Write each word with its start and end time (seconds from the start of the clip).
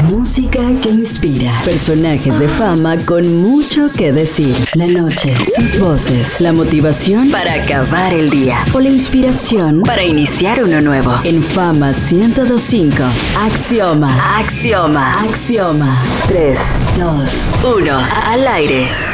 Música 0.00 0.60
que 0.82 0.88
inspira. 0.88 1.52
Personajes 1.64 2.38
de 2.38 2.48
fama 2.48 2.96
con 3.04 3.42
mucho 3.42 3.88
que 3.96 4.12
decir. 4.12 4.54
La 4.74 4.86
noche, 4.86 5.34
sus 5.46 5.78
voces, 5.78 6.40
la 6.40 6.52
motivación 6.52 7.30
para 7.30 7.54
acabar 7.54 8.12
el 8.12 8.30
día 8.30 8.56
o 8.72 8.80
la 8.80 8.88
inspiración 8.88 9.82
para 9.82 10.04
iniciar 10.04 10.62
uno 10.64 10.80
nuevo. 10.80 11.12
En 11.24 11.42
Fama 11.42 11.92
1025. 11.92 12.96
Axioma. 13.38 14.38
Axioma. 14.38 15.22
Axioma. 15.22 16.02
3, 16.28 16.58
2, 16.98 17.48
1. 17.76 17.98
Al 18.26 18.48
aire. 18.48 19.11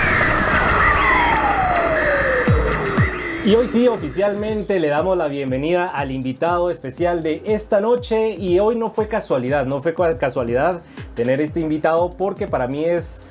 Y 3.48 3.54
hoy 3.54 3.66
sí, 3.66 3.88
oficialmente 3.88 4.78
le 4.78 4.88
damos 4.88 5.16
la 5.16 5.26
bienvenida 5.26 5.86
al 5.86 6.10
invitado 6.10 6.68
especial 6.68 7.22
de 7.22 7.40
esta 7.46 7.80
noche. 7.80 8.34
Y 8.34 8.58
hoy 8.58 8.76
no 8.76 8.90
fue 8.90 9.08
casualidad, 9.08 9.64
no 9.64 9.80
fue 9.80 9.94
casualidad 10.18 10.82
tener 11.14 11.40
este 11.40 11.60
invitado 11.60 12.10
porque 12.10 12.46
para 12.46 12.68
mí 12.68 12.84
es, 12.84 13.26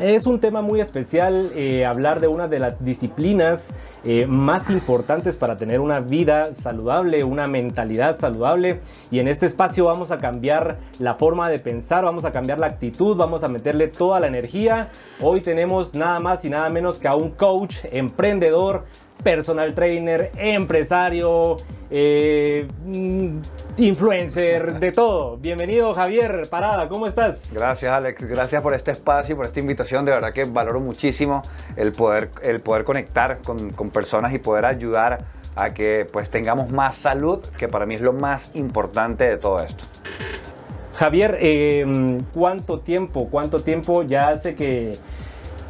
es 0.00 0.26
un 0.26 0.40
tema 0.40 0.60
muy 0.60 0.80
especial 0.80 1.52
eh, 1.54 1.86
hablar 1.86 2.18
de 2.18 2.26
una 2.26 2.48
de 2.48 2.58
las 2.58 2.84
disciplinas 2.84 3.70
eh, 4.02 4.26
más 4.26 4.70
importantes 4.70 5.36
para 5.36 5.56
tener 5.56 5.78
una 5.78 6.00
vida 6.00 6.52
saludable, 6.52 7.22
una 7.22 7.46
mentalidad 7.46 8.18
saludable. 8.18 8.80
Y 9.12 9.20
en 9.20 9.28
este 9.28 9.46
espacio 9.46 9.84
vamos 9.84 10.10
a 10.10 10.18
cambiar 10.18 10.78
la 10.98 11.14
forma 11.14 11.48
de 11.48 11.60
pensar, 11.60 12.04
vamos 12.04 12.24
a 12.24 12.32
cambiar 12.32 12.58
la 12.58 12.66
actitud, 12.66 13.16
vamos 13.16 13.44
a 13.44 13.48
meterle 13.48 13.86
toda 13.86 14.18
la 14.18 14.26
energía. 14.26 14.88
Hoy 15.20 15.42
tenemos 15.42 15.94
nada 15.94 16.18
más 16.18 16.44
y 16.44 16.50
nada 16.50 16.68
menos 16.70 16.98
que 16.98 17.06
a 17.06 17.14
un 17.14 17.30
coach, 17.30 17.76
emprendedor, 17.92 18.84
personal 19.22 19.74
trainer, 19.74 20.30
empresario, 20.36 21.56
eh, 21.90 22.66
mm, 22.84 23.38
influencer, 23.78 24.78
de 24.78 24.92
todo. 24.92 25.36
Bienvenido 25.36 25.92
Javier 25.94 26.42
Parada, 26.48 26.88
¿cómo 26.88 27.06
estás? 27.06 27.52
Gracias 27.54 27.92
Alex, 27.92 28.22
gracias 28.24 28.62
por 28.62 28.74
este 28.74 28.90
espacio, 28.92 29.36
por 29.36 29.46
esta 29.46 29.60
invitación. 29.60 30.04
De 30.04 30.12
verdad 30.12 30.32
que 30.32 30.44
valoro 30.44 30.80
muchísimo 30.80 31.42
el 31.76 31.92
poder, 31.92 32.30
el 32.42 32.60
poder 32.60 32.84
conectar 32.84 33.40
con, 33.44 33.70
con 33.70 33.90
personas 33.90 34.32
y 34.32 34.38
poder 34.38 34.64
ayudar 34.64 35.24
a 35.56 35.70
que 35.70 36.06
pues 36.10 36.30
tengamos 36.30 36.70
más 36.70 36.96
salud, 36.96 37.44
que 37.58 37.68
para 37.68 37.86
mí 37.86 37.94
es 37.94 38.00
lo 38.00 38.12
más 38.12 38.50
importante 38.54 39.24
de 39.24 39.36
todo 39.36 39.62
esto. 39.62 39.84
Javier, 40.98 41.38
eh, 41.40 42.18
¿cuánto 42.34 42.80
tiempo, 42.80 43.28
cuánto 43.30 43.62
tiempo 43.62 44.02
ya 44.02 44.28
hace 44.28 44.54
que 44.54 44.92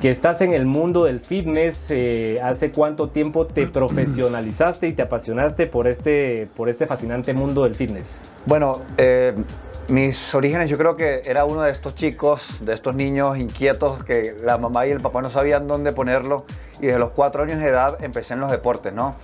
que 0.01 0.09
estás 0.09 0.41
en 0.41 0.53
el 0.53 0.65
mundo 0.65 1.05
del 1.05 1.21
fitness. 1.21 1.91
Eh, 1.91 2.39
¿Hace 2.43 2.71
cuánto 2.71 3.11
tiempo 3.11 3.47
te 3.47 3.67
profesionalizaste 3.67 4.89
y 4.89 4.93
te 4.93 5.03
apasionaste 5.03 5.67
por 5.67 5.87
este, 5.87 6.49
por 6.57 6.69
este 6.69 6.87
fascinante 6.87 7.35
mundo 7.35 7.65
del 7.65 7.75
fitness? 7.75 8.21
Bueno, 8.47 8.81
eh, 8.97 9.35
mis 9.89 10.35
orígenes 10.35 10.71
yo 10.71 10.79
creo 10.79 10.97
que 10.97 11.21
era 11.25 11.45
uno 11.45 11.63
de 11.63 11.71
estos 11.71 11.95
chicos, 11.95 12.65
de 12.65 12.73
estos 12.73 12.95
niños 12.95 13.37
inquietos 13.37 14.05
que 14.05 14.37
la 14.43 14.57
mamá 14.57 14.87
y 14.87 14.91
el 14.91 15.01
papá 15.01 15.21
no 15.21 15.31
sabían 15.31 15.67
dónde 15.67 15.93
ponerlo 15.93 16.47
y 16.81 16.87
desde 16.87 16.99
los 16.99 17.11
cuatro 17.11 17.43
años 17.43 17.59
de 17.59 17.67
edad 17.67 18.03
empecé 18.03 18.35
en 18.35 18.41
los 18.41 18.51
deportes, 18.51 18.95
¿no? 18.95 19.17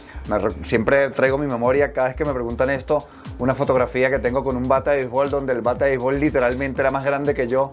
siempre 0.65 1.09
traigo 1.11 1.39
mi 1.39 1.47
memoria 1.47 1.93
cada 1.93 2.09
vez 2.09 2.17
que 2.17 2.25
me 2.25 2.35
preguntan 2.35 2.69
esto, 2.71 2.99
una 3.39 3.55
fotografía 3.55 4.11
que 4.11 4.19
tengo 4.19 4.43
con 4.45 4.57
un 4.57 4.69
bate 4.69 4.91
de 4.91 4.97
béisbol 4.97 5.31
donde 5.31 5.53
el 5.53 5.61
bate 5.61 5.85
de 5.85 5.91
béisbol 5.93 6.21
literalmente 6.21 6.81
era 6.81 6.91
más 6.91 7.05
grande 7.05 7.33
que 7.33 7.47
yo 7.47 7.73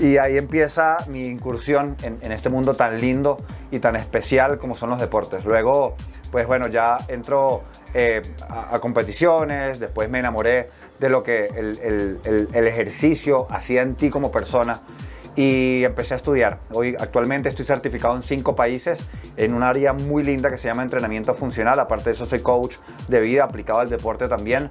y 0.00 0.16
ahí 0.16 0.38
empieza 0.38 1.04
mi 1.08 1.22
incursión 1.22 1.96
en, 2.02 2.32
este 2.32 2.48
mundo 2.48 2.74
tan 2.74 3.00
lindo 3.00 3.36
y 3.70 3.78
tan 3.80 3.96
especial 3.96 4.58
como 4.58 4.74
son 4.74 4.90
los 4.90 4.98
deportes. 4.98 5.44
Luego, 5.44 5.94
pues 6.32 6.46
bueno, 6.46 6.68
ya 6.68 6.98
entro 7.08 7.64
eh, 7.92 8.22
a, 8.48 8.78
competiciones, 8.80 9.78
después 9.78 10.08
me 10.08 10.18
enamoré 10.18 10.70
de 10.98 11.08
lo 11.10 11.22
que 11.22 11.46
el, 11.46 12.48
el 12.52 12.66
ejercicio 12.66 13.46
hacía 13.50 13.82
en 13.82 13.94
ti 13.94 14.10
como 14.10 14.30
persona 14.32 14.80
y 15.40 15.84
empecé 15.84 16.12
a 16.12 16.18
estudiar. 16.18 16.58
Hoy 16.74 16.94
actualmente 16.98 17.48
estoy 17.48 17.64
certificado 17.64 18.14
en 18.14 18.22
cinco 18.22 18.54
países 18.54 18.98
en 19.38 19.54
un 19.54 19.62
área 19.62 19.94
muy 19.94 20.22
linda 20.22 20.50
que 20.50 20.58
se 20.58 20.68
llama 20.68 20.82
entrenamiento 20.82 21.32
funcional. 21.32 21.80
Aparte 21.80 22.10
de 22.10 22.10
eso 22.12 22.26
soy 22.26 22.40
coach 22.40 22.76
de 23.08 23.20
vida 23.20 23.44
aplicado 23.44 23.80
al 23.80 23.88
deporte 23.88 24.28
también. 24.28 24.68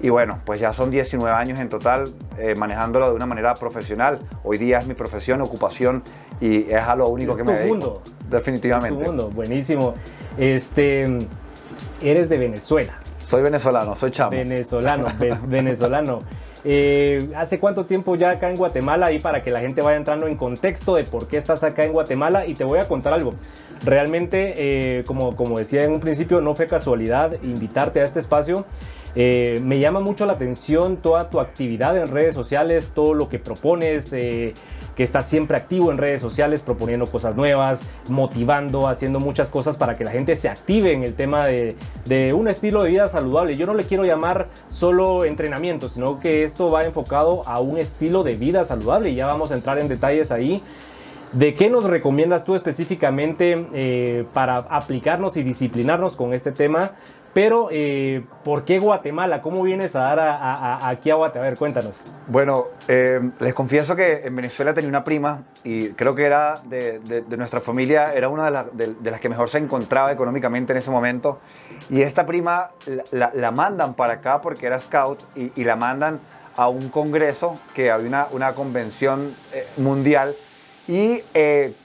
Y 0.00 0.10
bueno, 0.10 0.38
pues 0.44 0.60
ya 0.60 0.72
son 0.72 0.92
19 0.92 1.34
años 1.34 1.58
en 1.58 1.68
total 1.68 2.04
eh, 2.38 2.54
manejándolo 2.56 3.08
de 3.08 3.16
una 3.16 3.26
manera 3.26 3.54
profesional. 3.54 4.20
Hoy 4.44 4.58
día 4.58 4.78
es 4.78 4.86
mi 4.86 4.94
profesión, 4.94 5.40
ocupación 5.40 6.04
y 6.40 6.70
es 6.70 6.82
a 6.82 6.94
lo 6.94 7.08
único 7.08 7.36
que 7.36 7.42
me 7.42 7.54
dedico. 7.54 7.74
Mundo. 7.74 8.02
Definitivamente. 8.30 9.00
Es 9.00 9.04
tu 9.04 9.10
mundo, 9.10 9.28
buenísimo. 9.28 9.94
Este, 10.38 11.02
eres 12.00 12.28
de 12.28 12.38
Venezuela. 12.38 12.94
Soy 13.18 13.42
venezolano, 13.42 13.96
soy 13.96 14.12
chamo. 14.12 14.30
Venezolano, 14.30 15.06
venezolano. 15.48 16.20
Eh, 16.64 17.30
¿Hace 17.36 17.58
cuánto 17.58 17.84
tiempo 17.86 18.14
ya 18.16 18.30
acá 18.30 18.50
en 18.50 18.56
Guatemala? 18.56 19.12
Y 19.12 19.18
para 19.18 19.42
que 19.42 19.50
la 19.50 19.60
gente 19.60 19.82
vaya 19.82 19.96
entrando 19.96 20.26
en 20.26 20.36
contexto 20.36 20.94
de 20.94 21.04
por 21.04 21.26
qué 21.26 21.36
estás 21.36 21.64
acá 21.64 21.84
en 21.84 21.92
Guatemala. 21.92 22.46
Y 22.46 22.54
te 22.54 22.64
voy 22.64 22.78
a 22.78 22.88
contar 22.88 23.14
algo. 23.14 23.34
Realmente, 23.84 24.54
eh, 24.56 25.04
como, 25.04 25.34
como 25.36 25.58
decía 25.58 25.84
en 25.84 25.92
un 25.92 26.00
principio, 26.00 26.40
no 26.40 26.54
fue 26.54 26.68
casualidad 26.68 27.32
invitarte 27.42 28.00
a 28.00 28.04
este 28.04 28.20
espacio. 28.20 28.64
Eh, 29.14 29.60
me 29.62 29.78
llama 29.78 30.00
mucho 30.00 30.24
la 30.24 30.34
atención 30.34 30.96
toda 30.96 31.28
tu 31.28 31.40
actividad 31.40 31.96
en 31.96 32.08
redes 32.08 32.34
sociales, 32.34 32.90
todo 32.94 33.12
lo 33.12 33.28
que 33.28 33.38
propones 33.38 34.14
que 34.96 35.02
está 35.02 35.22
siempre 35.22 35.56
activo 35.56 35.90
en 35.90 35.98
redes 35.98 36.20
sociales, 36.20 36.62
proponiendo 36.62 37.06
cosas 37.06 37.36
nuevas, 37.36 37.84
motivando, 38.08 38.88
haciendo 38.88 39.20
muchas 39.20 39.50
cosas 39.50 39.76
para 39.76 39.94
que 39.94 40.04
la 40.04 40.10
gente 40.10 40.36
se 40.36 40.48
active 40.48 40.92
en 40.92 41.02
el 41.02 41.14
tema 41.14 41.46
de, 41.46 41.76
un 42.34 42.48
estilo 42.48 42.82
de 42.82 42.90
vida 42.90 43.08
saludable. 43.08 43.56
Yo 43.56 43.66
no 43.66 43.74
le 43.74 43.84
quiero 43.84 44.04
llamar 44.04 44.48
solo 44.68 45.24
entrenamiento, 45.24 45.88
sino 45.88 46.18
que 46.18 46.44
esto 46.44 46.70
va 46.70 46.84
enfocado 46.84 47.46
a 47.46 47.60
un 47.60 47.78
estilo 47.78 48.22
de 48.22 48.36
vida 48.36 48.64
saludable 48.64 49.10
y 49.10 49.14
ya 49.14 49.26
vamos 49.26 49.50
a 49.50 49.54
entrar 49.54 49.78
en 49.78 49.88
detalles 49.88 50.30
ahí. 50.30 50.62
¿De 51.32 51.54
qué 51.54 51.70
nos 51.70 51.84
recomiendas 51.84 52.44
tú 52.44 52.54
específicamente 52.54 53.66
eh, 53.72 54.26
para 54.34 54.56
aplicarnos 54.56 55.38
y 55.38 55.42
disciplinarnos 55.42 56.14
con 56.14 56.34
este 56.34 56.52
tema 56.52 56.92
pero, 57.34 57.68
eh, 57.70 58.24
¿por 58.44 58.64
qué 58.64 58.78
Guatemala? 58.78 59.40
¿Cómo 59.40 59.62
vienes 59.62 59.96
a 59.96 60.00
dar 60.00 60.80
aquí 60.82 61.10
a 61.10 61.14
Guatemala? 61.14 61.46
A 61.46 61.50
ver, 61.50 61.58
cuéntanos. 61.58 62.12
Bueno, 62.26 62.66
eh, 62.88 63.20
les 63.40 63.54
confieso 63.54 63.96
que 63.96 64.22
en 64.24 64.36
Venezuela 64.36 64.74
tenía 64.74 64.88
una 64.90 65.02
prima 65.02 65.44
y 65.64 65.90
creo 65.90 66.14
que 66.14 66.24
era 66.24 66.54
de, 66.64 67.00
nuestra 67.38 67.60
familia, 67.62 68.12
era 68.14 68.28
una 68.28 68.50
de, 68.50 69.10
las 69.10 69.20
que 69.20 69.30
mejor 69.30 69.48
se 69.48 69.58
encontraba 69.58 70.12
económicamente 70.12 70.72
en 70.72 70.78
ese 70.78 70.90
momento. 70.90 71.40
Y 71.88 72.02
esta 72.02 72.26
prima 72.26 72.70
la, 73.12 73.50
mandan 73.50 73.94
para 73.94 74.14
acá 74.14 74.42
porque 74.42 74.66
era 74.66 74.78
scout 74.78 75.20
y, 75.34 75.64
la 75.64 75.76
mandan 75.76 76.20
a 76.56 76.68
un 76.68 76.90
congreso 76.90 77.54
que 77.74 77.90
había 77.90 78.28
una, 78.30 78.52
convención 78.52 79.34
eh, 79.54 79.66
mundial. 79.78 80.34
Y 80.86 81.22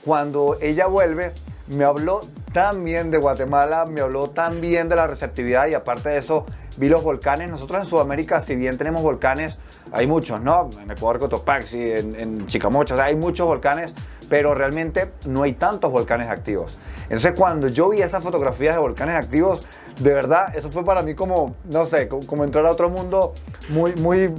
cuando 0.04 0.58
ella 0.60 0.88
vuelve, 0.88 1.32
me 1.70 1.84
habló 1.84 2.20
tan 2.52 2.84
bien 2.84 3.10
de 3.10 3.18
Guatemala, 3.18 3.84
me 3.86 4.00
habló 4.00 4.30
tan 4.30 4.60
bien 4.60 4.88
de 4.88 4.96
la 4.96 5.06
receptividad 5.06 5.66
y 5.68 5.74
aparte 5.74 6.08
de 6.08 6.18
eso 6.18 6.46
vi 6.76 6.88
los 6.88 7.02
volcanes. 7.02 7.50
Nosotros 7.50 7.82
en 7.82 7.88
Sudamérica, 7.88 8.42
si 8.42 8.56
bien 8.56 8.78
tenemos 8.78 9.02
volcanes, 9.02 9.58
hay 9.92 10.06
muchos, 10.06 10.40
¿no? 10.40 10.70
En 10.82 10.90
Ecuador, 10.90 11.20
Cotopaxi, 11.20 11.92
en, 11.92 12.18
en 12.18 12.46
Chicamocha, 12.46 13.02
hay 13.02 13.16
muchos 13.16 13.46
volcanes, 13.46 13.92
pero 14.28 14.54
realmente 14.54 15.10
no 15.26 15.42
hay 15.42 15.54
tantos 15.54 15.90
volcanes 15.90 16.28
activos. 16.28 16.78
Entonces 17.04 17.32
cuando 17.32 17.68
yo 17.68 17.88
vi 17.90 18.02
esas 18.02 18.22
fotografías 18.22 18.74
de 18.74 18.80
volcanes 18.80 19.14
activos, 19.14 19.66
de 19.98 20.14
verdad, 20.14 20.54
eso 20.56 20.70
fue 20.70 20.84
para 20.84 21.02
mí 21.02 21.14
como, 21.14 21.56
no 21.70 21.86
sé, 21.86 22.08
como, 22.08 22.44
entrar 22.44 22.64
a 22.66 22.70
otro 22.70 22.88
mundo 22.88 23.34
muy, 23.70 23.94
muy, 23.94 24.32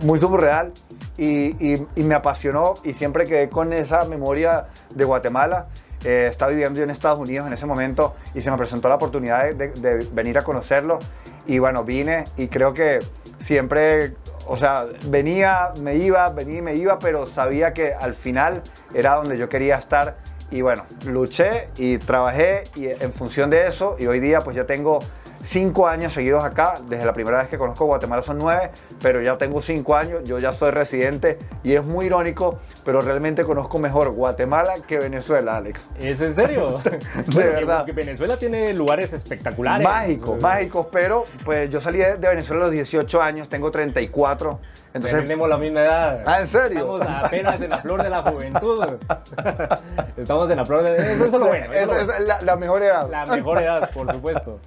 muy 0.00 0.18
surreal. 0.18 0.72
Y, 1.18 1.74
y, 1.74 1.86
y 1.94 2.02
me 2.04 2.14
apasionó 2.14 2.72
y 2.84 2.94
siempre 2.94 3.24
quedé 3.24 3.50
con 3.50 3.74
esa 3.74 4.06
memoria 4.06 4.64
de 4.94 5.04
Guatemala 5.04 5.66
eh, 6.04 6.26
estaba 6.28 6.50
viviendo 6.50 6.82
en 6.82 6.90
Estados 6.90 7.18
Unidos 7.18 7.46
en 7.46 7.52
ese 7.52 7.66
momento 7.66 8.14
y 8.34 8.40
se 8.40 8.50
me 8.50 8.56
presentó 8.56 8.88
la 8.88 8.96
oportunidad 8.96 9.52
de, 9.54 10.08
venir 10.12 10.38
a 10.38 10.42
conocerlo. 10.42 10.98
Y 11.46 11.58
bueno, 11.58 11.84
vine 11.84 12.24
y 12.36 12.48
creo 12.48 12.72
que 12.72 13.00
siempre, 13.40 14.14
o 14.46 14.56
sea, 14.56 14.86
venía, 15.06 15.72
me 15.80 15.96
iba, 15.96 16.28
venía 16.30 16.58
y 16.58 16.62
me 16.62 16.74
iba, 16.74 16.98
pero 16.98 17.26
sabía 17.26 17.72
que 17.72 17.92
al 17.92 18.14
final 18.14 18.62
era 18.94 19.16
donde 19.16 19.36
yo 19.38 19.48
quería 19.48 19.74
estar. 19.76 20.16
Y 20.50 20.60
bueno, 20.60 20.84
luché 21.06 21.68
y 21.78 21.98
trabajé 21.98 22.64
y 22.76 22.86
en 22.86 23.12
función 23.12 23.48
de 23.48 23.66
eso, 23.66 23.96
y 23.98 24.06
hoy 24.06 24.20
día 24.20 24.40
pues 24.40 24.54
ya 24.54 24.64
tengo 24.64 25.00
cinco 25.44 25.86
años 25.86 26.12
seguidos 26.12 26.44
acá. 26.44 26.74
Desde 26.88 27.04
la 27.04 27.12
primera 27.12 27.38
vez 27.38 27.48
que 27.48 27.58
conozco 27.58 27.86
Guatemala 27.86 28.22
son 28.22 28.38
nueve, 28.38 28.70
pero 29.00 29.20
ya 29.20 29.38
tengo 29.38 29.60
cinco 29.60 29.96
años, 29.96 30.22
yo 30.24 30.38
ya 30.38 30.52
soy 30.52 30.70
residente 30.70 31.38
y 31.62 31.74
es 31.74 31.84
muy 31.84 32.06
irónico, 32.06 32.58
pero 32.84 33.00
realmente 33.00 33.44
conozco 33.44 33.78
mejor 33.78 34.10
Guatemala 34.10 34.74
que 34.86 34.98
Venezuela, 34.98 35.56
Alex. 35.56 35.80
¿Es 35.98 36.20
en 36.20 36.34
serio? 36.34 36.74
de 37.26 37.44
verdad. 37.44 37.78
Porque 37.78 37.92
Venezuela 37.92 38.38
tiene 38.38 38.74
lugares 38.74 39.12
espectaculares. 39.12 39.86
Mágicos, 39.86 40.40
mágicos, 40.40 40.86
pero 40.92 41.24
pues 41.44 41.70
yo 41.70 41.80
salí 41.80 41.98
de 41.98 42.16
Venezuela 42.16 42.62
a 42.62 42.66
los 42.66 42.72
18 42.72 43.22
años, 43.22 43.48
tengo 43.48 43.70
34. 43.70 44.60
Entonces, 44.94 45.22
tenemos 45.22 45.48
la 45.48 45.56
misma 45.56 45.80
edad. 45.80 46.22
Ah, 46.26 46.40
¿en 46.40 46.48
serio? 46.48 46.98
Estamos 46.98 47.24
apenas 47.24 47.60
en 47.60 47.70
la 47.70 47.78
flor 47.78 48.02
de 48.02 48.10
la 48.10 48.22
juventud. 48.22 48.84
Estamos 50.16 50.50
en 50.50 50.56
la 50.56 50.66
flor 50.66 50.82
de... 50.82 51.12
Eso, 51.14 51.24
es 51.24 51.32
lo 51.32 51.46
bueno. 51.46 51.72
Eso 51.72 51.96
es 51.96 52.28
la, 52.28 52.42
la 52.42 52.56
mejor 52.56 52.82
edad. 52.82 53.08
La 53.10 53.24
mejor 53.24 53.62
edad, 53.62 53.90
por 53.90 54.10
supuesto. 54.12 54.60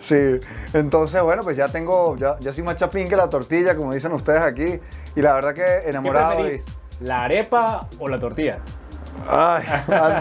Sí, 0.00 0.40
entonces 0.72 1.20
bueno, 1.22 1.42
pues 1.42 1.56
ya 1.56 1.68
tengo, 1.68 2.16
ya, 2.16 2.36
ya 2.38 2.52
soy 2.52 2.62
más 2.62 2.76
chapín 2.76 3.08
que 3.08 3.16
la 3.16 3.28
tortilla, 3.28 3.74
como 3.74 3.92
dicen 3.92 4.12
ustedes 4.12 4.42
aquí, 4.42 4.78
y 5.16 5.20
la 5.20 5.34
verdad 5.34 5.54
que 5.54 5.80
¿Qué 5.82 5.90
enamorado. 5.90 6.38
y- 6.40 6.42
preferís? 6.42 6.66
¿La 7.00 7.24
arepa 7.24 7.88
o 7.98 8.08
la 8.08 8.18
tortilla? 8.18 8.58
Ay, 9.28 9.64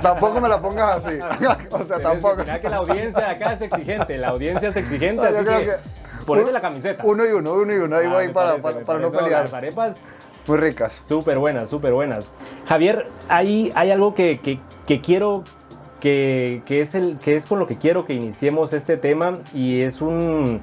tampoco 0.01 0.39
me 0.39 0.50
la 0.50 0.60
pongas 0.60 1.06
así. 1.06 1.19
o 1.72 1.86
sea, 1.86 2.00
tampoco. 2.00 2.38
Mira 2.38 2.60
que 2.60 2.69
la 2.69 2.78
audiencia 2.78 3.30
acá 3.30 3.54
es 3.54 3.62
exigente. 3.62 4.18
La 4.18 4.30
audiencia 4.30 4.69
es 4.69 4.75
exigente, 4.75 5.24
No, 5.24 5.30
yo 5.30 5.38
así 5.38 5.45
creo 5.45 5.60
que, 5.60 5.66
que 5.66 5.97
ponete 6.27 6.51
la 6.51 6.62
camiseta. 6.62 7.03
Uno 7.06 7.25
y 7.25 7.31
uno, 7.31 7.53
uno 7.53 7.74
y 7.74 7.77
uno, 7.77 7.95
ahí 7.95 8.06
Ah, 8.07 8.13
voy 8.13 8.27
para, 8.29 8.57
parece, 8.57 8.81
para, 8.81 8.85
para 8.85 9.00
no 9.00 9.12
pelear. 9.12 9.44
Las 9.45 9.53
arepas 9.53 9.97
Muy 10.45 10.57
ricas. 10.57 10.94
Súper 11.06 11.39
buenas, 11.39 11.69
súper 11.69 11.94
buenas. 11.94 12.31
Javier, 12.68 13.07
hay, 13.29 13.71
hay 13.75 13.91
algo 13.91 14.13
que, 14.15 14.39
que- 14.39 14.59
que 14.88 15.01
quiero, 15.01 15.44
que, 16.00 16.62
que 16.65 16.81
es 16.81 16.95
el, 16.95 17.18
que 17.18 17.35
es 17.35 17.45
con 17.45 17.59
lo 17.59 17.68
que 17.68 17.77
quiero 17.77 18.06
que 18.06 18.13
iniciemos 18.13 18.71
este 18.74 18.95
tema 18.97 19.33
y 19.53 19.81
es 19.81 20.01
un... 20.01 20.62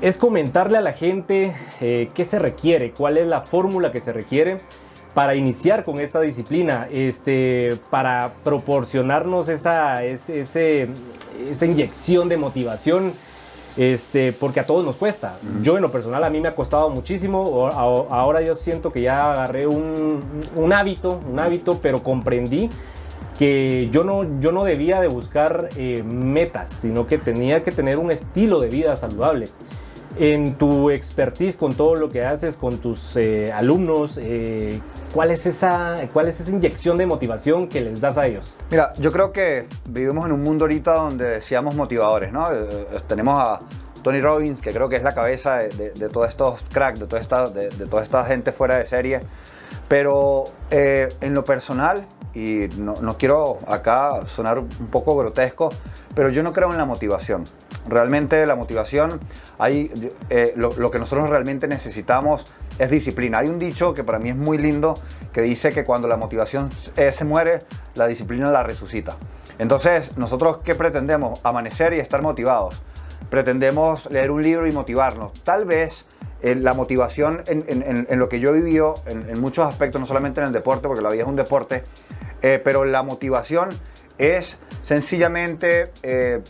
Es 0.00 0.18
comentarle 0.18 0.78
a 0.78 0.80
la 0.80 0.94
gente 0.94 1.54
eh, 1.80 2.08
qué 2.14 2.24
se 2.24 2.38
requiere, 2.40 2.90
cuál 2.92 3.18
es 3.18 3.26
la 3.26 3.42
fórmula 3.42 3.92
que 3.92 4.00
se 4.00 4.12
requiere 4.12 4.60
para 5.14 5.34
iniciar 5.36 5.84
con 5.84 6.00
esta 6.00 6.20
disciplina, 6.20 6.88
este, 6.90 7.76
para 7.90 8.32
proporcionarnos 8.42 9.48
esa, 9.50 10.02
ese- 10.02 10.88
esa 11.48 11.66
inyección 11.66 12.28
de 12.30 12.36
motivación, 12.38 13.12
este, 13.76 14.32
porque 14.32 14.60
a 14.60 14.66
todos 14.66 14.84
nos 14.84 14.96
cuesta. 14.96 15.36
Yo 15.62 15.76
en 15.76 15.82
lo 15.82 15.90
personal 15.90 16.22
a 16.24 16.30
mí 16.30 16.40
me 16.40 16.48
ha 16.48 16.54
costado 16.54 16.90
muchísimo, 16.90 17.68
ahora 17.68 18.42
yo 18.42 18.54
siento 18.54 18.92
que 18.92 19.02
ya 19.02 19.32
agarré 19.32 19.66
un, 19.66 20.20
un 20.56 20.72
hábito, 20.72 21.20
un 21.30 21.38
hábito, 21.38 21.78
pero 21.80 22.02
comprendí 22.02 22.70
que 23.38 23.88
yo 23.90 24.04
no, 24.04 24.40
yo 24.40 24.52
no 24.52 24.64
debía 24.64 25.00
de 25.00 25.08
buscar 25.08 25.70
eh, 25.76 26.02
metas, 26.02 26.70
sino 26.70 27.06
que 27.06 27.18
tenía 27.18 27.60
que 27.60 27.72
tener 27.72 27.98
un 27.98 28.10
estilo 28.10 28.60
de 28.60 28.68
vida 28.68 28.96
saludable. 28.96 29.46
En 30.18 30.54
tu 30.54 30.90
expertise 30.90 31.56
con 31.56 31.74
todo 31.74 31.96
lo 31.96 32.10
que 32.10 32.22
haces 32.22 32.56
con 32.56 32.78
tus 32.78 33.16
eh, 33.16 33.50
alumnos, 33.52 34.18
eh, 34.22 34.80
¿cuál, 35.12 35.30
es 35.30 35.46
esa, 35.46 35.94
¿cuál 36.12 36.28
es 36.28 36.40
esa 36.40 36.50
inyección 36.50 36.96
de 36.96 37.06
motivación 37.06 37.68
que 37.68 37.80
les 37.80 38.00
das 38.00 38.18
a 38.18 38.26
ellos? 38.26 38.56
Mira, 38.70 38.92
yo 38.94 39.12
creo 39.12 39.32
que 39.32 39.66
vivimos 39.88 40.26
en 40.26 40.32
un 40.32 40.42
mundo 40.42 40.64
ahorita 40.64 40.94
donde 40.94 41.24
decíamos 41.24 41.74
motivadores, 41.74 42.32
¿no? 42.32 42.50
Eh, 42.52 42.86
eh, 42.92 42.98
tenemos 43.06 43.38
a 43.38 43.58
Tony 44.02 44.20
Robbins, 44.20 44.60
que 44.60 44.72
creo 44.72 44.88
que 44.88 44.96
es 44.96 45.02
la 45.02 45.12
cabeza 45.12 45.58
de, 45.58 45.90
todos 46.08 46.28
estos 46.28 46.62
cracks, 46.72 47.00
de 47.00 47.06
toda, 47.06 47.20
esta, 47.20 47.46
de, 47.48 47.70
de 47.70 47.86
toda 47.86 48.24
gente 48.24 48.52
fuera 48.52 48.78
de 48.78 48.86
serie. 48.86 49.20
Pero 49.88 50.44
eh, 50.70 51.08
en 51.20 51.34
lo 51.34 51.44
personal, 51.44 52.04
y 52.34 52.68
no, 52.78 52.94
no 53.00 53.16
quiero 53.18 53.58
acá 53.66 54.20
sonar 54.26 54.58
un 54.58 54.68
poco 54.90 55.16
grotesco, 55.16 55.70
pero 56.14 56.30
yo 56.30 56.42
no 56.42 56.52
creo 56.52 56.70
en 56.70 56.78
la 56.78 56.84
motivación. 56.86 57.44
Realmente 57.88 58.46
la 58.46 58.54
motivación, 58.54 59.18
hay, 59.58 59.90
eh, 60.30 60.52
lo, 60.56 60.72
lo 60.74 60.90
que 60.90 60.98
nosotros 60.98 61.28
realmente 61.28 61.66
necesitamos 61.68 62.44
es 62.78 62.90
disciplina. 62.90 63.38
Hay 63.38 63.48
un 63.48 63.58
dicho 63.58 63.92
que 63.92 64.04
para 64.04 64.18
mí 64.18 64.30
es 64.30 64.36
muy 64.36 64.56
lindo 64.56 64.94
que 65.32 65.40
dice 65.42 65.72
que 65.72 65.84
cuando 65.84 66.08
la 66.08 66.16
motivación 66.16 66.70
eh, 66.96 67.10
se 67.12 67.24
muere, 67.24 67.60
la 67.94 68.06
disciplina 68.06 68.50
la 68.50 68.62
resucita. 68.62 69.16
Entonces, 69.58 70.16
nosotros 70.16 70.58
qué 70.64 70.74
pretendemos? 70.74 71.40
Amanecer 71.44 71.92
y 71.94 71.98
estar 71.98 72.22
motivados. 72.22 72.80
Pretendemos 73.30 74.10
leer 74.10 74.30
un 74.30 74.42
libro 74.42 74.66
y 74.66 74.72
motivarnos. 74.72 75.32
Tal 75.42 75.64
vez 75.64 76.06
eh, 76.42 76.54
la 76.54 76.74
motivación 76.74 77.42
en, 77.46 77.64
en- 77.68 78.06
en- 78.08 78.18
lo 78.18 78.28
que 78.28 78.40
yo 78.40 78.50
he 78.50 78.52
vivido, 78.52 78.94
en, 79.06 79.28
en 79.30 79.40
muchos 79.40 79.66
aspectos, 79.68 80.00
no 80.00 80.06
solamente 80.06 80.40
en 80.40 80.46
el 80.46 80.52
deporte, 80.52 80.86
porque 80.88 81.02
la 81.02 81.10
vida 81.10 81.22
es 81.22 81.28
un 81.28 81.36
deporte, 81.36 81.82
eh, 82.42 82.60
pero 82.62 82.84
la 82.84 83.02
motivación 83.02 83.70
es 84.18 84.58
sencillamente, 84.82 85.90
eh, 86.02 86.40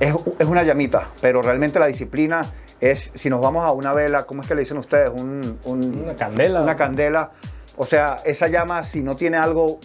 es, 0.00 0.14
es 0.38 0.46
una 0.46 0.62
llamita, 0.62 1.10
pero 1.20 1.42
realmente 1.42 1.78
la 1.78 1.86
disciplina 1.86 2.52
es, 2.80 3.10
si 3.14 3.30
nos 3.30 3.40
vamos 3.40 3.64
a 3.64 3.72
una 3.72 3.92
vela, 3.92 4.24
¿cómo 4.24 4.42
es 4.42 4.48
que 4.48 4.54
le 4.54 4.60
dicen 4.60 4.78
ustedes? 4.78 5.10
Un- 5.10 5.58
un- 5.64 6.02
Una 6.04 6.16
candela. 6.16 6.60
Una 6.62 6.76
candela. 6.76 7.30
O 7.76 7.86
sea, 7.86 8.16
esa 8.24 8.48
llama, 8.48 8.82
si 8.82 9.00
no 9.02 9.16
tiene 9.16 9.36
algo 9.36 9.78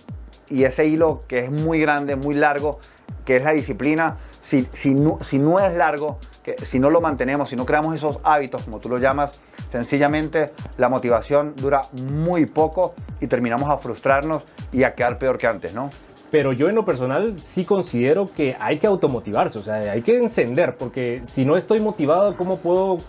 y 0.49 0.63
ese 0.63 0.85
hilo 0.85 1.23
que 1.27 1.39
es 1.45 1.51
muy 1.51 1.79
grande, 1.79 2.15
muy 2.15 2.35
largo, 2.35 2.79
que 3.25 3.37
es 3.37 3.43
la 3.43 3.51
disciplina, 3.51 4.17
si, 4.41 4.67
si, 4.73 4.93
no, 4.95 5.19
si 5.21 5.37
no 5.39 5.59
es 5.59 5.73
largo, 5.75 6.19
que, 6.43 6.55
si 6.65 6.79
no 6.79 6.89
lo 6.89 7.01
mantenemos, 7.01 7.49
si 7.49 7.55
no 7.55 7.65
creamos 7.65 7.95
esos 7.95 8.19
hábitos, 8.23 8.63
como 8.63 8.79
tú 8.79 8.89
lo 8.89 8.97
llamas, 8.97 9.41
sencillamente 9.69 10.51
la 10.77 10.89
motivación 10.89 11.55
dura 11.55 11.81
muy 12.11 12.45
poco 12.45 12.93
y 13.21 13.27
terminamos 13.27 13.69
a 13.69 13.77
frustrarnos 13.77 14.43
y 14.71 14.83
a 14.83 14.93
quedar 14.95 15.17
peor 15.17 15.37
que 15.37 15.47
antes, 15.47 15.73
¿no? 15.73 15.89
Pero 16.31 16.53
yo 16.53 16.69
en 16.69 16.75
lo 16.75 16.85
personal 16.85 17.39
sí 17.39 17.65
considero 17.65 18.29
que 18.31 18.55
hay 18.59 18.77
que 18.77 18.85
automotivarse, 18.85 19.57
o 19.57 19.61
sea, 19.61 19.75
hay 19.75 20.03
que 20.03 20.15
encender, 20.15 20.75
porque 20.77 21.21
si 21.23 21.43
no 21.43 21.57
estoy 21.57 21.79
motivado, 21.79 22.37
¿cómo 22.37 22.57
puedo, 22.57 22.99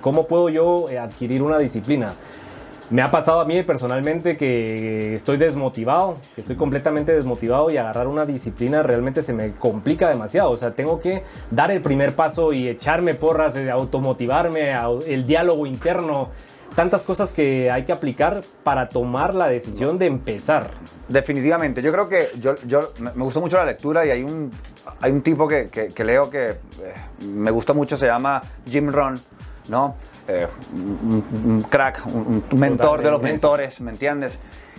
cómo 0.00 0.26
puedo 0.28 0.48
yo 0.50 0.86
adquirir 1.00 1.42
una 1.42 1.58
disciplina? 1.58 2.12
Me 2.90 3.02
ha 3.02 3.10
pasado 3.10 3.40
a 3.40 3.44
mí 3.44 3.62
personalmente 3.62 4.36
que 4.36 5.14
estoy 5.14 5.36
desmotivado, 5.36 6.16
que 6.34 6.40
estoy 6.40 6.56
completamente 6.56 7.12
desmotivado 7.12 7.70
y 7.70 7.76
agarrar 7.76 8.08
una 8.08 8.26
disciplina 8.26 8.82
realmente 8.82 9.22
se 9.22 9.32
me 9.32 9.52
complica 9.52 10.08
demasiado. 10.08 10.50
O 10.50 10.56
sea, 10.56 10.72
tengo 10.72 10.98
que 10.98 11.22
dar 11.52 11.70
el 11.70 11.82
primer 11.82 12.14
paso 12.16 12.52
y 12.52 12.66
echarme 12.68 13.14
porras, 13.14 13.54
eh, 13.54 13.70
automotivarme, 13.70 14.74
au- 14.74 15.04
el 15.06 15.24
diálogo 15.24 15.66
interno, 15.66 16.30
tantas 16.74 17.04
cosas 17.04 17.30
que 17.32 17.70
hay 17.70 17.84
que 17.84 17.92
aplicar 17.92 18.40
para 18.64 18.88
tomar 18.88 19.34
la 19.36 19.46
decisión 19.46 19.96
de 19.96 20.06
empezar. 20.06 20.70
Definitivamente, 21.08 21.82
yo 21.82 21.92
creo 21.92 22.08
que 22.08 22.28
yo, 22.40 22.54
me 22.98 23.22
gustó 23.22 23.40
mucho 23.40 23.56
la 23.56 23.66
lectura 23.66 24.04
y 24.04 24.10
hay 24.10 24.24
un, 24.24 24.50
hay 25.00 25.12
un 25.12 25.22
tipo 25.22 25.46
que, 25.46 25.68
que- 25.68 25.88
que 25.90 26.02
leo 26.04 26.28
que 26.28 26.48
eh, 26.50 26.56
me 27.24 27.52
gusta 27.52 27.72
mucho, 27.72 27.96
se 27.96 28.06
llama 28.06 28.42
Jim 28.68 28.88
Rohn, 28.90 29.14
¿no? 29.68 29.94
Eh, 30.30 30.46
un, 30.72 31.64
crack, 31.68 32.06
un, 32.06 32.44
un 32.50 32.60
mentor 32.60 33.02
de 33.02 33.10
los 33.10 33.20
mentores, 33.22 33.80
¿me 33.80 33.90
entiendes? 33.90 34.32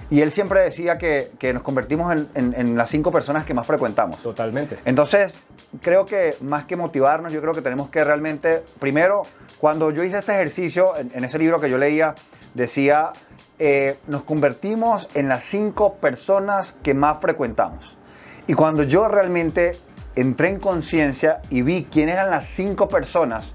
Y 0.10 0.22
él 0.22 0.32
siempre 0.32 0.60
decía 0.62 0.98
que, 0.98 1.30
que 1.40 1.54
nos 1.54 1.64
convertimos 1.64 2.12
en, 2.14 2.28
en- 2.36 2.54
en 2.58 2.78
las 2.78 2.90
cinco 2.90 3.12
personas 3.12 3.46
que 3.46 3.54
más 3.54 3.66
frecuentamos. 3.66 4.20
Totalmente. 4.22 4.78
Entonces, 4.86 5.34
creo 5.82 6.06
que 6.06 6.36
más 6.42 6.66
que 6.66 6.76
motivarnos, 6.76 7.32
yo 7.32 7.42
creo 7.42 7.54
que 7.54 7.62
tenemos 7.62 7.90
que 7.90 8.04
realmente, 8.04 8.62
primero, 8.80 9.24
cuando 9.58 9.90
yo 9.92 10.04
hice 10.04 10.18
este 10.18 10.34
ejercicio, 10.34 10.98
en, 10.98 11.12
en 11.14 11.24
ese 11.24 11.40
libro 11.40 11.62
que 11.62 11.70
yo 11.70 11.78
leía, 11.78 12.14
decía, 12.54 13.12
eh, 13.58 13.98
nos 14.08 14.24
convertimos 14.24 15.08
en 15.14 15.30
las 15.30 15.44
cinco 15.46 15.94
personas 15.96 16.76
que 16.84 16.94
más 16.94 17.20
frecuentamos. 17.22 17.96
Y 18.48 18.54
cuando 18.54 18.84
yo 18.84 19.08
realmente 19.08 19.78
entré 20.18 20.50
en 20.50 20.60
conciencia 20.60 21.40
y 21.50 21.62
vi 21.62 21.86
quiénes 21.90 22.16
eran 22.16 22.32
las 22.32 22.48
cinco 22.48 22.90
personas 22.90 23.54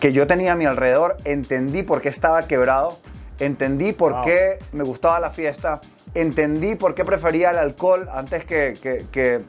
que 0.00 0.12
yo 0.12 0.26
tenía 0.26 0.52
a 0.52 0.56
mi 0.56 0.66
alrededor, 0.66 1.16
entendí 1.24 1.82
por 1.82 2.00
qué 2.02 2.08
estaba 2.08 2.42
quebrado, 2.46 2.96
entendí 3.38 3.92
por 3.92 4.12
Wow. 4.12 4.24
qué 4.24 4.58
me 4.72 4.84
gustaba 4.84 5.20
la 5.20 5.30
fiesta, 5.30 5.80
entendí 6.14 6.74
por 6.74 6.94
qué 6.94 7.04
prefería 7.04 7.50
el 7.50 7.58
alcohol 7.58 8.08
antes 8.12 8.44
que, 8.44 8.74
que- 8.80 9.04
que 9.10 9.40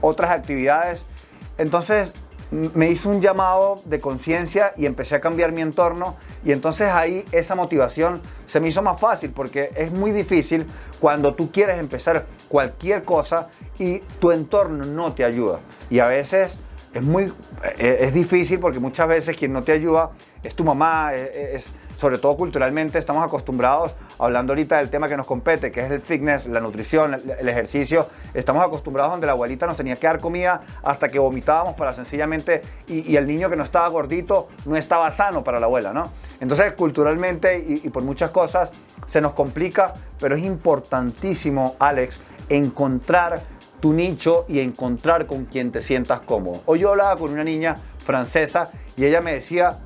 otras 0.00 0.30
actividades. 0.30 1.02
Entonces 1.58 2.12
me 2.50 2.88
hizo 2.90 3.08
un 3.08 3.20
llamado 3.20 3.80
de 3.86 4.00
conciencia 4.00 4.72
y 4.76 4.86
empecé 4.86 5.16
a 5.16 5.20
cambiar 5.20 5.50
mi 5.52 5.60
entorno 5.62 6.16
y 6.44 6.52
entonces 6.52 6.88
ahí 6.88 7.24
esa 7.32 7.54
motivación 7.56 8.20
se 8.46 8.60
me 8.60 8.68
hizo 8.68 8.82
más 8.82 9.00
fácil 9.00 9.30
porque 9.34 9.70
es 9.74 9.90
muy 9.92 10.12
difícil 10.12 10.66
cuando 11.00 11.34
tú 11.34 11.50
quieres 11.50 11.78
empezar 11.80 12.26
cualquier 12.48 13.02
cosa 13.02 13.48
y 13.78 14.00
tu 14.20 14.30
entorno 14.30 14.84
no 14.84 15.12
te 15.14 15.24
ayuda. 15.24 15.58
Y 15.90 15.98
a 16.00 16.06
veces 16.06 16.56
es 16.94 17.02
muy 17.02 17.24
eh, 17.78 17.98
es 18.00 18.14
difícil 18.14 18.58
porque 18.60 18.78
muchas 18.78 19.08
veces 19.08 19.36
quien 19.36 19.52
no 19.52 19.62
te 19.62 19.72
ayuda 19.72 20.10
es 20.42 20.54
tu 20.54 20.64
mamá, 20.64 21.14
es, 21.14 21.30
es- 21.34 21.74
sobre 21.96 22.18
todo 22.18 22.36
culturalmente 22.36 22.98
estamos 22.98 23.24
acostumbrados, 23.24 23.94
hablando 24.18 24.52
ahorita 24.52 24.78
del 24.78 24.90
tema 24.90 25.08
que 25.08 25.16
nos 25.16 25.26
compete, 25.26 25.70
que 25.70 25.80
es 25.80 25.90
el 25.92 26.00
fitness, 26.00 26.44
la 26.46 26.58
nutrición, 26.60 27.14
el, 27.14 27.48
ejercicio, 27.48 28.08
estamos 28.34 28.64
acostumbrados 28.64 29.12
donde 29.12 29.26
la 29.26 29.32
abuelita 29.32 29.64
nos 29.66 29.76
tenía 29.76 29.94
que 29.94 30.06
dar 30.08 30.18
comida 30.18 30.60
hasta 30.82 31.08
que 31.08 31.20
vomitábamos 31.20 31.74
para 31.74 31.92
sencillamente, 31.92 32.62
y, 32.88 33.14
el 33.16 33.28
niño 33.28 33.48
que 33.48 33.54
no 33.54 33.62
estaba 33.62 33.86
gordito 33.88 34.48
no 34.66 34.76
estaba 34.76 35.10
sano 35.12 35.44
para 35.44 35.60
la 35.60 35.66
abuela, 35.66 35.92
¿no? 35.92 36.10
Entonces 36.40 36.72
culturalmente 36.72 37.58
y 37.64 37.88
por 37.90 38.02
muchas 38.02 38.30
cosas 38.30 38.72
se 39.06 39.20
nos 39.20 39.32
complica, 39.32 39.94
pero 40.18 40.34
es 40.36 40.42
importantísimo, 40.42 41.76
Alex, 41.78 42.20
encontrar 42.48 43.40
tu 43.84 43.92
nicho 43.92 44.46
y 44.48 44.60
encontrar 44.60 45.26
con 45.26 45.44
quien 45.44 45.70
te 45.70 45.82
sientas 45.82 46.22
cómodo. 46.22 46.62
Hoy 46.64 46.78
yo 46.78 46.92
hablaba 46.92 47.18
con 47.18 47.30
una 47.30 47.44
niña 47.44 47.76
francesa 47.98 48.70
y 48.96 49.04
ella 49.04 49.20
me 49.20 49.34
decía, 49.34 49.76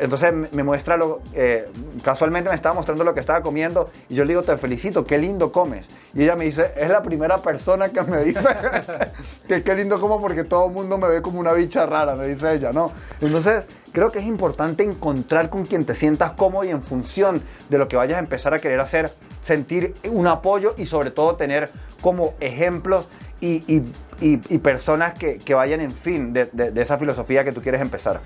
entonces 0.00 0.32
me 0.54 0.62
muestra 0.62 0.96
lo, 0.96 1.20
eh, 1.34 1.68
casualmente 2.02 2.48
me 2.48 2.56
estaba 2.56 2.74
mostrando 2.74 3.04
lo 3.04 3.12
que 3.12 3.20
estaba 3.20 3.42
comiendo 3.42 3.90
y 4.08 4.14
yo 4.14 4.24
le 4.24 4.30
digo, 4.30 4.42
te 4.42 4.56
felicito, 4.56 5.04
qué 5.04 5.18
lindo 5.18 5.52
comes. 5.52 5.86
Y 6.14 6.22
ella 6.22 6.36
me 6.36 6.46
dice, 6.46 6.72
es 6.74 6.88
la 6.88 7.02
primera 7.02 7.36
persona 7.36 7.90
que 7.90 8.00
me 8.00 8.24
dice 8.24 8.40
que 9.46 9.62
qué 9.62 9.74
lindo 9.74 10.00
como 10.00 10.22
porque 10.22 10.44
todo 10.44 10.68
el 10.68 10.72
mundo 10.72 10.96
me 10.96 11.08
ve 11.08 11.20
como 11.20 11.38
una 11.38 11.52
bicha 11.52 11.84
rara, 11.84 12.14
me 12.14 12.26
dice 12.26 12.50
ella, 12.50 12.72
¿no? 12.72 12.92
Entonces 13.20 13.66
creo 13.92 14.10
que 14.10 14.20
es 14.20 14.24
importante 14.24 14.84
encontrar 14.84 15.50
con 15.50 15.66
quien 15.66 15.84
te 15.84 15.94
sientas 15.94 16.32
cómodo 16.32 16.64
y 16.64 16.70
en 16.70 16.82
función 16.82 17.42
de 17.68 17.76
lo 17.76 17.88
que 17.88 17.96
vayas 17.96 18.16
a 18.16 18.20
empezar 18.20 18.54
a 18.54 18.58
querer 18.58 18.80
hacer, 18.80 19.10
sentir 19.42 19.92
un 20.10 20.28
apoyo 20.28 20.72
y 20.78 20.86
sobre 20.86 21.10
todo 21.10 21.36
tener 21.36 21.68
como 22.00 22.34
ejemplos 22.40 23.08
y, 23.40 24.58
personas 24.58 25.14
que, 25.14 25.54
vayan 25.54 25.80
en 25.80 25.90
fin 25.90 26.32
de 26.32 26.72
esa 26.76 26.98
filosofía 26.98 27.44
que 27.44 27.52
tú 27.52 27.60
quieres 27.60 27.80
empezar. 27.80 28.20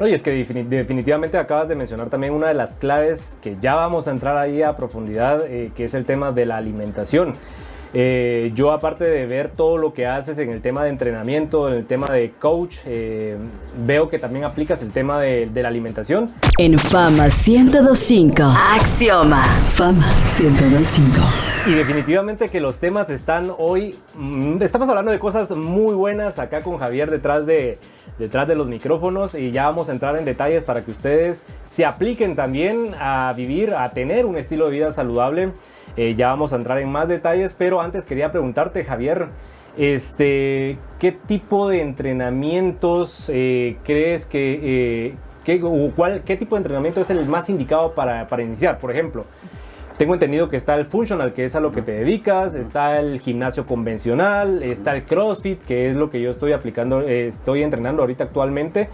Oye, 0.00 0.14
es 0.14 0.24
que 0.24 0.32
definitivamente 0.32 1.38
acabas 1.38 1.68
de 1.68 1.76
mencionar 1.76 2.10
también 2.10 2.32
una 2.32 2.48
de 2.48 2.54
las 2.54 2.74
claves 2.74 3.38
que 3.40 3.56
ya 3.60 3.76
vamos 3.76 4.08
a 4.08 4.10
entrar 4.10 4.36
ahí 4.36 4.60
a 4.60 4.74
profundidad, 4.74 5.46
eh, 5.46 5.70
que 5.76 5.84
es 5.84 5.94
el 5.94 6.04
tema 6.04 6.32
de 6.32 6.46
la 6.46 6.56
alimentación. 6.56 7.34
Eh, 7.96 8.50
yo 8.54 8.72
aparte 8.72 9.04
de 9.04 9.24
ver 9.26 9.50
todo 9.50 9.78
lo 9.78 9.94
que 9.94 10.06
haces 10.06 10.36
en 10.38 10.50
el 10.50 10.60
tema 10.60 10.82
de 10.82 10.90
entrenamiento, 10.90 11.68
en 11.68 11.74
el 11.74 11.86
tema 11.86 12.08
de 12.10 12.32
coach, 12.32 12.78
eh, 12.86 13.36
veo 13.86 14.08
que 14.08 14.18
también 14.18 14.44
aplicas 14.44 14.82
el 14.82 14.90
tema 14.90 15.20
de, 15.20 15.46
de, 15.46 15.62
la 15.62 15.68
alimentación. 15.68 16.28
En 16.58 16.76
Fama 16.76 17.28
1025. 17.28 18.42
Axioma. 18.42 19.44
Fama 19.68 20.06
1025. 20.40 21.20
Y 21.66 21.74
definitivamente 21.74 22.48
que 22.48 22.60
los 22.60 22.78
temas 22.78 23.08
están 23.10 23.52
hoy, 23.56 23.94
mm, 24.16 24.60
estamos 24.60 24.88
hablando 24.88 25.12
de 25.12 25.20
cosas 25.20 25.52
muy 25.52 25.94
buenas 25.94 26.40
acá 26.40 26.62
con 26.62 26.78
Javier 26.78 27.10
detrás 27.10 27.46
de, 27.46 27.78
detrás 28.18 28.46
de 28.48 28.54
los 28.54 28.66
micrófonos 28.66 29.34
y 29.34 29.50
ya 29.50 29.64
vamos 29.66 29.88
a 29.88 29.92
entrar 29.92 30.16
en 30.16 30.24
detalles 30.24 30.64
para 30.64 30.84
que 30.84 30.90
ustedes 30.90 31.44
se 31.62 31.84
apliquen 31.84 32.36
también 32.36 32.94
a 32.98 33.32
vivir, 33.36 33.74
a 33.74 33.90
tener 33.92 34.26
un 34.26 34.36
estilo 34.36 34.66
de 34.66 34.72
vida 34.72 34.92
saludable. 34.92 35.52
Eh, 35.96 36.14
ya 36.14 36.28
vamos 36.28 36.52
a 36.52 36.56
entrar 36.56 36.78
en 36.78 36.90
más 36.90 37.08
detalles, 37.08 37.54
pero 37.56 37.80
antes 37.80 38.04
quería 38.04 38.32
preguntarte, 38.32 38.84
Javier, 38.84 39.28
este, 39.76 40.78
¿qué 40.98 41.12
tipo 41.12 41.68
de 41.68 41.82
entrenamientos 41.82 43.30
eh, 43.32 43.76
crees 43.84 44.26
que, 44.26 44.60
eh, 44.62 45.14
qué, 45.44 45.60
cuál, 45.94 46.22
qué 46.24 46.36
tipo 46.36 46.56
de 46.56 46.60
entrenamiento 46.60 47.00
es 47.00 47.10
el 47.10 47.26
más 47.26 47.48
indicado 47.48 47.92
para, 47.92 48.28
para 48.28 48.42
iniciar? 48.42 48.78
Por 48.78 48.90
ejemplo, 48.90 49.24
tengo 49.96 50.14
entendido 50.14 50.48
que 50.48 50.56
está 50.56 50.74
el 50.74 50.86
functional, 50.86 51.32
que 51.32 51.44
es 51.44 51.54
a 51.54 51.60
lo 51.60 51.70
que 51.70 51.82
te 51.82 51.92
dedicas, 51.92 52.54
está 52.54 52.98
el 52.98 53.20
gimnasio 53.20 53.64
convencional, 53.66 54.62
está 54.62 54.94
el 54.96 55.04
CrossFit, 55.04 55.62
que 55.62 55.88
es 55.88 55.96
lo 55.96 56.10
que 56.10 56.20
yo 56.20 56.30
estoy 56.30 56.52
aplicando, 56.52 57.00
estoy 57.00 57.62
entrenando 57.62 58.02
ahorita 58.02 58.24
actualmente. 58.24 58.88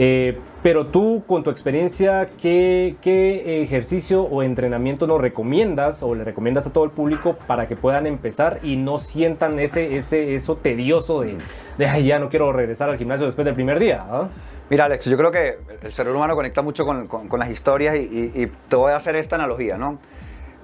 Eh, 0.00 0.38
pero 0.62 0.86
tú, 0.86 1.24
con 1.26 1.42
tu 1.42 1.50
experiencia, 1.50 2.30
¿qué, 2.40 2.94
ejercicio 3.62 4.22
o 4.22 4.44
entrenamiento 4.44 5.08
nos 5.08 5.20
recomiendas 5.20 6.04
o 6.04 6.14
le 6.14 6.22
recomiendas 6.22 6.68
a 6.68 6.72
todo 6.72 6.84
el 6.84 6.90
público 6.92 7.36
para 7.48 7.66
que 7.66 7.74
puedan 7.74 8.06
empezar 8.06 8.60
y 8.62 8.76
no 8.76 8.98
sientan 8.98 9.58
ese, 9.58 9.96
ese, 9.96 10.34
eso 10.34 10.54
tedioso 10.54 11.22
de, 11.22 11.36
de 11.78 11.86
Ay, 11.86 12.04
ya 12.04 12.20
no 12.20 12.28
quiero 12.28 12.52
regresar 12.52 12.90
al 12.90 12.96
gimnasio 12.96 13.26
después 13.26 13.44
del 13.44 13.54
primer 13.54 13.80
día? 13.80 14.04
¿ah? 14.08 14.28
Mira, 14.70 14.84
Alex, 14.84 15.06
yo 15.06 15.16
creo 15.16 15.32
que 15.32 15.56
el 15.82 15.92
cerebro 15.92 16.18
humano 16.18 16.36
conecta 16.36 16.62
mucho 16.62 16.84
con, 16.84 17.08
con, 17.08 17.40
las 17.40 17.50
historias 17.50 17.96
y, 17.96 18.32
y, 18.34 18.46
te 18.68 18.76
voy 18.76 18.92
a 18.92 18.96
hacer 18.96 19.16
esta 19.16 19.34
analogía, 19.34 19.78
¿no? 19.78 19.98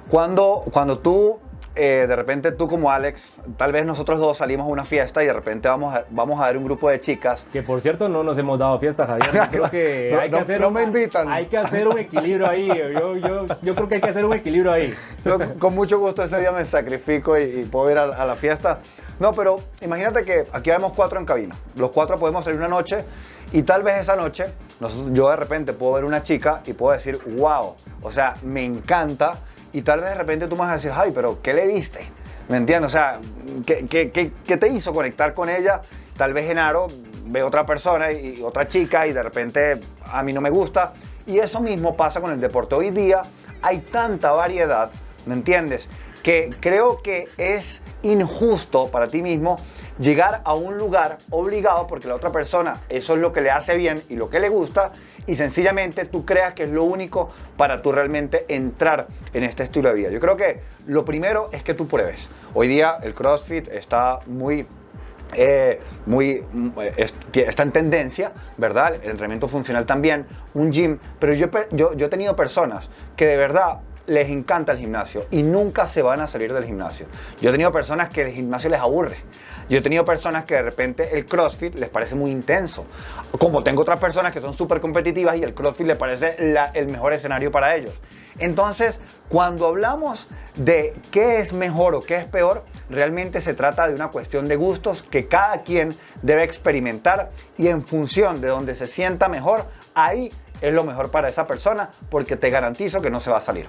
Cuando, 0.08 0.64
cuando 0.70 0.98
tú 0.98 1.38
eh, 1.76 2.04
de 2.06 2.14
repente 2.14 2.52
tú 2.52 2.68
como 2.68 2.92
Alex, 2.92 3.34
tal 3.56 3.72
vez 3.72 3.84
nosotros 3.84 4.20
dos 4.20 4.36
salimos 4.38 4.66
a 4.66 4.70
una 4.70 4.84
fiesta 4.84 5.24
y 5.24 5.26
de 5.26 5.32
repente 5.32 5.66
vamos 5.66 5.92
a, 5.92 6.04
vamos 6.10 6.40
a 6.40 6.46
ver 6.46 6.56
un 6.56 6.64
grupo 6.64 6.88
de 6.88 7.00
chicas. 7.00 7.44
Que 7.52 7.64
por 7.64 7.80
cierto 7.80 8.08
no 8.08 8.22
nos 8.22 8.38
hemos 8.38 8.60
dado 8.60 8.78
fiesta, 8.78 9.08
Javier. 9.08 9.48
Creo 9.50 9.70
que 9.70 10.16
hay 10.20 10.30
que 10.30 10.36
hacer 10.36 10.60
no 10.60 10.70
me 10.70 10.84
invitan. 10.84 11.28
Hay 11.28 11.46
que 11.46 11.58
hacer 11.58 11.88
un 11.88 11.98
equilibrio 11.98 12.48
ahí. 12.48 12.68
Yo, 12.68 13.16
yo, 13.16 13.46
yo, 13.60 13.74
creo 13.74 13.88
que 13.88 13.96
hay 13.96 14.00
que 14.00 14.10
hacer 14.10 14.24
un 14.24 14.34
equilibrio 14.34 14.70
ahí. 14.70 14.94
con 15.58 15.74
mucho 15.74 15.98
gusto 15.98 16.22
ese 16.22 16.38
día 16.38 16.52
me 16.52 16.64
sacrifico 16.64 17.36
y, 17.36 17.64
puedo 17.64 17.90
ir 17.90 17.98
a, 17.98 18.24
la 18.24 18.36
fiesta. 18.36 18.78
No, 19.18 19.32
pero 19.32 19.56
imagínate 19.82 20.22
que 20.22 20.44
aquí 20.52 20.70
vemos 20.70 20.92
cuatro 20.92 21.18
en 21.18 21.26
cabina. 21.26 21.56
Los 21.76 21.90
cuatro 21.90 22.18
podemos 22.18 22.44
salir 22.44 22.60
una 22.60 22.68
noche 22.68 23.04
y 23.52 23.64
tal 23.64 23.82
vez 23.82 24.00
esa 24.00 24.14
noche 24.14 24.46
yo 25.12 25.30
de 25.30 25.36
repente 25.36 25.72
puedo 25.72 25.94
ver 25.94 26.04
una 26.04 26.22
chica 26.22 26.60
y 26.66 26.72
puedo 26.72 26.92
decir, 26.92 27.18
wow, 27.36 27.74
o 28.02 28.12
sea, 28.12 28.34
me 28.42 28.64
encanta 28.64 29.38
y 29.74 29.82
tal 29.82 30.00
vez 30.00 30.10
de 30.10 30.14
repente 30.14 30.46
tú 30.46 30.54
vas 30.54 30.70
a 30.70 30.74
decir, 30.74 30.92
ay, 30.94 31.10
pero 31.12 31.42
¿qué 31.42 31.52
le 31.52 31.66
diste? 31.66 31.98
¿Me 32.48 32.56
entiendes? 32.58 32.92
O 32.92 32.92
sea, 32.92 33.18
¿qué, 33.66 33.86
qué, 33.86 34.30
qué, 34.46 34.56
te 34.56 34.68
hizo 34.68 34.92
conectar 34.92 35.34
con 35.34 35.48
ella? 35.48 35.80
Tal 36.16 36.32
vez 36.32 36.46
Genaro 36.46 36.86
ve 37.26 37.42
otra 37.42 37.66
persona 37.66 38.12
y, 38.12 38.40
otra 38.40 38.68
chica 38.68 39.04
y 39.08 39.12
de 39.12 39.22
repente 39.22 39.80
a 40.06 40.22
mí 40.22 40.32
no 40.32 40.40
me 40.40 40.50
gusta. 40.50 40.92
Y 41.26 41.38
eso 41.38 41.60
mismo 41.60 41.96
pasa 41.96 42.20
con 42.20 42.30
el 42.30 42.40
deporte. 42.40 42.76
Hoy 42.76 42.90
día 42.90 43.22
hay 43.62 43.80
tanta 43.80 44.30
variedad, 44.30 44.90
¿me 45.26 45.34
entiendes? 45.34 45.88
Que 46.22 46.54
creo 46.60 47.02
que 47.02 47.26
es 47.36 47.80
injusto 48.02 48.88
para 48.92 49.08
ti 49.08 49.22
mismo 49.22 49.58
llegar 49.98 50.40
a 50.44 50.54
un 50.54 50.78
lugar 50.78 51.18
obligado 51.30 51.88
porque 51.88 52.06
la 52.06 52.14
otra 52.14 52.30
persona 52.30 52.80
eso 52.88 53.14
es 53.14 53.20
lo 53.20 53.32
que 53.32 53.40
le 53.40 53.50
hace 53.50 53.76
bien 53.76 54.02
y 54.08 54.16
lo 54.16 54.28
que 54.28 54.40
le 54.40 54.48
gusta 54.48 54.92
y 55.26 55.34
sencillamente 55.34 56.04
tú 56.06 56.24
creas 56.24 56.54
que 56.54 56.64
es 56.64 56.70
lo 56.70 56.84
único 56.84 57.30
para 57.56 57.82
tú 57.82 57.92
realmente 57.92 58.44
entrar 58.48 59.08
en 59.32 59.44
este 59.44 59.62
estilo 59.62 59.88
de 59.88 59.94
vida. 59.94 60.10
Yo 60.10 60.20
creo 60.20 60.36
que 60.36 60.60
lo 60.86 61.04
primero 61.04 61.48
es 61.52 61.62
que 61.62 61.74
tú 61.74 61.86
pruebes. 61.88 62.28
Hoy 62.54 62.68
día 62.68 62.98
el 63.02 63.14
CrossFit 63.14 63.68
está 63.68 64.20
muy 64.26 64.66
eh, 65.36 65.80
muy, 66.06 66.44
está 67.34 67.62
en 67.64 67.72
tendencia, 67.72 68.32
¿verdad? 68.56 68.94
El 68.94 69.10
entrenamiento 69.10 69.48
funcional 69.48 69.84
también, 69.84 70.26
un 70.52 70.70
gym, 70.70 70.98
pero 71.18 71.32
yo, 71.32 71.48
yo, 71.72 71.94
yo 71.94 72.06
he 72.06 72.08
tenido 72.08 72.36
personas 72.36 72.88
que 73.16 73.26
de 73.26 73.36
verdad 73.36 73.80
les 74.06 74.28
encanta 74.28 74.72
el 74.72 74.78
gimnasio 74.78 75.26
y 75.30 75.42
nunca 75.42 75.86
se 75.86 76.02
van 76.02 76.20
a 76.20 76.26
salir 76.26 76.52
del 76.52 76.64
gimnasio. 76.64 77.06
Yo 77.40 77.48
he 77.48 77.52
tenido 77.52 77.72
personas 77.72 78.10
que 78.10 78.22
el 78.22 78.32
gimnasio 78.32 78.70
les 78.70 78.80
aburre. 78.80 79.16
Yo 79.68 79.78
he 79.78 79.80
tenido 79.80 80.04
personas 80.04 80.44
que 80.44 80.54
de 80.54 80.62
repente 80.62 81.16
el 81.16 81.26
CrossFit 81.26 81.74
les 81.76 81.88
parece 81.88 82.14
muy 82.14 82.30
intenso. 82.30 82.86
Como 83.38 83.62
tengo 83.62 83.82
otras 83.82 83.98
personas 83.98 84.32
que 84.32 84.40
son 84.40 84.54
súper 84.54 84.80
competitivas 84.80 85.36
y 85.36 85.42
el 85.42 85.54
CrossFit 85.54 85.86
les 85.86 85.96
parece 85.96 86.36
el 86.74 86.88
mejor 86.88 87.12
escenario 87.12 87.50
para 87.50 87.74
ellos. 87.74 87.92
Entonces, 88.38 89.00
cuando 89.28 89.66
hablamos 89.66 90.26
de 90.56 90.94
qué 91.10 91.38
es 91.38 91.52
mejor 91.52 91.94
o 91.94 92.00
qué 92.00 92.16
es 92.16 92.24
peor, 92.24 92.64
realmente 92.90 93.40
se 93.40 93.54
trata 93.54 93.88
de 93.88 93.94
una 93.94 94.08
cuestión 94.08 94.48
de 94.48 94.56
gustos 94.56 95.02
que 95.02 95.28
cada 95.28 95.62
quien 95.62 95.94
debe 96.22 96.44
experimentar 96.44 97.30
y 97.56 97.68
en 97.68 97.86
función 97.86 98.40
de 98.40 98.48
donde 98.48 98.74
se 98.74 98.86
sienta 98.86 99.28
mejor, 99.28 99.64
ahí 99.94 100.32
es 100.60 100.72
lo 100.72 100.84
mejor 100.84 101.10
para 101.10 101.28
esa 101.28 101.46
persona 101.46 101.90
porque 102.10 102.36
te 102.36 102.50
garantizo 102.50 103.00
que 103.00 103.10
no 103.10 103.20
se 103.20 103.30
va 103.30 103.38
a 103.38 103.42
salir. 103.42 103.68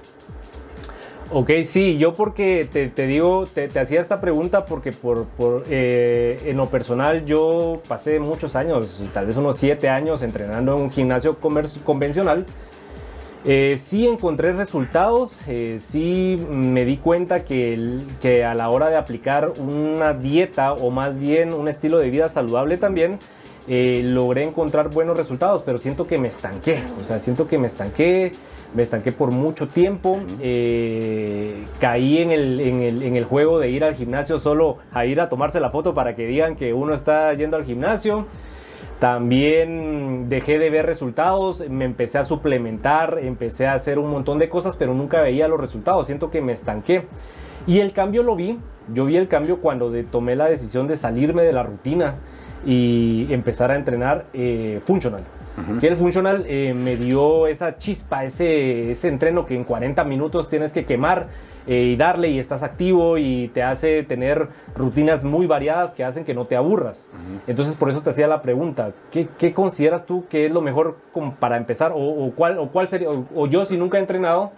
Ok, 1.32 1.50
sí, 1.64 1.98
yo 1.98 2.14
porque 2.14 2.68
te, 2.72 3.06
digo, 3.08 3.48
te, 3.52 3.66
hacía 3.80 4.00
esta 4.00 4.20
pregunta 4.20 4.64
porque 4.64 4.92
por, 4.92 5.26
eh, 5.68 6.40
en 6.46 6.56
lo 6.56 6.70
personal 6.70 7.24
yo 7.24 7.82
pasé 7.88 8.20
muchos 8.20 8.54
años, 8.54 9.02
tal 9.12 9.26
vez 9.26 9.36
unos 9.36 9.56
siete 9.56 9.88
años 9.88 10.22
entrenando 10.22 10.76
en 10.76 10.82
un 10.82 10.90
gimnasio 10.90 11.36
convencional. 11.40 12.46
Eh, 13.44 13.76
sí 13.82 14.06
encontré 14.06 14.52
resultados, 14.52 15.40
eh, 15.48 15.78
sí 15.80 16.40
me 16.48 16.84
di 16.84 16.96
cuenta 16.96 17.44
que, 17.44 18.00
que 18.22 18.44
a 18.44 18.54
la 18.54 18.70
hora 18.70 18.88
de 18.88 18.96
aplicar 18.96 19.52
una 19.58 20.14
dieta 20.14 20.74
o 20.74 20.90
más 20.92 21.18
bien 21.18 21.52
un 21.52 21.66
estilo 21.66 21.98
de 21.98 22.08
vida 22.10 22.28
saludable 22.28 22.76
también, 22.76 23.18
logré 23.68 24.44
encontrar 24.44 24.90
buenos 24.90 25.16
resultados, 25.16 25.62
pero 25.64 25.78
siento 25.78 26.06
que 26.06 26.18
me 26.18 26.28
estanqué, 26.28 26.82
o 27.00 27.04
sea, 27.04 27.18
siento 27.18 27.48
que 27.48 27.58
me 27.58 27.66
estanqué 27.66 28.32
me 28.74 28.82
estanqué 28.82 29.10
por 29.12 29.30
mucho 29.30 29.68
tiempo, 29.68 30.20
eh, 30.40 31.64
caí 31.80 32.18
en 32.18 32.30
el, 32.30 32.60
en, 32.60 33.16
el, 33.16 33.24
juego 33.24 33.58
de 33.58 33.70
ir 33.70 33.84
al 33.84 33.94
gimnasio 33.94 34.38
solo 34.38 34.76
a 34.92 35.06
ir 35.06 35.20
a 35.20 35.28
tomarse 35.28 35.60
la 35.60 35.70
foto 35.70 35.94
para 35.94 36.14
que 36.14 36.26
digan 36.26 36.56
que 36.56 36.74
uno 36.74 36.92
está 36.94 37.32
yendo 37.32 37.56
al 37.56 37.64
gimnasio. 37.64 38.26
También 38.98 40.28
dejé 40.28 40.58
de 40.58 40.70
ver 40.70 40.86
resultados, 40.86 41.62
me 41.68 41.84
empecé 41.84 42.18
a 42.18 42.24
suplementar, 42.24 43.18
empecé 43.22 43.66
a 43.66 43.74
hacer 43.74 43.98
un 43.98 44.10
montón 44.10 44.38
de 44.38 44.48
cosas, 44.48 44.76
pero 44.76 44.94
nunca 44.94 45.20
veía 45.20 45.48
los 45.48 45.60
resultados. 45.60 46.06
Siento 46.06 46.30
que 46.30 46.40
me 46.40 46.52
estanqué. 46.52 47.06
Y 47.66 47.80
el 47.80 47.92
cambio 47.92 48.22
lo 48.22 48.36
vi. 48.36 48.58
Yo 48.92 49.04
vi 49.04 49.16
el 49.16 49.28
cambio 49.28 49.60
cuando 49.60 49.92
tomé 50.10 50.36
la 50.36 50.46
decisión 50.46 50.86
de 50.86 50.96
salirme 50.96 51.42
de 51.42 51.52
la 51.52 51.62
rutina 51.62 52.16
y 52.66 53.32
empezar 53.32 53.70
a 53.70 53.76
entrenar 53.76 54.26
eh, 54.34 54.80
funcional 54.84 55.22
que 55.80 55.88
el 55.88 55.96
funcional 55.96 56.44
eh, 56.46 56.74
me 56.74 56.96
dio 56.96 57.46
esa 57.46 57.78
chispa, 57.78 58.24
ese, 58.24 58.90
ese 58.90 59.08
entreno 59.08 59.46
que 59.46 59.54
en 59.54 59.64
40 59.64 60.04
minutos 60.04 60.48
tienes 60.48 60.72
que 60.72 60.84
quemar 60.84 61.28
eh, 61.66 61.92
y 61.92 61.96
darle 61.96 62.28
y 62.28 62.38
estás 62.38 62.62
activo 62.62 63.16
y 63.16 63.48
te 63.48 63.62
hace 63.62 64.02
tener 64.02 64.48
rutinas 64.76 65.24
muy 65.24 65.46
variadas 65.46 65.94
que 65.94 66.04
hacen 66.04 66.24
que 66.24 66.34
no 66.34 66.46
te 66.46 66.56
aburras. 66.56 67.10
Entonces 67.46 67.74
por 67.74 67.88
eso 67.88 68.02
te 68.02 68.10
hacía 68.10 68.28
la 68.28 68.42
pregunta, 68.42 68.92
¿qué, 69.10 69.28
¿qué, 69.38 69.54
consideras 69.54 70.04
tú 70.04 70.26
que 70.28 70.46
es 70.46 70.52
lo 70.52 70.60
mejor 70.60 70.98
para 71.40 71.56
empezar? 71.56 71.92
O, 71.94 72.32
cuál, 72.36 72.58
o 72.58 72.68
cuál 72.70 72.88
sería, 72.88 73.08
o, 73.08 73.46
yo 73.46 73.64
si 73.64 73.78
nunca 73.78 73.96
he 73.96 74.00
entrenado, 74.00 74.52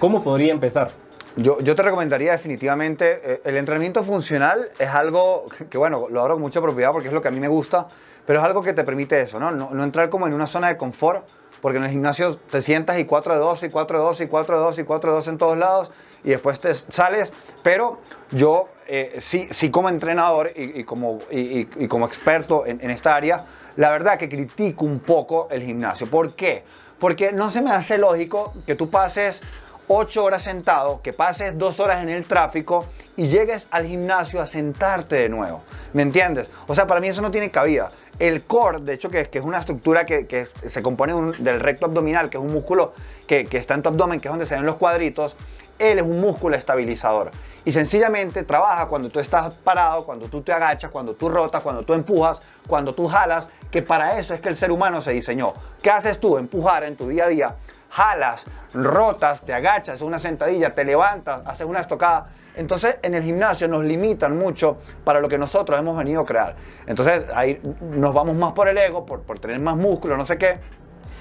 ¿cómo 0.00 0.24
podría 0.24 0.52
empezar? 0.52 0.90
Yo, 1.36 1.58
yo, 1.60 1.74
te 1.74 1.82
recomendaría 1.82 2.32
definitivamente, 2.32 3.20
eh, 3.24 3.40
el 3.44 3.56
entrenamiento 3.56 4.02
funcional 4.02 4.68
es 4.78 4.88
algo 4.88 5.46
que, 5.70 5.78
bueno, 5.78 6.08
lo 6.10 6.20
hablo 6.22 6.34
con 6.34 6.42
mucha 6.42 6.60
propiedad 6.60 6.90
porque 6.92 7.08
es 7.08 7.14
lo 7.14 7.22
que 7.22 7.28
a 7.28 7.30
mí 7.30 7.40
me 7.40 7.48
gusta, 7.48 7.86
pero 8.26 8.38
es 8.38 8.44
algo 8.44 8.62
que 8.62 8.74
te 8.74 8.84
permite 8.84 9.18
eso, 9.20 9.40
¿no? 9.40 9.50
No, 9.50 9.82
entrar 9.82 10.10
como 10.10 10.26
en 10.26 10.34
una 10.34 10.46
zona 10.46 10.68
de 10.68 10.76
confort, 10.76 11.26
porque 11.62 11.78
en 11.78 11.84
el 11.84 11.90
gimnasio 11.90 12.36
te 12.36 12.60
sientas 12.60 12.98
y 12.98 13.06
4 13.06 13.32
de 13.32 13.38
12, 13.38 13.66
y 13.66 13.70
4 13.70 13.98
de 13.98 14.04
12, 14.04 14.24
y 14.24 14.26
4 14.26 14.56
de 14.58 14.62
12, 14.62 14.82
y 14.82 14.84
4 14.84 15.10
de 15.10 15.16
12 15.16 15.30
en 15.30 15.38
todos 15.38 15.56
lados, 15.56 15.90
y 16.22 16.30
después 16.30 16.60
te 16.60 16.74
sales, 16.74 17.32
pero 17.62 18.00
yo 18.30 18.68
eh, 18.86 19.16
sí, 19.20 19.48
sí 19.50 19.70
como 19.70 19.88
entrenador 19.88 20.50
y, 20.54 20.84
como, 20.84 21.18
y, 21.30 21.64
como 21.88 22.04
experto 22.06 22.66
en, 22.66 22.78
en 22.82 22.90
esta 22.90 23.14
área, 23.14 23.44
la 23.76 23.90
verdad 23.90 24.18
que 24.18 24.28
critico 24.28 24.84
un 24.84 25.00
poco 25.00 25.48
el 25.50 25.62
gimnasio. 25.62 26.06
¿Por 26.06 26.34
qué? 26.34 26.64
Porque 26.98 27.32
no 27.32 27.50
se 27.50 27.62
me 27.62 27.72
hace 27.72 27.96
lógico 27.98 28.52
que 28.66 28.74
tú 28.74 28.90
pases 28.90 29.40
8 29.88 30.24
horas 30.24 30.42
sentado, 30.42 31.02
que 31.02 31.12
pases 31.12 31.58
2 31.58 31.80
horas 31.80 32.02
en 32.02 32.08
el 32.08 32.24
tráfico 32.24 32.86
y 33.16 33.28
llegues 33.28 33.68
al 33.70 33.86
gimnasio 33.86 34.40
a 34.40 34.46
sentarte 34.46 35.16
de 35.16 35.28
nuevo. 35.28 35.62
¿Me 35.92 36.02
entiendes? 36.02 36.50
O 36.66 36.74
sea, 36.74 36.86
para 36.86 37.00
mí 37.00 37.08
eso 37.08 37.22
no 37.22 37.30
tiene 37.30 37.50
cabida. 37.50 37.88
El 38.18 38.44
core, 38.44 38.80
de 38.80 38.94
hecho, 38.94 39.10
que, 39.10 39.28
es 39.30 39.42
una 39.42 39.58
estructura 39.58 40.06
que, 40.06 40.48
se 40.66 40.82
compone 40.82 41.14
del 41.38 41.60
recto 41.60 41.86
abdominal, 41.86 42.30
que 42.30 42.38
es 42.38 42.42
un 42.42 42.52
músculo 42.52 42.94
que, 43.26 43.44
que 43.44 43.58
está 43.58 43.74
en 43.74 43.82
tu 43.82 43.88
abdomen, 43.88 44.20
que 44.20 44.28
es 44.28 44.32
donde 44.32 44.46
se 44.46 44.54
ven 44.54 44.64
los 44.64 44.76
cuadritos, 44.76 45.36
él 45.78 45.98
es 45.98 46.04
un 46.04 46.20
músculo 46.20 46.56
estabilizador. 46.56 47.30
Y 47.64 47.72
sencillamente 47.72 48.42
trabaja 48.42 48.86
cuando 48.86 49.08
tú 49.08 49.20
estás 49.20 49.54
parado, 49.54 50.04
cuando 50.04 50.26
tú 50.26 50.42
te 50.42 50.52
agachas, 50.52 50.90
cuando 50.90 51.14
tú 51.14 51.28
rotas, 51.28 51.62
cuando 51.62 51.84
tú 51.84 51.94
empujas, 51.94 52.40
cuando 52.66 52.92
tú 52.92 53.06
jalas, 53.06 53.48
que 53.70 53.82
para 53.82 54.18
eso 54.18 54.34
es 54.34 54.40
que 54.40 54.48
el 54.48 54.56
ser 54.56 54.72
humano 54.72 55.00
se 55.00 55.12
diseñó. 55.12 55.54
¿Qué 55.80 55.90
haces 55.90 56.18
tú? 56.18 56.38
Empujar 56.38 56.82
en 56.84 56.96
tu 56.96 57.08
día 57.08 57.24
a 57.24 57.28
día. 57.28 57.56
Jalas, 57.92 58.44
rotas, 58.72 59.42
te 59.42 59.52
agachas, 59.52 60.00
una 60.00 60.18
sentadilla, 60.18 60.74
te 60.74 60.84
levantas, 60.84 61.42
haces 61.46 61.66
una 61.66 61.80
estocada. 61.80 62.28
Entonces 62.54 62.96
en 63.02 63.14
el 63.14 63.22
gimnasio 63.22 63.68
nos 63.68 63.84
limitan 63.84 64.36
mucho 64.36 64.78
para 65.04 65.20
lo 65.20 65.28
que 65.28 65.38
nosotros 65.38 65.78
hemos 65.78 65.96
venido 65.96 66.22
a 66.22 66.24
crear. 66.24 66.56
Entonces 66.86 67.24
ahí 67.34 67.60
nos 67.80 68.14
vamos 68.14 68.34
más 68.36 68.52
por 68.52 68.68
el 68.68 68.78
ego, 68.78 69.04
por, 69.04 69.22
por 69.22 69.38
tener 69.38 69.60
más 69.60 69.76
músculo, 69.76 70.16
no 70.16 70.24
sé 70.24 70.38
qué, 70.38 70.58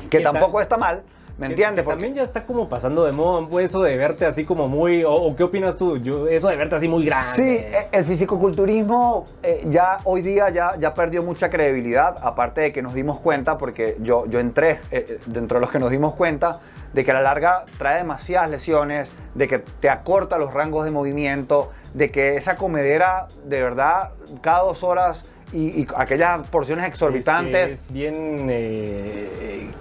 que 0.09 0.21
tampoco 0.21 0.61
está 0.61 0.77
mal 0.77 1.03
¿Me 1.41 1.47
entiendes? 1.47 1.83
También 1.83 2.13
ya 2.13 2.21
está 2.21 2.45
como 2.45 2.69
pasando 2.69 3.03
de 3.03 3.11
moda 3.11 3.47
eso 3.63 3.81
de 3.81 3.97
verte 3.97 4.27
así 4.27 4.45
como 4.45 4.67
muy. 4.67 5.03
O, 5.03 5.35
qué 5.35 5.43
opinas 5.43 5.75
tú? 5.75 5.97
Yo, 5.97 6.27
eso 6.27 6.49
de 6.49 6.55
verte 6.55 6.75
así 6.75 6.87
muy 6.87 7.03
grande. 7.03 7.31
Sí, 7.35 7.41
e, 7.41 7.87
el 7.91 8.05
fisicoculturismo 8.05 9.25
eh, 9.41 9.65
ya 9.67 9.97
hoy 10.03 10.21
día 10.21 10.51
ya, 10.51 10.77
ya 10.77 10.93
perdió 10.93 11.23
mucha 11.23 11.49
credibilidad. 11.49 12.15
Aparte 12.21 12.61
de 12.61 12.71
que 12.71 12.83
nos 12.83 12.93
dimos 12.93 13.19
cuenta, 13.19 13.57
porque 13.57 13.97
yo, 14.01 14.27
yo 14.27 14.39
entré 14.39 14.81
eh, 14.91 15.05
eh, 15.09 15.19
dentro 15.25 15.57
de 15.57 15.61
los 15.61 15.71
que 15.71 15.79
nos 15.79 15.89
dimos 15.89 16.13
cuenta, 16.13 16.59
de 16.93 17.03
que 17.03 17.09
a 17.09 17.15
la 17.15 17.21
larga 17.23 17.65
trae 17.79 17.97
demasiadas 17.97 18.51
lesiones, 18.51 19.09
de 19.33 19.47
que 19.47 19.57
te 19.57 19.89
acorta 19.89 20.37
los 20.37 20.53
rangos 20.53 20.85
de 20.85 20.91
movimiento, 20.91 21.71
de 21.95 22.11
que 22.11 22.37
esa 22.37 22.55
comedera 22.55 23.27
de 23.45 23.63
verdad 23.63 24.11
cada 24.41 24.59
dos 24.59 24.83
horas 24.83 25.25
y, 25.53 25.87
aquellas 25.95 26.47
porciones 26.47 26.85
exorbitantes. 26.85 27.71
Es, 27.71 27.91
bien. 27.91 28.47
Eh, 28.49 29.71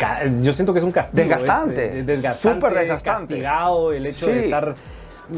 yo 0.42 0.52
siento 0.52 0.72
que 0.72 0.78
es 0.78 0.84
un 0.84 0.92
castigo. 0.92 1.28
Desgastante. 1.28 2.00
Es, 2.00 2.06
desgastante. 2.06 2.54
Súper 2.54 2.78
desgastante. 2.78 3.34
Castigado 3.34 3.92
el 3.92 4.06
hecho 4.06 4.26
de 4.26 4.44
estar 4.44 4.74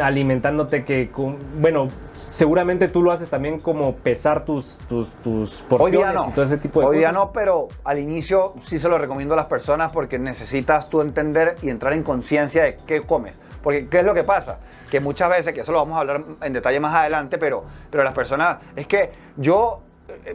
alimentándote 0.01 0.85
que 0.85 1.11
bueno 1.59 1.89
seguramente 2.13 2.89
tú 2.89 3.03
lo 3.03 3.13
haces 3.13 3.29
también 3.29 3.59
como 3.59 3.97
pesar 3.97 4.45
tus 4.45 4.79
tus, 4.89 5.11
tus 5.17 5.63
porciones 5.69 6.15
no. 6.15 6.29
y 6.31 6.33
todo 6.33 6.45
ese 6.45 6.57
tipo 6.57 6.81
de 6.81 6.87
Hoy 6.87 6.99
día 6.99 7.13
no 7.13 7.31
pero 7.33 7.69
al 7.85 7.99
inicio 7.99 8.55
sí 8.63 8.79
se 8.79 8.89
lo 8.89 8.97
recomiendo 8.97 9.35
a 9.35 9.37
las 9.37 9.47
personas 9.47 9.93
porque 9.93 10.19
necesitas 10.19 10.89
tú 10.89 11.03
entender 11.03 11.57
y 11.63 11.69
entrar 11.69 11.93
en 11.93 12.03
conciencia 12.03 12.65
de 12.65 12.77
qué 12.87 13.03
comes 13.03 13.35
porque 13.63 13.87
qué 13.89 13.99
es 13.99 14.07
lo 14.07 14.15
que 14.15 14.25
pasa 14.25 14.61
que 14.91 14.99
muchas 15.01 15.29
veces 15.29 15.53
que 15.53 15.61
eso 15.61 15.73
lo 15.73 15.79
vamos 15.79 15.97
a 15.97 16.01
hablar 16.01 16.23
en 16.41 16.53
detalle 16.53 16.81
más 16.81 16.95
adelante 16.95 17.37
pero 17.37 17.65
pero 17.91 18.03
las 18.03 18.15
personas 18.15 18.59
es 18.75 18.87
que 18.87 19.11
yo 19.37 19.83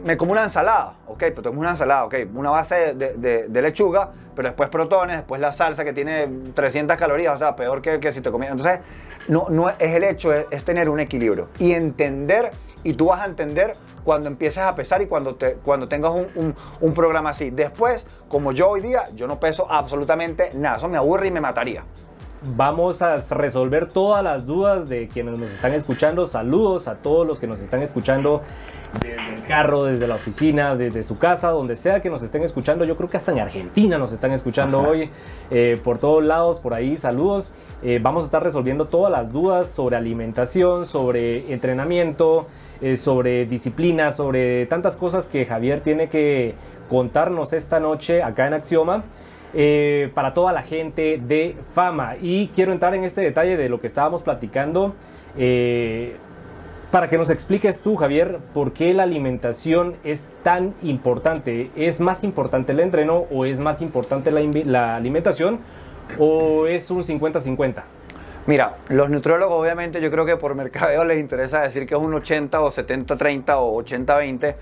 me 0.02 0.16
como 0.16 0.32
una 0.32 0.44
ensalada, 0.44 0.94
ok, 1.06 1.18
pero 1.18 1.42
tengo 1.42 1.60
una 1.60 1.70
ensalada, 1.70 2.04
ok, 2.04 2.14
una 2.34 2.50
base 2.50 2.94
de, 2.94 3.62
lechuga, 3.62 4.10
pero 4.34 4.48
después 4.48 4.68
protones, 4.68 5.16
después 5.18 5.40
la 5.40 5.52
salsa 5.52 5.84
que 5.84 5.92
tiene 5.92 6.28
300 6.54 6.96
calorías, 6.96 7.36
o 7.36 7.38
sea, 7.38 7.56
peor 7.56 7.82
que, 7.82 8.00
que 8.00 8.12
si 8.12 8.20
te 8.20 8.30
comías. 8.30 8.52
Entonces, 8.52 8.80
no, 9.28 9.46
no 9.50 9.68
es 9.68 9.76
el 9.80 10.04
hecho, 10.04 10.32
es, 10.32 10.64
tener 10.64 10.88
un 10.88 11.00
equilibrio 11.00 11.48
y 11.58 11.72
entender, 11.72 12.50
y 12.84 12.94
tú 12.94 13.06
vas 13.06 13.22
a 13.22 13.26
entender 13.26 13.72
cuando 14.04 14.28
empieces 14.28 14.62
a 14.62 14.74
pesar 14.74 15.02
y 15.02 15.06
cuando, 15.06 15.34
te, 15.34 15.54
cuando 15.54 15.88
tengas 15.88 16.12
un, 16.12 16.54
un 16.80 16.94
programa 16.94 17.30
así. 17.30 17.50
Después, 17.50 18.06
como 18.28 18.52
yo 18.52 18.68
hoy 18.68 18.80
día, 18.80 19.04
yo 19.14 19.26
no 19.26 19.40
peso 19.40 19.70
absolutamente 19.70 20.50
nada, 20.54 20.76
eso 20.76 20.88
me 20.88 20.96
aburre 20.96 21.26
y 21.26 21.30
me 21.30 21.40
mataría. 21.40 21.84
Vamos 22.54 23.02
a 23.02 23.16
resolver 23.16 23.88
todas 23.88 24.22
las 24.22 24.46
dudas 24.46 24.88
de 24.88 25.08
quienes 25.08 25.40
nos 25.40 25.50
están 25.50 25.74
escuchando. 25.74 26.24
Saludos 26.24 26.86
a 26.86 26.94
todos 26.94 27.26
los 27.26 27.40
que 27.40 27.48
nos 27.48 27.58
están 27.58 27.82
escuchando 27.82 28.42
desde 29.00 29.34
el 29.34 29.44
carro, 29.44 29.84
desde 29.84 30.06
la 30.06 30.14
oficina, 30.14 30.74
desde 30.76 31.02
su 31.02 31.18
casa, 31.18 31.50
donde 31.50 31.76
sea 31.76 32.00
que 32.00 32.10
nos 32.10 32.22
estén 32.22 32.42
escuchando. 32.42 32.84
Yo 32.84 32.96
creo 32.96 33.08
que 33.08 33.16
hasta 33.16 33.32
en 33.32 33.38
Argentina 33.38 33.98
nos 33.98 34.12
están 34.12 34.32
escuchando 34.32 34.80
hoy, 34.80 35.10
eh, 35.50 35.78
por 35.82 35.98
todos 35.98 36.24
lados, 36.24 36.60
por 36.60 36.74
ahí. 36.74 36.96
Saludos. 36.96 37.52
Eh, 37.82 37.98
vamos 38.02 38.22
a 38.22 38.26
estar 38.26 38.42
resolviendo 38.42 38.86
todas 38.86 39.12
las 39.12 39.32
dudas 39.32 39.70
sobre 39.70 39.96
alimentación, 39.96 40.86
sobre 40.86 41.52
entrenamiento, 41.52 42.46
eh, 42.80 42.96
sobre 42.96 43.46
disciplina, 43.46 44.12
sobre 44.12 44.66
tantas 44.66 44.96
cosas 44.96 45.26
que 45.28 45.44
Javier 45.44 45.80
tiene 45.80 46.08
que 46.08 46.54
contarnos 46.88 47.52
esta 47.52 47.80
noche 47.80 48.22
acá 48.22 48.46
en 48.46 48.54
Axioma. 48.54 49.04
para 50.14 50.34
toda 50.34 50.52
la 50.52 50.62
gente 50.62 51.18
de 51.26 51.56
fama. 51.72 52.16
Y 52.20 52.48
quiero 52.48 52.70
entrar 52.70 52.94
en 52.94 53.04
este 53.04 53.22
detalle 53.22 53.56
de 53.56 53.70
lo 53.70 53.80
que 53.80 53.86
estábamos 53.86 54.20
platicando 54.22 54.94
para 56.90 57.10
que 57.10 57.18
nos 57.18 57.28
expliques 57.28 57.80
tú, 57.80 57.96
Javier, 57.96 58.38
por 58.54 58.72
qué 58.72 58.94
la 58.94 59.02
alimentación 59.02 59.96
es 60.04 60.26
tan 60.42 60.74
importante. 60.82 61.70
¿Es 61.76 62.00
más 62.00 62.24
importante 62.24 62.72
el 62.72 62.80
entreno 62.80 63.26
o 63.30 63.44
es 63.44 63.60
más 63.60 63.82
importante 63.82 64.30
la, 64.30 64.96
alimentación 64.96 65.60
o 66.18 66.66
es 66.66 66.90
un 66.90 67.02
50-50? 67.02 67.82
Mira, 68.46 68.76
los 68.88 69.10
nutriólogos 69.10 69.60
obviamente 69.60 70.00
yo 70.00 70.10
creo 70.10 70.24
que 70.24 70.38
por 70.38 70.54
mercadeo 70.54 71.04
les 71.04 71.18
interesa 71.18 71.60
decir 71.60 71.86
que 71.86 71.94
es 71.94 72.00
un 72.00 72.14
80 72.14 72.58
o 72.62 72.72
70-30 72.72 73.56
o 73.58 73.84
80-20, 73.84 74.54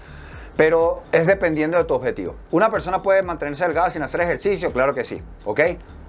pero 0.57 1.03
es 1.13 1.27
dependiendo 1.27 1.77
de 1.77 1.85
tu 1.85 1.95
objetivo. 1.95 2.35
Una 2.51 2.71
persona 2.71 2.99
puede 2.99 3.23
mantenerse 3.23 3.65
delgada 3.65 3.91
sin 3.91 4.03
hacer 4.03 4.23
ejercicio, 4.23 4.73
claro 4.73 4.95
que 4.95 5.05
sí, 5.05 5.21
¿ok? 5.45 5.61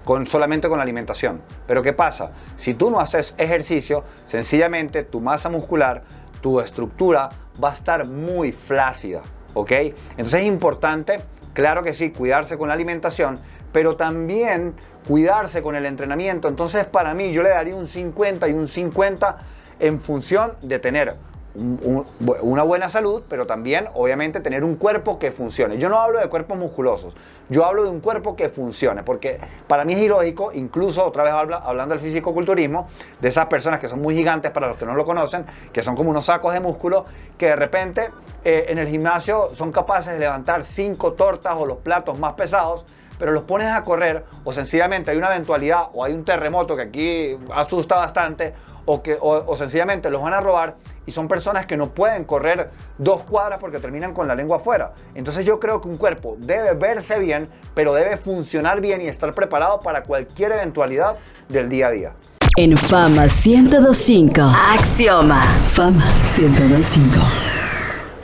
Con, 0.04 0.26
solamente 0.26 0.68
con 0.68 0.78
la 0.78 0.84
alimentación. 0.84 1.42
Pero 1.66 1.82
¿qué 1.82 1.92
pasa? 1.92 2.32
Si 2.56 2.74
tú 2.74 2.90
no 2.90 2.98
haces 2.98 3.34
ejercicio, 3.36 4.04
sencillamente 4.26 5.02
tu 5.02 5.20
masa 5.20 5.50
muscular, 5.50 6.02
tu 6.40 6.60
estructura 6.60 7.28
va 7.62 7.70
a 7.70 7.74
estar 7.74 8.06
muy 8.06 8.52
flácida, 8.52 9.20
¿ok? 9.52 9.72
Entonces 10.16 10.40
es 10.40 10.46
importante, 10.46 11.20
claro 11.52 11.82
que 11.82 11.92
sí, 11.92 12.10
cuidarse 12.10 12.56
con 12.56 12.68
la 12.68 12.74
alimentación, 12.74 13.38
pero 13.70 13.96
también 13.96 14.72
cuidarse 15.06 15.60
con 15.60 15.76
el 15.76 15.84
entrenamiento. 15.84 16.48
Entonces 16.48 16.86
para 16.86 17.12
mí 17.12 17.32
yo 17.32 17.42
le 17.42 17.50
daría 17.50 17.76
un 17.76 17.86
50 17.86 18.48
y 18.48 18.52
un 18.54 18.66
50 18.66 19.38
en 19.80 20.00
función 20.00 20.54
de 20.62 20.78
tener 20.78 21.14
una 21.58 22.62
buena 22.62 22.88
salud, 22.88 23.22
pero 23.28 23.46
también 23.46 23.88
obviamente 23.94 24.40
tener 24.40 24.64
un 24.64 24.76
cuerpo 24.76 25.18
que 25.18 25.32
funcione. 25.32 25.78
Yo 25.78 25.88
no 25.88 25.98
hablo 25.98 26.20
de 26.20 26.28
cuerpos 26.28 26.56
musculosos, 26.56 27.14
yo 27.48 27.64
hablo 27.64 27.84
de 27.84 27.90
un 27.90 28.00
cuerpo 28.00 28.36
que 28.36 28.48
funcione, 28.48 29.02
porque 29.02 29.40
para 29.66 29.84
mí 29.84 29.94
es 29.94 30.00
ilógico, 30.00 30.52
incluso 30.52 31.04
otra 31.04 31.24
vez 31.24 31.32
hablando 31.32 31.94
del 31.94 32.02
fisicoculturismo, 32.02 32.88
de 33.20 33.28
esas 33.28 33.46
personas 33.46 33.80
que 33.80 33.88
son 33.88 34.00
muy 34.00 34.14
gigantes 34.14 34.50
para 34.50 34.68
los 34.68 34.76
que 34.76 34.86
no 34.86 34.94
lo 34.94 35.04
conocen, 35.04 35.46
que 35.72 35.82
son 35.82 35.96
como 35.96 36.10
unos 36.10 36.26
sacos 36.26 36.52
de 36.52 36.60
músculo, 36.60 37.06
que 37.36 37.46
de 37.46 37.56
repente 37.56 38.10
eh, 38.44 38.66
en 38.68 38.78
el 38.78 38.86
gimnasio 38.86 39.48
son 39.54 39.72
capaces 39.72 40.12
de 40.14 40.20
levantar 40.20 40.64
cinco 40.64 41.14
tortas 41.14 41.54
o 41.56 41.66
los 41.66 41.78
platos 41.78 42.18
más 42.18 42.34
pesados, 42.34 42.84
pero 43.18 43.32
los 43.32 43.42
pones 43.42 43.68
a 43.68 43.82
correr 43.82 44.24
o 44.44 44.52
sencillamente 44.52 45.10
hay 45.10 45.16
una 45.16 45.28
eventualidad 45.34 45.88
o 45.92 46.04
hay 46.04 46.12
un 46.12 46.24
terremoto 46.24 46.76
que 46.76 46.82
aquí 46.82 47.36
asusta 47.52 47.96
bastante 47.96 48.54
o 48.84 49.02
que 49.02 49.16
o 49.20 49.56
sencillamente 49.56 50.08
los 50.08 50.22
van 50.22 50.34
a 50.34 50.40
robar 50.40 50.76
y 51.08 51.10
son 51.10 51.26
personas 51.26 51.64
que 51.64 51.78
no 51.78 51.88
pueden 51.88 52.24
correr 52.24 52.68
dos 52.98 53.24
cuadras 53.24 53.58
porque 53.58 53.78
terminan 53.78 54.12
con 54.12 54.28
la 54.28 54.34
lengua 54.34 54.58
afuera. 54.58 54.92
Entonces 55.14 55.46
yo 55.46 55.58
creo 55.58 55.80
que 55.80 55.88
un 55.88 55.96
cuerpo 55.96 56.36
debe 56.38 56.74
verse 56.74 57.18
bien, 57.18 57.48
pero 57.74 57.94
debe 57.94 58.18
funcionar 58.18 58.82
bien 58.82 59.00
y 59.00 59.06
estar 59.06 59.32
preparado 59.32 59.80
para 59.80 60.02
cualquier 60.02 60.52
eventualidad 60.52 61.16
del 61.48 61.70
día 61.70 61.86
a 61.86 61.90
día. 61.92 62.12
En 62.58 62.76
Fama 62.76 63.22
1025, 63.22 64.42
Axioma. 64.42 65.40
Fama 65.72 66.04
1025. 66.38 67.16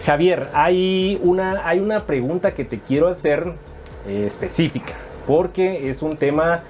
Javier, 0.05 0.49
hay 0.53 1.19
una, 1.23 1.67
hay 1.67 1.81
una 1.81 2.05
pregunta 2.05 2.53
que 2.53 2.67
te 2.67 2.81
quiero 2.81 3.09
hacer 3.09 3.55
eh, 4.07 4.25
específica, 4.27 4.93
porque 5.27 5.89
es 5.89 6.03
un 6.03 6.19
tema 6.19 6.61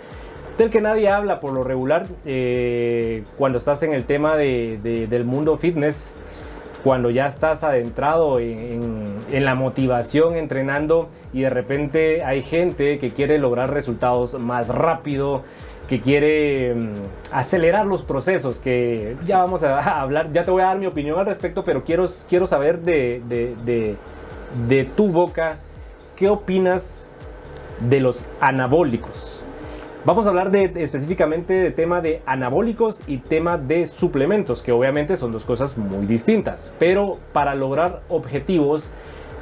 del 0.58 0.70
que 0.70 0.80
nadie 0.80 1.08
habla 1.08 1.40
por 1.40 1.52
lo 1.52 1.64
regular 1.64 2.06
eh, 2.24 3.24
cuando 3.36 3.58
estás 3.58 3.82
en 3.82 3.92
el 3.92 4.04
tema 4.04 4.36
del 4.36 5.24
mundo 5.24 5.56
fitness, 5.56 6.14
cuando 6.82 7.10
ya 7.10 7.26
estás 7.26 7.64
adentrado 7.64 8.38
en, 8.40 9.04
la 9.30 9.54
motivación 9.54 10.36
entrenando 10.36 11.08
y 11.32 11.42
de 11.42 11.50
repente 11.50 12.24
hay 12.24 12.42
gente 12.42 12.98
que 12.98 13.10
quiere 13.10 13.38
lograr 13.38 13.72
resultados 13.72 14.38
más 14.40 14.68
rápido, 14.68 15.44
que 15.88 16.00
quiere 16.00 16.74
mm, 16.74 16.92
acelerar 17.32 17.86
los 17.86 18.02
procesos, 18.02 18.58
que 18.58 19.16
ya 19.26 19.38
vamos 19.38 19.62
a 19.62 20.00
hablar, 20.00 20.32
ya 20.32 20.44
te 20.44 20.50
voy 20.50 20.62
a 20.62 20.66
dar 20.66 20.78
mi 20.78 20.86
opinión 20.86 21.18
al 21.18 21.26
respecto, 21.26 21.62
pero 21.62 21.84
quiero, 21.84 22.06
quiero 22.28 22.46
saber 22.46 22.80
de, 22.80 23.22
de 24.68 24.84
tu 24.96 25.08
boca, 25.08 25.58
¿qué 26.16 26.28
opinas 26.28 27.04
de 27.80 28.00
los 28.00 28.26
anabólicos. 28.40 29.40
Vamos 30.06 30.26
a 30.26 30.28
hablar 30.28 30.50
de, 30.50 30.70
específicamente 30.76 31.54
de 31.54 31.70
tema 31.70 32.02
de 32.02 32.20
anabólicos 32.26 33.02
y 33.06 33.18
tema 33.18 33.56
de 33.56 33.86
suplementos, 33.86 34.62
que 34.62 34.70
obviamente 34.70 35.16
son 35.16 35.32
dos 35.32 35.46
cosas 35.46 35.78
muy 35.78 36.04
distintas. 36.04 36.74
Pero 36.78 37.18
para 37.32 37.54
lograr 37.54 38.02
objetivos, 38.10 38.90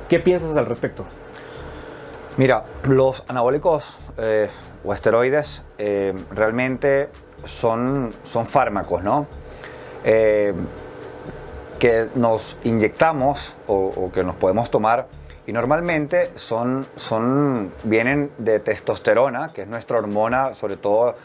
¿qué 0.09 0.21
piensas 0.21 0.57
al 0.57 0.67
respecto? 0.67 1.05
Mira, 2.37 2.65
los 2.85 3.25
anabólicos 3.27 3.97
eh, 4.19 4.49
o 4.85 4.95
esteroides 4.95 5.63
eh, 5.79 6.15
realmente 6.31 7.09
son, 7.45 8.13
son 8.23 8.47
fármacos, 8.47 9.03
¿no? 9.03 9.27
Eh, 10.05 10.55
que 11.81 12.07
nos 12.15 12.57
inyectamos 12.63 13.57
o, 13.67 14.13
que 14.15 14.23
nos 14.23 14.37
podemos 14.37 14.71
tomar 14.71 15.09
y 15.47 15.53
normalmente 15.53 16.31
son, 16.37 16.87
son, 16.97 17.73
vienen 17.85 18.31
de 18.39 18.61
testosterona, 18.61 19.49
que 19.49 19.63
es 19.63 19.69
nuestra 19.69 19.99
hormona, 19.99 20.55
sobre 20.55 20.77
todo 20.77 21.17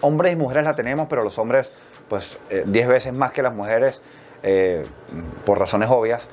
hombres 0.00 0.32
y 0.32 0.36
mujeres 0.36 0.64
la 0.64 0.74
tenemos, 0.74 1.08
pero 1.08 1.22
los 1.22 1.38
hombres 1.38 1.76
pues 2.08 2.38
10 2.64 2.88
veces 2.88 3.16
más 3.16 3.32
que 3.32 3.42
las 3.42 3.54
mujeres 3.54 4.00
por 5.44 5.58
razones 5.58 5.90
obvias. 5.90 6.28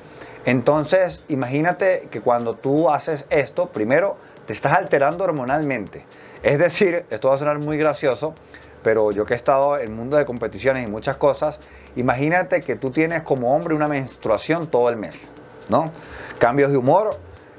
Entonces, 0.46 1.24
imagínate 1.28 2.08
que 2.10 2.20
cuando 2.20 2.54
tú 2.54 2.90
haces 2.90 3.24
esto, 3.30 3.70
primero 3.70 4.16
te 4.46 4.52
estás 4.52 4.74
alterando 4.74 5.24
hormonalmente. 5.24 6.04
Es 6.42 6.58
decir, 6.58 7.06
esto 7.10 7.28
va 7.28 7.36
a 7.36 7.38
sonar 7.38 7.58
muy 7.58 7.78
gracioso, 7.78 8.34
pero 8.82 9.10
yo 9.10 9.24
que 9.24 9.32
he 9.32 9.36
estado 9.36 9.78
en 9.78 9.84
el 9.84 9.90
mundo 9.90 10.18
de 10.18 10.26
competiciones 10.26 10.86
y 10.86 10.90
muchas 10.90 11.16
cosas, 11.16 11.58
imagínate 11.96 12.60
que 12.60 12.76
tú 12.76 12.90
tienes 12.90 13.22
como 13.22 13.56
hombre 13.56 13.74
una 13.74 13.88
menstruación 13.88 14.66
todo 14.66 14.90
el 14.90 14.96
mes, 14.96 15.32
¿no? 15.70 15.90
Cambios 16.38 16.70
de 16.70 16.76
humor, 16.76 17.16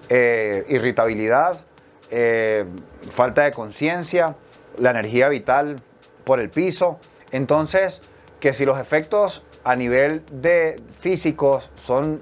eh, 0.09 0.65
irritabilidad, 0.69 1.65
eh, 2.11 2.65
falta 3.11 3.43
de 3.43 3.51
conciencia, 3.51 4.35
la 4.77 4.91
energía 4.91 5.29
vital 5.29 5.77
por 6.23 6.39
el 6.39 6.49
piso. 6.49 6.99
Entonces, 7.31 8.01
que 8.39 8.53
si 8.53 8.65
los 8.65 8.79
efectos 8.79 9.43
a 9.63 9.75
nivel 9.75 10.23
de 10.31 10.75
físicos 10.99 11.71
son 11.75 12.21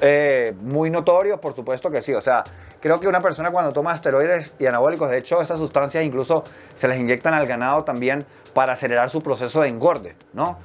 eh, 0.00 0.54
muy 0.60 0.90
notorios, 0.90 1.38
por 1.40 1.54
supuesto 1.54 1.90
que 1.90 2.02
sí. 2.02 2.14
O 2.14 2.20
sea, 2.20 2.44
creo 2.80 2.98
que 3.00 3.08
una 3.08 3.20
persona 3.20 3.50
cuando 3.50 3.72
toma 3.72 3.94
esteroides 3.94 4.54
y 4.58 4.66
anabólicos, 4.66 5.10
de 5.10 5.18
hecho, 5.18 5.40
estas 5.40 5.58
sustancias 5.58 6.04
incluso 6.04 6.44
se 6.74 6.88
les 6.88 6.98
inyectan 6.98 7.34
al 7.34 7.46
ganado 7.46 7.84
también 7.84 8.24
para 8.54 8.72
acelerar 8.72 9.08
su 9.10 9.20
proceso 9.20 9.60
de 9.60 9.68
engorde, 9.68 10.16
¿no? 10.32 10.58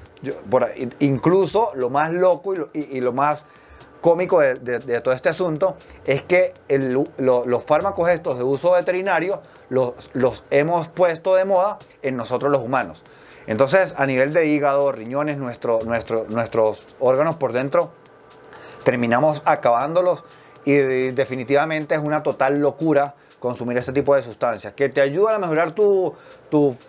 incluso 0.99 1.71
lo 1.75 1.89
más 1.89 2.13
loco 2.13 2.53
y 2.73 3.01
lo, 3.01 3.11
más 3.11 3.45
cómico 4.03 4.41
de, 4.41 5.01
todo 5.01 5.13
este 5.13 5.29
asunto 5.29 5.77
es 6.05 6.23
que 6.23 6.53
los 7.17 7.63
fármacos 7.63 8.09
estos 8.09 8.37
de 8.37 8.43
uso 8.43 8.73
veterinario 8.73 9.41
los, 9.69 10.11
los 10.13 10.43
hemos 10.51 10.89
puesto 10.89 11.35
de 11.35 11.45
moda 11.45 11.79
en 12.01 12.17
nosotros 12.17 12.51
los 12.51 12.61
humanos. 12.61 13.01
Entonces, 13.47 13.95
a 13.97 14.05
nivel 14.05 14.33
de 14.33 14.45
hígado, 14.45 14.91
riñones, 14.91 15.37
nuestro, 15.37 15.79
nuestro, 15.85 16.25
nuestros 16.29 16.85
órganos 16.99 17.37
por 17.37 17.53
dentro, 17.53 17.91
terminamos 18.83 19.41
acabándolos 19.45 20.25
y 20.65 20.73
definitivamente 21.11 21.95
es 21.95 22.01
una 22.01 22.23
total 22.23 22.59
locura 22.59 23.15
consumir 23.43 23.77
este 23.77 23.91
tipo 23.91 24.15
de 24.15 24.21
sustancias. 24.21 24.71
¿Que 24.71 24.87
te 24.87 25.01
ayudan 25.01 25.35
a 25.35 25.39
mejorar 25.39 25.71
tu, 25.71 26.15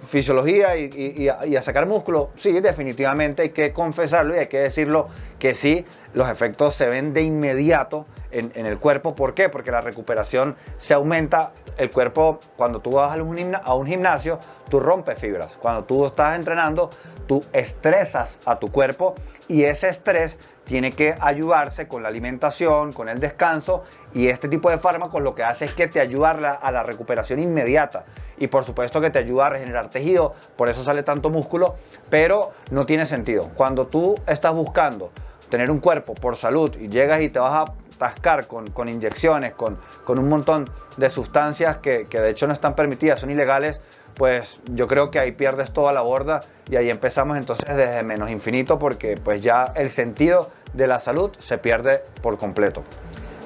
fisiología 0.06 0.76
y, 0.76 1.28
a, 1.28 1.62
sacar 1.62 1.84
músculo? 1.86 2.30
Sí, 2.36 2.60
definitivamente 2.60 3.42
hay 3.42 3.48
que 3.48 3.72
confesarlo 3.72 4.36
y 4.36 4.38
hay 4.38 4.46
que 4.46 4.60
decirlo 4.60 5.08
que 5.40 5.56
sí, 5.56 5.84
los 6.12 6.28
efectos 6.28 6.76
se 6.76 6.86
ven 6.86 7.12
de 7.12 7.22
inmediato 7.22 8.06
en, 8.30 8.66
el 8.66 8.78
cuerpo. 8.78 9.16
¿Por 9.16 9.34
qué? 9.34 9.48
Porque 9.48 9.72
la 9.72 9.80
recuperación 9.80 10.54
se 10.78 10.94
aumenta. 10.94 11.50
El 11.76 11.90
cuerpo, 11.90 12.38
cuando 12.56 12.78
tú 12.78 12.92
vas 12.92 13.18
a 13.18 13.20
un, 13.20 13.56
a 13.56 13.74
un 13.74 13.86
gimnasio, 13.88 14.38
tú 14.70 14.78
rompes 14.78 15.18
fibras. 15.18 15.56
Cuando 15.60 15.82
tú 15.82 16.06
estás 16.06 16.36
entrenando, 16.36 16.88
tú 17.26 17.42
estresas 17.52 18.38
a 18.44 18.60
tu 18.60 18.70
cuerpo 18.70 19.16
y 19.48 19.64
ese 19.64 19.88
estrés 19.88 20.38
tiene 20.64 20.92
que 20.92 21.14
ayudarse 21.20 21.86
con 21.86 22.02
la 22.02 22.08
alimentación, 22.08 22.92
con 22.92 23.08
el 23.08 23.20
descanso 23.20 23.84
y 24.14 24.28
este 24.28 24.48
tipo 24.48 24.70
de 24.70 24.78
fármacos 24.78 25.22
lo 25.22 25.34
que 25.34 25.42
hace 25.42 25.66
es 25.66 25.74
que 25.74 25.86
te 25.86 26.00
ayuda 26.00 26.30
a 26.30 26.70
la 26.70 26.82
recuperación 26.82 27.42
inmediata 27.42 28.04
y 28.38 28.48
por 28.48 28.64
supuesto 28.64 29.00
que 29.00 29.10
te 29.10 29.18
ayuda 29.18 29.46
a 29.46 29.50
regenerar 29.50 29.90
tejido, 29.90 30.34
por 30.56 30.68
eso 30.68 30.82
sale 30.82 31.02
tanto 31.02 31.30
músculo, 31.30 31.76
pero 32.10 32.52
no 32.70 32.86
tiene 32.86 33.06
sentido. 33.06 33.50
Cuando 33.54 33.86
tú 33.86 34.16
estás 34.26 34.54
buscando 34.54 35.12
tener 35.48 35.70
un 35.70 35.78
cuerpo 35.78 36.14
por 36.14 36.36
salud 36.36 36.74
y 36.80 36.88
llegas 36.88 37.20
y 37.20 37.28
te 37.28 37.38
vas 37.38 37.52
a 37.52 37.74
atascar 37.94 38.46
con, 38.46 38.88
inyecciones, 38.88 39.52
con, 39.54 39.78
un 40.06 40.28
montón 40.28 40.68
de 40.96 41.10
sustancias 41.10 41.76
que 41.78 42.06
de 42.10 42.30
hecho 42.30 42.46
no 42.46 42.52
están 42.52 42.74
permitidas, 42.74 43.20
son 43.20 43.30
ilegales, 43.30 43.80
pues 44.16 44.60
yo 44.72 44.86
creo 44.86 45.10
que 45.10 45.18
ahí 45.18 45.32
pierdes 45.32 45.72
toda 45.72 45.92
la 45.92 46.00
borda 46.00 46.40
y 46.70 46.76
ahí 46.76 46.90
empezamos 46.90 47.36
entonces 47.36 47.76
desde 47.76 48.02
menos 48.02 48.30
infinito 48.30 48.78
porque 48.78 49.16
pues 49.16 49.42
ya 49.42 49.72
el 49.76 49.90
sentido 49.90 50.50
de 50.72 50.86
la 50.86 51.00
salud 51.00 51.30
se 51.38 51.58
pierde 51.58 52.02
por 52.22 52.38
completo. 52.38 52.82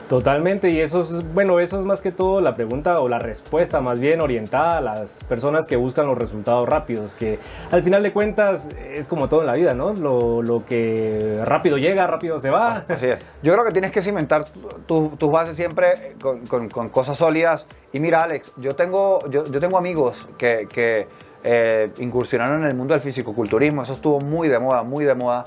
Totalmente, 0.09 0.71
y 0.71 0.81
eso 0.81 1.01
es, 1.03 1.35
bueno, 1.35 1.61
eso 1.61 1.79
es 1.79 1.85
más 1.85 2.01
que 2.01 2.12
todo 2.12 2.40
la 2.40 2.55
pregunta 2.55 2.99
o 3.01 3.11
la 3.11 3.18
respuesta 3.18 3.83
más 3.83 4.01
bien 4.01 4.23
orientada 4.23 4.79
a 4.79 4.81
las 4.81 5.23
personas 5.25 5.66
que 5.66 5.77
buscan 5.77 6.07
los 6.07 6.16
resultados 6.16 6.66
rápidos, 6.66 7.14
que 7.14 7.38
al 7.71 7.83
final 7.83 8.03
de 8.03 8.14
cuentas 8.14 8.71
es 8.94 9.07
como 9.07 9.29
todo 9.29 9.40
en 9.40 9.47
la 9.47 9.53
vida, 9.53 9.75
¿no? 9.75 9.92
Lo, 9.92 10.64
que 10.66 11.42
rápido 11.44 11.77
llega, 11.77 12.07
rápido 12.07 12.38
se 12.38 12.49
va. 12.49 12.85
Así 12.88 13.07
es. 13.07 13.18
Yo 13.42 13.53
creo 13.53 13.66
que 13.66 13.73
tienes 13.73 13.92
que 13.92 14.01
cimentar 14.01 14.47
tus 14.87 15.31
bases 15.31 15.57
siempre 15.57 16.14
con, 16.18 16.88
cosas 16.88 17.18
sólidas. 17.18 17.66
Y 17.92 18.01
mira, 18.01 18.23
Alex, 18.23 18.55
yo 18.57 18.75
tengo, 18.75 19.29
yo, 19.29 19.44
tengo 19.44 19.77
amigos 19.77 20.27
que, 20.38 21.07
eh, 21.44 21.90
incursionaron 21.99 22.62
en 22.62 22.68
el 22.68 22.75
mundo 22.75 22.94
del 22.94 23.03
fisicoculturismo, 23.03 23.83
eso 23.83 23.92
estuvo 23.92 24.21
muy 24.21 24.49
de 24.49 24.59
moda, 24.59 24.83
muy 24.83 25.05
de 25.05 25.14
moda. 25.14 25.44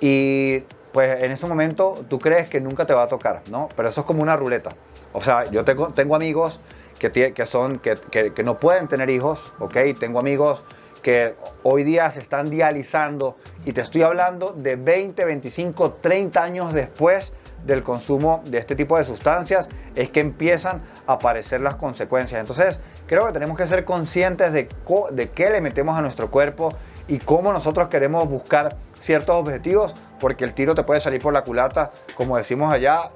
Y 0.00 0.62
pues 0.98 1.22
en 1.22 1.30
ese 1.30 1.46
momento 1.46 1.94
tú 2.08 2.18
crees 2.18 2.50
que 2.50 2.60
nunca 2.60 2.84
te 2.84 2.92
va 2.92 3.04
a 3.04 3.06
tocar, 3.06 3.42
¿no? 3.52 3.68
Pero 3.76 3.88
eso 3.88 4.00
es 4.00 4.04
como 4.04 4.20
una 4.20 4.34
ruleta. 4.34 4.70
O 5.12 5.22
sea, 5.22 5.44
yo 5.44 5.64
tengo, 5.64 6.16
amigos 6.16 6.58
que, 6.98 7.32
que, 7.32 7.46
son, 7.46 7.78
que, 7.78 8.42
no 8.42 8.58
pueden 8.58 8.88
tener 8.88 9.08
hijos, 9.08 9.54
¿ok? 9.60 9.76
Tengo 10.00 10.18
amigos 10.18 10.64
que 11.00 11.36
hoy 11.62 11.84
día 11.84 12.10
se 12.10 12.18
están 12.18 12.50
dializando 12.50 13.36
y 13.64 13.74
te 13.74 13.80
estoy 13.80 14.02
hablando 14.02 14.50
de 14.50 14.74
20, 14.74 15.24
25, 15.24 15.92
30 16.00 16.42
años 16.42 16.72
después 16.72 17.32
del 17.64 17.84
consumo 17.84 18.42
de 18.46 18.58
este 18.58 18.74
tipo 18.74 18.98
de 18.98 19.04
sustancias 19.04 19.68
es 19.94 20.08
que 20.10 20.18
empiezan 20.18 20.82
a 21.06 21.12
aparecer 21.12 21.60
las 21.60 21.76
consecuencias. 21.76 22.40
Entonces, 22.40 22.80
creo 23.06 23.24
que 23.28 23.32
tenemos 23.34 23.56
que 23.56 23.68
ser 23.68 23.84
conscientes 23.84 24.52
de 24.52 25.28
qué 25.32 25.50
le 25.50 25.60
metemos 25.60 25.96
a 25.96 26.02
nuestro 26.02 26.28
cuerpo 26.28 26.74
y 27.06 27.18
cómo 27.18 27.52
nosotros 27.52 27.86
queremos 27.86 28.28
buscar 28.28 28.76
ciertos 29.00 29.36
objetivos, 29.36 29.94
porque 30.20 30.44
el 30.44 30.54
tiro 30.54 30.74
te 30.74 30.82
puede 30.82 31.00
salir 31.00 31.20
por 31.20 31.32
la 31.32 31.42
culata, 31.42 31.90
como 32.16 32.36
decimos 32.36 32.72
allá, 32.72 33.10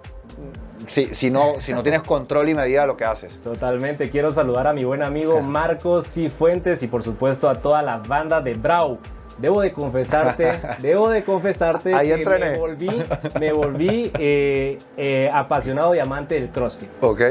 si, 0.89 1.15
si, 1.15 1.31
no, 1.31 1.61
si 1.61 1.73
no 1.73 1.83
tienes 1.83 2.03
control 2.03 2.49
y 2.49 2.55
medida 2.55 2.83
de 2.83 2.87
lo 2.87 2.97
que 2.97 3.05
haces. 3.05 3.41
Totalmente. 3.41 4.11
Quiero 4.11 4.31
saludar 4.31 4.67
a 4.67 4.73
mi 4.73 4.85
buen 4.85 5.03
amigo 5.03 5.41
Marcos 5.43 6.07
Cifuentes 6.07 6.83
y 6.83 6.87
por 6.87 7.03
supuesto 7.03 7.49
a 7.49 7.61
toda 7.61 7.83
la 7.83 7.99
banda 7.99 8.41
de 8.41 8.55
Brau. 8.55 8.99
Debo 9.39 9.63
de 9.63 9.73
confesarte, 9.73 10.61
debo 10.81 11.09
de 11.09 11.25
confesarte 11.25 11.91
que 11.91 12.25
me 12.27 12.59
volví, 12.59 13.03
me 13.41 13.53
volví 13.53 14.13
eh, 14.19 14.79
eh, 14.97 15.31
apasionado 15.33 15.95
y 15.95 15.99
amante 15.99 16.35
del 16.35 16.51
CrossFit. 16.51 16.91
Ok. 17.01 17.23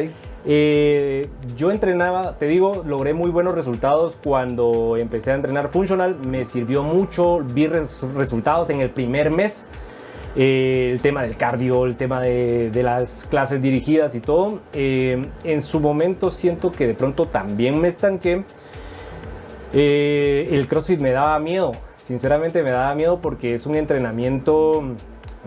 Eh, 0.43 1.30
yo 1.56 1.71
entrenaba, 1.71 2.38
te 2.38 2.47
digo, 2.47 2.84
logré 2.86 3.13
muy 3.13 3.30
buenos 3.30 3.54
resultados 3.54 4.17
cuando 4.21 4.97
empecé 4.97 5.32
a 5.32 5.36
entrenar 5.36 5.69
funcional. 5.69 6.17
Me 6.17 6.45
sirvió 6.45 6.84
mucho, 6.84 7.39
vi 7.39 7.67
resultados 7.67 8.69
en 8.69 8.82
el 8.82 8.89
primer 8.89 9.30
mes. 9.30 9.69
Eh, 10.36 10.91
el 10.93 11.01
tema 11.01 11.23
del 11.23 11.36
cardio, 11.36 11.86
el 11.86 11.97
tema 11.97 12.21
de, 12.21 12.71
las 12.82 13.27
clases 13.30 13.62
dirigidas 13.62 14.15
y 14.15 14.21
todo. 14.21 14.62
Eh, 14.73 15.27
en 15.43 15.62
su 15.62 15.80
momento 15.80 16.32
siento 16.32 16.71
que 16.71 16.88
de 16.88 16.93
pronto 16.93 17.27
también 17.27 17.80
me 17.80 17.88
estanqué. 17.88 18.43
el 19.73 20.67
CrossFit 20.67 20.99
me 20.99 21.12
daba 21.12 21.38
miedo, 21.39 21.73
sinceramente 21.97 22.63
me 22.63 22.71
daba 22.71 22.93
miedo 22.95 23.21
porque 23.21 23.54
es 23.54 23.65
un 23.65 23.75
entrenamiento 23.75 24.84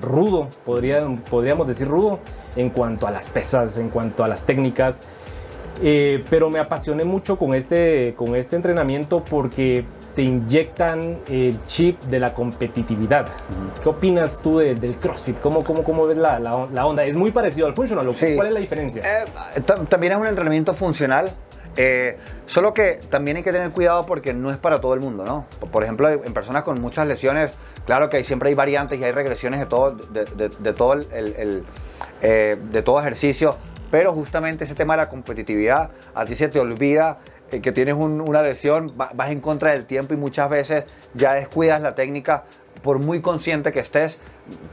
rudo, 0.00 0.48
podríamos 0.64 1.66
decir 1.66 1.88
rudo 1.88 2.20
en 2.57 2.71
cuanto 2.71 3.07
a 3.07 3.11
las 3.11 3.29
pesas, 3.29 3.77
en 3.77 3.90
cuanto 3.90 4.25
a 4.25 4.29
las 4.29 4.45
técnicas. 4.45 5.03
Eh, 5.83 6.25
pero 6.31 6.51
me 6.51 6.61
apasioné 6.61 7.05
mucho 7.05 7.37
con 7.37 7.55
este, 7.55 8.14
con 8.17 8.37
este 8.37 8.55
entrenamiento 8.57 9.25
porque 9.25 9.85
te 10.14 10.23
inyectan 10.23 11.19
el 11.29 11.64
chip 11.67 12.01
de 12.05 12.21
la 12.21 12.33
competitividad. 12.33 13.27
¿Qué 13.83 13.88
opinas 13.88 14.40
tú 14.40 14.59
del 14.59 14.97
CrossFit? 15.01 15.40
¿Cómo, 15.40 15.64
cómo, 15.64 15.83
cómo 15.83 16.07
ves 16.07 16.17
la, 16.17 16.38
la, 16.38 16.87
onda? 16.87 17.05
Es 17.05 17.17
muy 17.17 17.33
parecido 17.33 17.67
al 17.67 17.75
funcional. 17.75 18.07
¿Cuál 18.07 18.47
es 18.47 18.55
la 18.55 18.61
diferencia? 18.61 19.03
Eh, 19.03 19.61
también 19.88 20.12
es 20.12 20.19
un 20.19 20.29
entrenamiento 20.29 20.73
funcional. 20.75 21.33
Eh, 21.77 22.19
solo 22.47 22.73
que 22.73 23.01
también 23.11 23.37
hay 23.37 23.43
que 23.43 23.53
tener 23.53 23.71
cuidado 23.71 24.07
porque 24.07 24.33
no 24.33 24.51
es 24.51 24.57
para 24.57 24.81
todo 24.81 24.95
el 24.95 25.01
mundo, 25.01 25.25
¿no? 25.25 25.47
Por 25.71 25.83
ejemplo, 25.83 26.09
en 26.09 26.33
personas 26.33 26.63
con 26.63 26.81
muchas 26.81 27.07
lesiones, 27.07 27.53
claro 27.85 28.09
que 28.11 28.23
siempre 28.23 28.51
hay 28.51 28.55
variantes 28.55 29.01
y 29.01 29.05
hay 29.05 29.13
regresiones 29.13 29.61
de 29.61 29.67
todo, 29.67 29.93
de, 29.93 30.73
todo 30.73 30.93
el, 30.93 31.65
eh, 32.23 32.57
de 32.71 32.83
todo 32.83 33.01
ejercicio, 33.01 33.57
pero 33.91 34.13
justamente 34.13 34.65
ese 34.65 34.75
tema 34.75 34.95
de 34.95 35.03
la 35.03 35.09
competitividad, 35.09 35.91
a 36.15 36.25
ti 36.25 36.37
se 36.37 36.49
te 36.49 36.61
olvida 36.61 37.19
eh, 37.51 37.61
que 37.61 37.73
tienes 37.73 37.95
una 37.95 38.43
lesión, 38.43 38.93
vas 38.97 39.31
en 39.31 39.41
contra 39.41 39.73
del 39.73 39.87
tiempo 39.87 40.15
y 40.15 40.17
muchas 40.17 40.49
veces 40.49 40.85
ya 41.15 41.35
descuidas 41.35 41.81
la 41.83 41.95
técnica 41.95 42.45
por 42.83 42.99
muy 42.99 43.21
consciente 43.21 43.73
que 43.73 43.81
estés, 43.81 44.19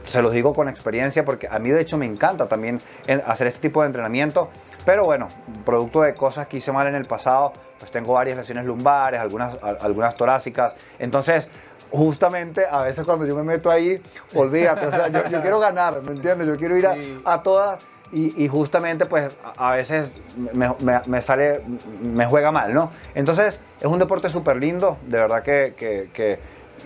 se 0.04 0.22
los 0.22 0.32
digo 0.32 0.54
con 0.54 0.68
experiencia 0.68 1.24
porque 1.24 1.48
a 1.50 1.58
mí 1.58 1.70
de 1.70 1.80
hecho 1.80 1.96
me 1.96 2.06
encanta 2.06 2.46
también 2.46 2.78
hacer 3.26 3.46
este 3.46 3.60
tipo 3.60 3.80
de 3.80 3.86
entrenamiento, 3.86 4.50
pero 4.84 5.04
bueno, 5.04 5.28
producto 5.64 6.02
de 6.02 6.14
cosas 6.14 6.46
que 6.46 6.58
hice 6.58 6.72
mal 6.72 6.86
en 6.86 6.94
el 6.94 7.04
pasado, 7.04 7.52
pues 7.78 7.90
tengo 7.90 8.14
varias 8.14 8.36
lesiones 8.36 8.66
lumbares, 8.66 9.20
algunas, 9.20 9.56
algunas 9.62 10.16
torácicas, 10.16 10.74
entonces 10.98 11.48
justamente 11.90 12.64
a 12.68 12.82
veces 12.82 13.04
cuando 13.04 13.26
yo 13.26 13.36
me 13.36 13.42
meto 13.42 13.70
ahí, 13.70 14.00
olvídate, 14.34 14.86
o 14.86 14.90
sea, 14.90 15.08
yo, 15.08 15.42
quiero 15.42 15.60
ganar, 15.60 16.02
¿me 16.02 16.12
entiendes? 16.12 16.48
Yo 16.48 16.56
quiero 16.56 16.76
ir 16.76 16.86
a, 16.86 16.96
a 17.24 17.42
todas 17.42 17.86
y, 18.12 18.46
justamente 18.46 19.06
pues 19.06 19.34
a 19.56 19.72
veces 19.72 20.12
me, 20.36 20.68
me, 21.06 21.22
sale, 21.22 21.62
me 22.02 22.26
juega 22.26 22.52
mal, 22.52 22.74
¿no? 22.74 22.92
Entonces 23.14 23.58
es 23.80 23.86
un 23.86 23.98
deporte 23.98 24.28
súper 24.28 24.56
lindo, 24.56 24.98
de 25.06 25.18
verdad 25.18 25.42
que, 25.42 25.74
que, 26.12 26.38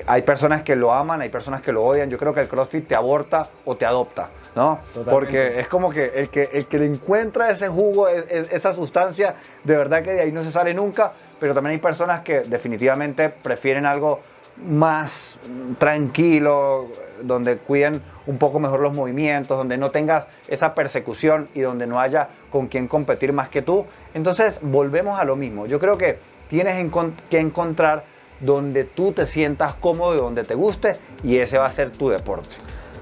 hay 0.07 0.23
personas 0.23 0.63
que 0.63 0.77
lo 0.77 0.93
aman, 0.93 1.23
hay 1.23 1.31
personas 1.31 1.63
que 1.63 1.73
lo 1.73 1.85
odian, 1.85 2.11
yo 2.11 2.19
creo 2.19 2.35
que 2.35 2.41
el 2.41 2.49
CrossFit 2.49 2.87
te 2.87 2.95
aborta 2.95 3.49
o 3.65 3.77
te 3.77 3.87
adopta, 3.87 4.29
¿no? 4.57 4.81
Porque 5.05 5.61
es 5.61 5.69
como 5.69 5.91
que 5.91 6.07
el, 6.07 6.31
que 6.31 6.49
el 6.55 6.67
que 6.67 6.79
le 6.79 6.87
encuentra 6.87 7.51
ese 7.51 7.69
jugo, 7.69 8.09
esa 8.09 8.73
sustancia, 8.73 9.37
de 9.63 9.77
verdad 9.77 10.03
que 10.03 10.13
de 10.13 10.23
ahí 10.23 10.33
no 10.33 10.43
se 10.43 10.51
sale 10.51 10.73
nunca, 10.73 11.13
pero 11.39 11.55
también 11.55 11.73
hay 11.73 11.79
personas 11.79 12.23
que 12.23 12.41
definitivamente 12.41 13.29
prefieren 13.29 13.85
algo 13.85 14.21
más 14.65 15.39
tranquilo, 15.79 16.87
donde 17.23 17.59
cuiden 17.59 18.01
un 18.27 18.39
poco 18.39 18.59
mejor 18.59 18.81
los 18.81 18.97
movimientos, 18.97 19.59
donde 19.59 19.77
no 19.77 19.91
tengas 19.91 20.27
esa 20.49 20.75
persecución 20.75 21.49
y 21.55 21.61
donde 21.61 21.87
no 21.87 22.01
haya 22.01 22.29
con 22.51 22.69
quien 22.69 22.89
competir 22.89 23.35
más 23.35 23.51
que 23.51 23.61
tú. 23.61 23.85
Entonces 24.15 24.59
volvemos 24.63 25.21
a 25.21 25.25
lo 25.25 25.37
mismo. 25.37 25.67
Yo 25.67 25.79
creo 25.79 25.99
que 25.99 26.19
tienes 26.49 26.91
que 27.29 27.39
encontrar 27.39 28.05
donde 28.41 28.85
tú 28.85 29.13
te 29.13 29.27
sientas 29.27 29.75
cómodo 29.75 30.15
y 30.15 30.19
donde 30.19 30.45
te 30.45 30.55
guste 30.55 30.97
y 31.23 31.37
ese 31.37 31.59
va 31.59 31.67
a 31.67 31.73
ser 31.73 31.91
tu 31.91 32.09
deporte. 32.09 32.57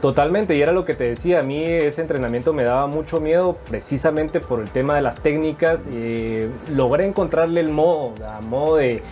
Totalmente, 0.05 0.55
y 0.55 0.61
era 0.61 0.73
lo 0.73 0.85
que 0.85 0.93
te 0.93 1.05
decía, 1.05 1.41
a 1.41 1.43
mí 1.43 1.65
ese 1.65 2.03
entrenamiento 2.03 2.53
me 2.53 2.63
daba 2.63 2.87
mucho 2.87 3.21
miedo 3.21 3.57
precisamente 3.71 4.39
por 4.39 4.61
el 4.61 4.69
tema 4.69 4.97
de 4.97 5.01
las 5.01 5.17
técnicas. 5.17 5.89
Eh, 5.91 6.51
logré 6.71 7.07
encontrarle 7.07 7.61
el 7.61 7.71
modo, 7.71 8.13
a 8.23 8.43
modo 8.43 8.77
de 8.77 9.03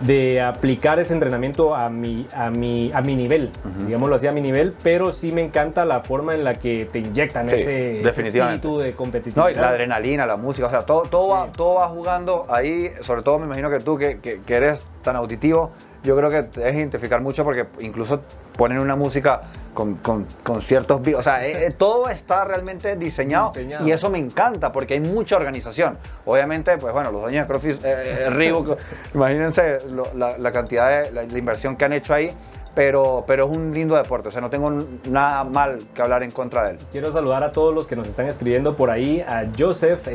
de 0.00 0.40
aplicar 0.40 0.98
ese 0.98 1.12
entrenamiento 1.14 1.76
a 1.76 1.88
mi, 1.88 2.26
a 2.34 2.50
mi, 2.50 2.90
a 2.92 3.00
mi 3.02 3.14
nivel, 3.14 3.52
digámoslo 3.86 4.16
así, 4.16 4.26
a 4.26 4.32
mi 4.32 4.40
nivel, 4.40 4.74
pero 4.82 5.12
sí 5.12 5.30
me 5.30 5.44
encanta 5.44 5.84
la 5.84 6.00
forma 6.00 6.34
en 6.34 6.42
la 6.42 6.54
que 6.54 6.88
te 6.90 6.98
inyectan 6.98 7.48
ese, 7.48 8.00
espíritu 8.00 8.78
de 8.78 8.94
competitividad. 8.94 9.54
No, 9.54 9.60
la 9.60 9.68
adrenalina, 9.68 10.26
la 10.26 10.36
música, 10.36 10.66
o 10.66 10.70
sea, 10.70 10.80
todo, 10.80 11.02
todo, 11.02 11.28
va, 11.28 11.52
todo 11.52 11.74
va 11.74 11.88
jugando 11.88 12.46
ahí, 12.48 12.90
sobre 13.02 13.22
todo 13.22 13.38
me 13.38 13.46
imagino 13.46 13.70
que 13.70 13.78
tú 13.78 13.96
que, 13.96 14.18
que, 14.18 14.40
que 14.40 14.54
eres 14.54 14.84
tan 15.02 15.14
auditivo, 15.14 15.70
yo 16.02 16.16
creo 16.16 16.30
que 16.30 16.38
es 16.60 16.74
identificar 16.74 17.20
mucho 17.20 17.44
porque 17.44 17.66
incluso 17.80 18.22
ponen 18.56 18.80
una 18.80 18.96
música 18.96 19.42
con, 19.74 19.96
con, 19.96 20.26
con 20.42 20.62
ciertos... 20.62 21.00
O 21.16 21.22
sea, 21.22 21.46
eh, 21.46 21.66
eh, 21.66 21.70
todo 21.76 22.08
está 22.08 22.44
realmente 22.44 22.96
diseñado, 22.96 23.52
y 23.84 23.90
eso 23.90 24.10
me 24.10 24.18
encanta 24.18 24.72
porque 24.72 24.94
hay 24.94 25.00
mucha 25.00 25.36
organización. 25.36 25.98
Obviamente, 26.24 26.76
pues 26.78 26.92
bueno, 26.92 27.10
los 27.10 27.22
dueños 27.22 27.46
de 27.46 27.48
CrossFit, 27.48 27.84
eh, 27.84 28.30
Reebok, 28.30 28.78
imagínense 29.14 29.78
la, 30.14 30.38
la, 30.38 30.52
cantidad 30.52 31.02
de 31.04 31.12
la, 31.12 31.22
inversión 31.24 31.76
que 31.76 31.84
han 31.84 31.92
hecho 31.92 32.14
ahí. 32.14 32.30
Pero, 32.74 33.22
pero, 33.26 33.44
es 33.44 33.54
un 33.54 33.74
lindo 33.74 33.96
deporte, 33.96 34.28
o 34.28 34.30
sea, 34.30 34.40
no 34.40 34.48
tengo 34.48 34.70
nada 35.10 35.44
mal 35.44 35.76
que 35.94 36.00
hablar 36.00 36.22
en 36.22 36.30
contra 36.30 36.64
de 36.64 36.70
él. 36.70 36.78
Quiero 36.90 37.12
saludar 37.12 37.42
a 37.44 37.52
todos 37.52 37.74
los 37.74 37.86
que 37.86 37.96
nos 37.96 38.08
están 38.08 38.28
escribiendo 38.28 38.74
por 38.76 38.88
ahí, 38.88 39.20
a 39.20 39.44
Joseph, 39.58 40.08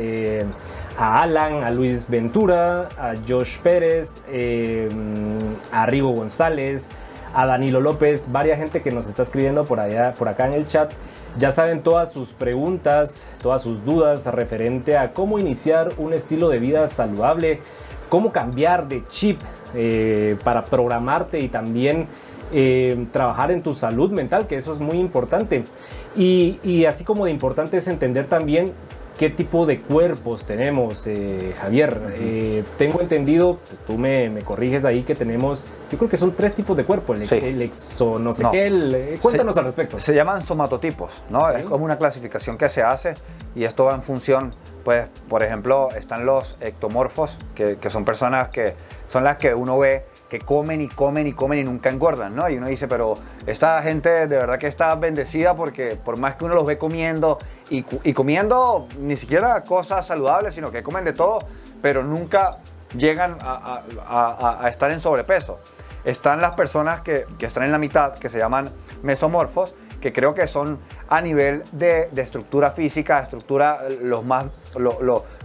a 0.98 1.22
Alan, 1.22 1.62
a 1.62 1.70
Luis 1.70 2.08
Ventura, 2.08 2.88
a 2.98 3.14
Josh 3.28 3.60
Pérez, 3.60 4.20
a 5.70 5.86
Rigo 5.86 6.10
González, 6.10 6.90
a 7.34 7.46
Danilo 7.46 7.80
López, 7.80 8.30
varias 8.32 8.58
gente 8.58 8.82
que 8.82 8.90
nos 8.90 9.06
está 9.06 9.22
escribiendo 9.22 9.64
por 9.64 9.80
allá, 9.80 10.14
por 10.14 10.28
acá 10.28 10.46
en 10.46 10.54
el 10.54 10.66
chat. 10.66 10.92
Ya 11.38 11.50
saben 11.50 11.82
todas 11.82 12.12
sus 12.12 12.32
preguntas, 12.32 13.28
todas 13.42 13.62
sus 13.62 13.84
dudas 13.84 14.26
referente 14.26 14.96
a 14.96 15.12
cómo 15.12 15.38
iniciar 15.38 15.90
un 15.98 16.12
estilo 16.12 16.48
de 16.48 16.58
vida 16.58 16.88
saludable, 16.88 17.60
cómo 18.08 18.32
cambiar 18.32 18.88
de 18.88 19.06
chip 19.08 19.40
eh, 19.74 20.36
para 20.42 20.64
programarte 20.64 21.40
y 21.40 21.48
también 21.48 22.06
eh, 22.52 23.06
trabajar 23.12 23.50
en 23.50 23.62
tu 23.62 23.74
salud 23.74 24.10
mental, 24.10 24.46
que 24.46 24.56
eso 24.56 24.72
es 24.72 24.78
muy 24.78 24.98
importante. 24.98 25.64
Y, 26.16 26.58
y 26.64 26.86
así 26.86 27.04
como 27.04 27.26
de 27.26 27.30
importante 27.30 27.76
es 27.76 27.88
entender 27.88 28.26
también 28.26 28.72
qué 29.18 29.28
tipo 29.30 29.66
de 29.66 29.80
cuerpos 29.80 30.44
tenemos, 30.44 31.06
eh, 31.06 31.52
Javier. 31.60 32.14
Eh, 32.18 32.64
tengo 32.78 33.00
entendido, 33.00 33.58
pues 33.68 33.80
tú 33.80 33.98
me, 33.98 34.42
corriges 34.44 34.84
ahí, 34.84 35.02
que 35.02 35.14
tenemos, 35.14 35.66
yo 35.90 35.98
creo 35.98 36.08
que 36.08 36.16
son 36.16 36.34
tres 36.34 36.54
tipos 36.54 36.76
de 36.76 36.84
cuerpo, 36.84 37.14
el, 37.14 37.60
exo, 37.60 38.18
no 38.18 38.32
sé 38.32 38.44
qué, 38.52 38.68
eh, 38.68 39.18
cuéntanos 39.20 39.56
al 39.56 39.64
respecto. 39.64 39.98
Se 39.98 40.14
llaman 40.14 40.44
somatotipos, 40.44 41.22
¿no? 41.28 41.50
Es 41.50 41.64
como 41.64 41.84
una 41.84 41.98
clasificación 41.98 42.56
que 42.56 42.68
se 42.68 42.82
hace 42.82 43.14
y 43.56 43.64
esto 43.64 43.84
va 43.84 43.94
en 43.94 44.02
función, 44.02 44.54
pues, 44.84 45.08
por 45.28 45.42
ejemplo, 45.42 45.88
están 45.96 46.24
los 46.24 46.56
ectomorfos, 46.60 47.38
que, 47.56 47.76
que 47.76 47.90
son 47.90 48.04
personas 48.04 48.50
que 48.50 48.74
son 49.08 49.24
las 49.24 49.38
que 49.38 49.54
uno 49.54 49.78
ve 49.78 50.04
que 50.28 50.40
comen 50.40 50.80
y 50.80 50.88
comen 50.88 51.26
y 51.26 51.32
comen 51.32 51.60
y 51.60 51.64
nunca 51.64 51.88
engordan, 51.88 52.34
¿no? 52.34 52.48
Y 52.48 52.56
uno 52.58 52.66
dice, 52.66 52.86
pero 52.86 53.14
esta 53.46 53.82
gente 53.82 54.10
de 54.10 54.36
verdad 54.36 54.58
que 54.58 54.66
está 54.66 54.94
bendecida 54.94 55.54
porque 55.54 55.96
por 55.96 56.18
más 56.18 56.36
que 56.36 56.44
uno 56.44 56.54
los 56.54 56.66
ve 56.66 56.76
comiendo 56.76 57.38
y, 57.70 57.82
comiendo 58.12 58.88
ni 58.98 59.16
siquiera 59.16 59.62
cosas 59.64 60.06
saludables, 60.06 60.54
sino 60.54 60.70
que 60.70 60.82
comen 60.82 61.04
de 61.04 61.12
todo, 61.12 61.40
pero 61.80 62.02
nunca 62.02 62.58
llegan 62.96 63.38
a, 63.40 64.68
estar 64.70 64.90
en 64.90 65.00
sobrepeso. 65.00 65.60
Están 66.04 66.40
las 66.40 66.54
personas 66.54 67.00
que, 67.00 67.26
están 67.40 67.64
en 67.64 67.72
la 67.72 67.78
mitad, 67.78 68.14
que 68.14 68.28
se 68.28 68.38
llaman 68.38 68.70
mesomorfos, 69.02 69.74
que 70.00 70.12
creo 70.12 70.34
que 70.34 70.46
son 70.46 70.78
a 71.08 71.20
nivel 71.20 71.64
de, 71.72 72.08
estructura 72.16 72.70
física, 72.70 73.20
estructura 73.20 73.80
los 74.02 74.24
más, 74.24 74.46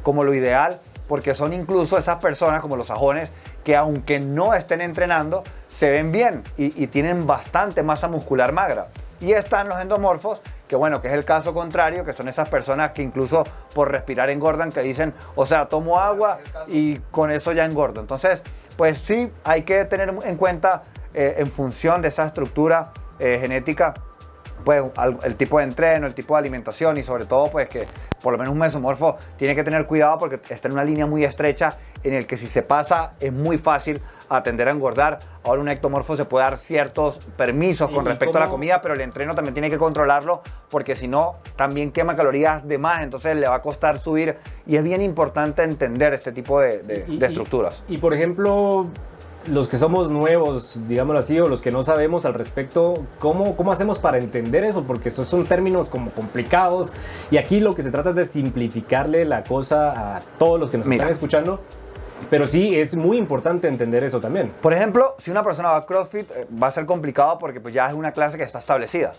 como 0.03 0.23
lo 0.23 0.33
ideal, 0.33 0.79
porque 1.07 1.33
son 1.33 1.53
incluso 1.53 1.97
esas 1.97 2.17
personas 2.21 2.61
como 2.61 2.77
los 2.77 2.87
sajones 2.87 3.29
que 3.63 3.75
aunque 3.75 4.19
no 4.19 4.53
estén 4.53 4.81
entrenando, 4.81 5.43
se 5.69 5.89
ven 5.89 6.11
bien 6.11 6.43
y, 6.57 6.87
tienen 6.87 7.25
bastante 7.25 7.81
masa 7.83 8.07
muscular 8.07 8.51
magra. 8.51 8.87
Y 9.19 9.31
están 9.31 9.69
los 9.69 9.79
endomorfos, 9.79 10.41
que 10.67 10.75
bueno, 10.75 11.01
que 11.01 11.07
es 11.07 11.13
el 11.13 11.23
caso 11.23 11.53
contrario, 11.53 12.03
que 12.03 12.13
son 12.13 12.27
esas 12.27 12.49
personas 12.49 12.91
que 12.91 13.01
incluso 13.01 13.43
por 13.73 13.89
respirar 13.89 14.29
engordan, 14.29 14.71
que 14.71 14.81
dicen, 14.81 15.13
o 15.35 15.45
sea, 15.45 15.67
tomo 15.67 15.99
agua 15.99 16.39
y 16.67 16.97
con 17.09 17.31
eso 17.31 17.53
ya 17.53 17.65
engordo. 17.65 18.01
Entonces, 18.01 18.43
pues 18.75 18.99
sí, 18.99 19.31
hay 19.43 19.63
que 19.63 19.85
tener 19.85 20.13
en 20.23 20.35
cuenta 20.35 20.83
eh, 21.13 21.35
en 21.37 21.47
función 21.47 22.01
de 22.01 22.09
esa 22.09 22.25
estructura 22.25 22.91
eh, 23.19 23.37
genética, 23.39 23.93
pues 24.63 24.83
el 25.23 25.35
tipo 25.35 25.57
de 25.57 25.65
entreno, 25.65 26.07
el 26.07 26.13
tipo 26.13 26.35
de 26.35 26.39
alimentación 26.39 26.97
y 26.97 27.03
sobre 27.03 27.25
todo 27.25 27.51
pues 27.51 27.67
que 27.67 27.85
por 28.21 28.31
lo 28.31 28.39
menos 28.39 28.53
un 28.53 28.59
mesomorfo 28.59 29.17
tiene 29.37 29.55
que 29.55 29.63
tener 29.63 29.85
cuidado 29.85 30.17
porque 30.17 30.39
está 30.49 30.69
en 30.69 30.73
una 30.73 30.83
línea 30.83 31.05
muy 31.05 31.25
estrecha 31.25 31.77
en 32.03 32.13
el 32.13 32.25
que 32.25 32.37
si 32.37 32.47
se 32.47 32.63
pasa 32.63 33.13
es 33.19 33.33
muy 33.33 33.57
fácil 33.57 34.01
atender 34.29 34.67
a 34.67 34.71
engordar. 34.71 35.19
Ahora 35.43 35.61
un 35.61 35.69
ectomorfo 35.69 36.15
se 36.15 36.25
puede 36.25 36.45
dar 36.45 36.57
ciertos 36.57 37.19
permisos 37.37 37.91
con 37.91 38.05
respecto 38.05 38.37
a 38.37 38.41
la 38.41 38.49
comida, 38.49 38.81
pero 38.81 38.93
el 38.93 39.01
entreno 39.01 39.35
también 39.35 39.53
tiene 39.53 39.69
que 39.69 39.77
controlarlo 39.77 40.41
porque 40.69 40.95
si 40.95 41.07
no 41.07 41.35
también 41.55 41.91
quema 41.91 42.15
calorías 42.15 42.67
de 42.67 42.77
más, 42.77 43.03
entonces 43.03 43.35
le 43.35 43.47
va 43.47 43.55
a 43.55 43.61
costar 43.61 43.99
subir 43.99 44.37
y 44.65 44.77
es 44.77 44.83
bien 44.83 45.01
importante 45.01 45.63
entender 45.63 46.13
este 46.13 46.31
tipo 46.31 46.59
de, 46.61 47.05
estructuras. 47.21 47.83
y 47.87 47.97
por 47.97 48.13
ejemplo, 48.13 48.87
los 49.47 49.67
que 49.67 49.77
somos 49.77 50.09
nuevos, 50.09 50.79
digámoslo 50.87 51.19
así, 51.19 51.39
o 51.39 51.47
los 51.47 51.61
que 51.61 51.71
no 51.71 51.83
sabemos 51.83 52.25
al 52.25 52.33
respecto, 52.33 53.05
¿cómo, 53.19 53.55
cómo 53.55 53.71
hacemos 53.71 53.99
para 53.99 54.17
entender 54.17 54.63
eso? 54.63 54.83
Porque 54.83 55.09
esos 55.09 55.27
son 55.27 55.45
términos 55.45 55.89
como 55.89 56.11
complicados 56.11 56.93
y 57.31 57.37
aquí 57.37 57.59
lo 57.59 57.75
que 57.75 57.83
se 57.83 57.91
trata 57.91 58.11
es 58.11 58.15
de 58.15 58.25
simplificarle 58.25 59.25
la 59.25 59.43
cosa 59.43 60.17
a 60.17 60.21
todos 60.37 60.59
los 60.59 60.69
que 60.69 60.77
nos 60.77 60.87
están 60.87 61.09
escuchando. 61.09 61.59
Pero 62.29 62.45
sí, 62.45 62.79
es 62.79 62.95
muy 62.95 63.17
importante 63.17 63.67
entender 63.67 64.03
eso 64.03 64.21
también. 64.21 64.53
Por 64.61 64.73
ejemplo, 64.73 65.15
si 65.17 65.29
una 65.29 65.43
persona 65.43 65.71
va 65.71 65.77
a 65.77 65.85
CrossFit, 65.85 66.31
eh, 66.31 66.47
va 66.61 66.67
a 66.67 66.71
ser 66.71 66.85
complicado 66.85 67.37
porque 67.37 67.59
pues 67.59 67.73
ya 67.73 67.87
es 67.87 67.93
una 67.93 68.13
clase 68.13 68.37
que 68.37 68.43
está 68.43 68.59
establecida. 68.59 69.11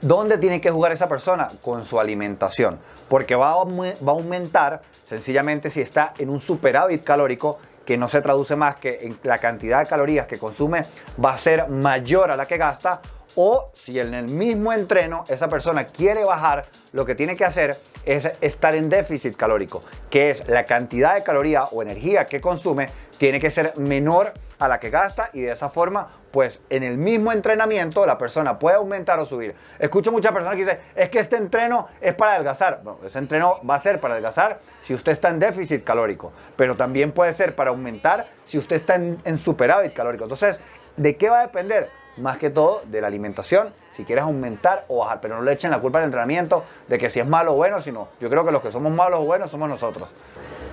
¿Dónde 0.00 0.38
tiene 0.38 0.60
que 0.60 0.70
jugar 0.70 0.92
esa 0.92 1.08
persona? 1.08 1.48
Con 1.60 1.84
su 1.84 1.98
alimentación. 1.98 2.78
Porque 3.08 3.34
va 3.34 3.50
a, 3.50 3.64
va 3.64 3.92
a 4.06 4.10
aumentar 4.10 4.82
sencillamente 5.04 5.70
si 5.70 5.80
está 5.80 6.14
en 6.18 6.30
un 6.30 6.40
superávit 6.40 7.04
calórico 7.04 7.58
que 7.84 7.96
no 7.96 8.08
se 8.08 8.20
traduce 8.20 8.56
más 8.56 8.76
que 8.76 9.00
en 9.02 9.18
la 9.22 9.38
cantidad 9.38 9.80
de 9.80 9.86
calorías 9.86 10.26
que 10.26 10.38
consume 10.38 10.82
va 11.22 11.30
a 11.30 11.38
ser 11.38 11.68
mayor 11.68 12.30
a 12.30 12.36
la 12.36 12.46
que 12.46 12.56
gasta 12.56 13.00
o 13.34 13.70
si 13.74 13.98
en 13.98 14.14
el 14.14 14.28
mismo 14.28 14.72
entreno 14.72 15.24
esa 15.28 15.48
persona 15.48 15.84
quiere 15.84 16.24
bajar, 16.24 16.66
lo 16.92 17.04
que 17.04 17.14
tiene 17.14 17.36
que 17.36 17.44
hacer 17.44 17.76
es 18.04 18.30
estar 18.40 18.74
en 18.74 18.88
déficit 18.88 19.36
calórico, 19.36 19.82
que 20.10 20.30
es 20.30 20.46
la 20.48 20.64
cantidad 20.64 21.14
de 21.14 21.22
caloría 21.22 21.64
o 21.64 21.82
energía 21.82 22.26
que 22.26 22.40
consume 22.40 22.88
tiene 23.18 23.40
que 23.40 23.50
ser 23.50 23.74
menor 23.76 24.32
a 24.58 24.68
la 24.68 24.80
que 24.80 24.90
gasta 24.90 25.30
y 25.32 25.42
de 25.42 25.52
esa 25.52 25.70
forma 25.70 26.08
pues 26.32 26.60
en 26.70 26.82
el 26.82 26.96
mismo 26.96 27.30
entrenamiento 27.30 28.04
la 28.06 28.18
persona 28.18 28.58
puede 28.58 28.76
aumentar 28.76 29.20
o 29.20 29.26
subir. 29.26 29.54
Escucho 29.78 30.10
muchas 30.10 30.32
personas 30.32 30.56
que 30.56 30.64
dicen, 30.64 30.78
es 30.96 31.08
que 31.10 31.20
este 31.20 31.36
entreno 31.36 31.88
es 32.00 32.14
para 32.14 32.32
adelgazar. 32.32 32.80
Bueno, 32.82 32.98
ese 33.06 33.18
entreno 33.18 33.58
va 33.68 33.76
a 33.76 33.80
ser 33.80 34.00
para 34.00 34.14
adelgazar 34.14 34.58
si 34.82 34.94
usted 34.94 35.12
está 35.12 35.28
en 35.28 35.38
déficit 35.38 35.84
calórico, 35.84 36.32
pero 36.56 36.74
también 36.74 37.12
puede 37.12 37.32
ser 37.34 37.54
para 37.54 37.70
aumentar 37.70 38.26
si 38.46 38.58
usted 38.58 38.76
está 38.76 38.94
en, 38.96 39.18
en 39.24 39.38
superávit 39.38 39.92
calórico. 39.92 40.24
Entonces, 40.24 40.58
¿de 40.96 41.16
qué 41.16 41.28
va 41.28 41.40
a 41.40 41.46
depender? 41.46 41.90
Más 42.16 42.38
que 42.38 42.50
todo 42.50 42.82
de 42.86 43.00
la 43.00 43.06
alimentación, 43.06 43.72
si 43.92 44.04
quieres 44.04 44.24
aumentar 44.24 44.84
o 44.88 44.98
bajar, 44.98 45.20
pero 45.20 45.36
no 45.36 45.42
le 45.42 45.52
echen 45.52 45.70
la 45.70 45.80
culpa 45.80 45.98
al 45.98 46.04
entrenamiento 46.04 46.64
de 46.88 46.98
que 46.98 47.08
si 47.08 47.20
es 47.20 47.26
malo 47.26 47.52
o 47.52 47.56
bueno, 47.56 47.80
sino 47.80 48.08
yo 48.20 48.28
creo 48.28 48.44
que 48.44 48.52
los 48.52 48.62
que 48.62 48.70
somos 48.70 48.92
malos 48.92 49.20
o 49.20 49.24
buenos 49.24 49.50
somos 49.50 49.68
nosotros. 49.68 50.10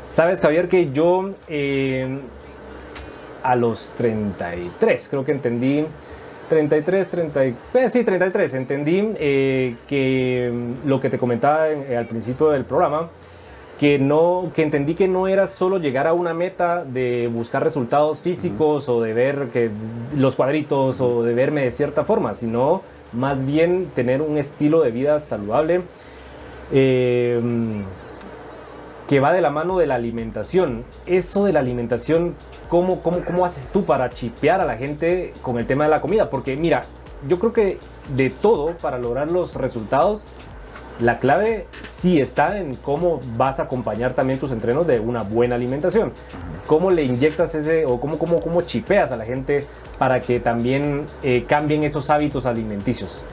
Sabes, 0.01 0.41
Javier, 0.41 0.67
que 0.67 0.91
yo 0.91 1.31
eh, 1.47 2.19
a 3.43 3.55
los 3.55 3.89
33, 3.95 5.07
creo 5.09 5.25
que 5.25 5.31
entendí, 5.31 5.85
33, 6.49 7.07
30, 7.09 7.43
eh, 7.45 7.55
sí, 7.89 8.03
33, 8.03 8.53
entendí 8.55 9.13
eh, 9.17 9.75
que 9.87 10.51
mm, 10.51 10.87
lo 10.87 10.99
que 10.99 11.09
te 11.09 11.17
comentaba 11.17 11.69
en- 11.69 11.95
al 11.95 12.05
principio 12.07 12.49
del 12.49 12.65
programa, 12.65 13.09
que 13.79 13.97
no 13.99 14.51
que 14.53 14.63
entendí 14.63 14.93
que 14.95 15.07
no 15.07 15.27
era 15.27 15.47
solo 15.47 15.77
llegar 15.77 16.05
a 16.07 16.13
una 16.13 16.33
meta 16.33 16.83
de 16.83 17.29
buscar 17.31 17.63
resultados 17.63 18.21
físicos 18.21 18.89
o 18.89 19.01
de 19.01 19.13
ver 19.13 19.47
que 19.53 19.69
los 20.17 20.35
cuadritos 20.35 20.99
o 20.99 21.23
de 21.23 21.33
verme 21.33 21.61
de 21.63 21.71
cierta 21.71 22.03
forma, 22.03 22.33
sino 22.33 22.81
más 23.13 23.45
bien 23.45 23.87
tener 23.95 24.21
un 24.21 24.37
estilo 24.37 24.81
de 24.81 24.91
vida 24.91 25.19
saludable 25.19 25.81
eh, 26.71 27.39
que 29.07 29.19
va 29.19 29.33
de 29.33 29.41
la 29.41 29.49
mano 29.49 29.77
de 29.77 29.87
la 29.87 29.95
alimentación. 29.95 30.83
Eso 31.05 31.45
de 31.45 31.53
la 31.53 31.59
alimentación, 31.61 32.35
¿cómo, 32.69 33.01
cómo, 33.01 33.25
cómo 33.25 33.45
haces 33.45 33.69
tú 33.69 33.83
para 33.83 34.09
chipear 34.09 34.61
a 34.61 34.65
la 34.65 34.77
gente 34.77 35.33
con 35.41 35.57
el 35.57 35.65
tema 35.65 35.83
de 35.83 35.89
la 35.89 36.01
comida? 36.01 36.29
Porque 36.29 36.55
mira, 36.55 36.83
yo 37.27 37.39
creo 37.39 37.51
que 37.51 37.77
de 38.15 38.29
todo 38.29 38.77
para 38.77 38.97
lograr 38.97 39.29
los 39.29 39.55
resultados, 39.55 40.23
la 40.99 41.19
clave 41.19 41.65
sí 41.89 42.19
está 42.19 42.57
en 42.57 42.75
cómo 42.75 43.19
vas 43.35 43.59
a 43.59 43.63
acompañar 43.63 44.13
también 44.13 44.39
tus 44.39 44.51
entrenos 44.51 44.85
de 44.85 44.99
una 44.99 45.23
buena 45.23 45.55
alimentación. 45.55 46.13
¿Cómo 46.67 46.91
le 46.91 47.03
inyectas 47.03 47.55
ese 47.55 47.85
o 47.85 47.99
cómo, 47.99 48.17
cómo, 48.17 48.41
cómo 48.41 48.61
chipeas 48.61 49.11
a 49.11 49.17
la 49.17 49.25
gente 49.25 49.65
para 49.97 50.21
que 50.21 50.39
también 50.39 51.07
eh, 51.23 51.45
cambien 51.47 51.83
esos 51.83 52.09
hábitos 52.09 52.45
alimenticios? 52.45 53.23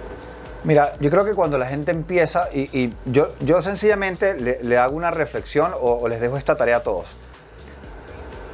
Mira, 0.65 0.95
yo 1.01 1.11
creo 1.11 1.25
que 1.25 1.35
cuando 1.35 1.59
la 1.59 1.69
gente 1.69 1.93
empieza, 1.93 2.49
y, 2.53 2.93
yo, 3.05 3.29
yo 3.41 3.63
sencillamente 3.63 4.35
le, 4.35 4.79
hago 4.79 4.97
una 4.97 5.13
reflexión 5.13 5.73
o 5.81 6.09
les 6.09 6.21
dejo 6.21 6.37
esta 6.37 6.57
tarea 6.57 6.79
a 6.79 6.83
todos. 6.83 7.07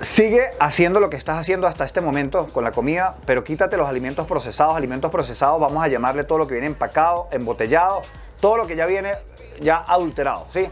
Sigue 0.02 0.50
haciendo 0.58 0.98
lo 0.98 1.10
que 1.10 1.16
estás 1.16 1.38
haciendo 1.38 1.68
hasta 1.68 1.84
este 1.84 2.00
momento 2.00 2.48
con 2.48 2.64
la 2.64 2.72
comida, 2.72 3.14
pero 3.24 3.44
quítate 3.44 3.76
los 3.76 3.88
alimentos 3.88 4.26
procesados. 4.26 4.76
Alimentos 4.76 5.12
procesados, 5.12 5.60
vamos 5.60 5.82
a 5.82 5.86
llamarle 5.86 6.24
todo 6.24 6.38
lo 6.38 6.48
que 6.48 6.54
viene 6.54 6.66
empacado, 6.66 7.28
embotellado, 7.30 8.02
todo 8.40 8.56
lo 8.56 8.66
que 8.66 8.74
ya 8.74 8.84
viene 8.86 9.14
ya 9.60 9.76
adulterado, 9.76 10.48
¿sí? 10.50 10.68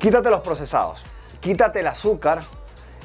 Quítate 0.00 0.30
los 0.30 0.40
procesados, 0.40 1.04
quítate 1.38 1.78
el 1.78 1.86
azúcar 1.86 2.42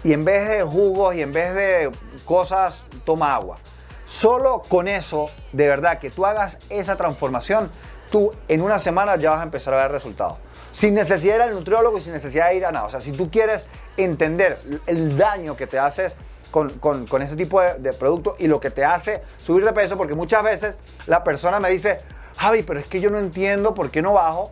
y 0.04 0.14
en 0.14 0.26
vez 0.26 0.50
de 0.50 0.64
jugos 0.64 1.14
y 1.14 1.22
en 1.22 1.32
vez 1.32 1.54
de 1.54 1.92
cosas, 2.26 2.80
toma 3.06 3.36
agua. 3.36 3.60
Solo 4.08 4.64
con 4.68 4.88
eso, 4.88 5.30
de 5.52 5.68
verdad, 5.68 6.00
que 6.00 6.10
tú 6.10 6.26
hagas 6.26 6.58
esa 6.72 6.96
transformación, 6.96 7.70
tú 8.10 8.34
en 8.48 8.62
una 8.62 8.80
semana 8.80 9.16
ya 9.18 9.30
vas 9.30 9.42
a 9.42 9.44
empezar 9.44 9.76
a 9.76 9.78
ver 9.78 9.92
resultados. 9.92 10.38
Sin 10.76 10.94
necesidad 10.94 11.36
de 11.36 11.38
ir 11.38 11.42
al 11.44 11.52
nutriólogo 11.54 11.98
y 11.98 12.02
sin 12.02 12.12
necesidad 12.12 12.50
de 12.50 12.58
ir 12.58 12.66
a 12.66 12.72
nada. 12.74 12.86
O 12.88 12.90
sea, 12.90 13.00
si 13.00 13.14
tú 13.14 13.32
quieres 13.32 13.64
entender 13.96 14.60
el 14.88 15.18
daño 15.18 15.56
que 15.56 15.68
te 15.68 15.80
haces 15.80 16.16
con, 16.52 16.70
con, 16.80 17.08
con 17.08 17.22
ese 17.22 17.38
tipo 17.38 17.62
de, 17.62 17.76
de 17.76 17.94
producto 17.94 18.36
y 18.40 18.48
lo 18.48 18.60
que 18.60 18.72
te 18.72 18.84
hace 18.84 19.22
subir 19.38 19.64
de 19.64 19.72
peso, 19.72 19.96
porque 19.96 20.16
muchas 20.16 20.44
veces 20.44 20.76
la 21.08 21.24
persona 21.24 21.62
me 21.62 21.70
dice, 21.70 22.00
Javi, 22.38 22.64
pero 22.64 22.82
es 22.82 22.88
que 22.88 23.00
yo 23.00 23.10
no 23.10 23.20
entiendo 23.20 23.74
por 23.74 23.90
qué 23.90 24.02
no 24.02 24.12
bajo 24.12 24.52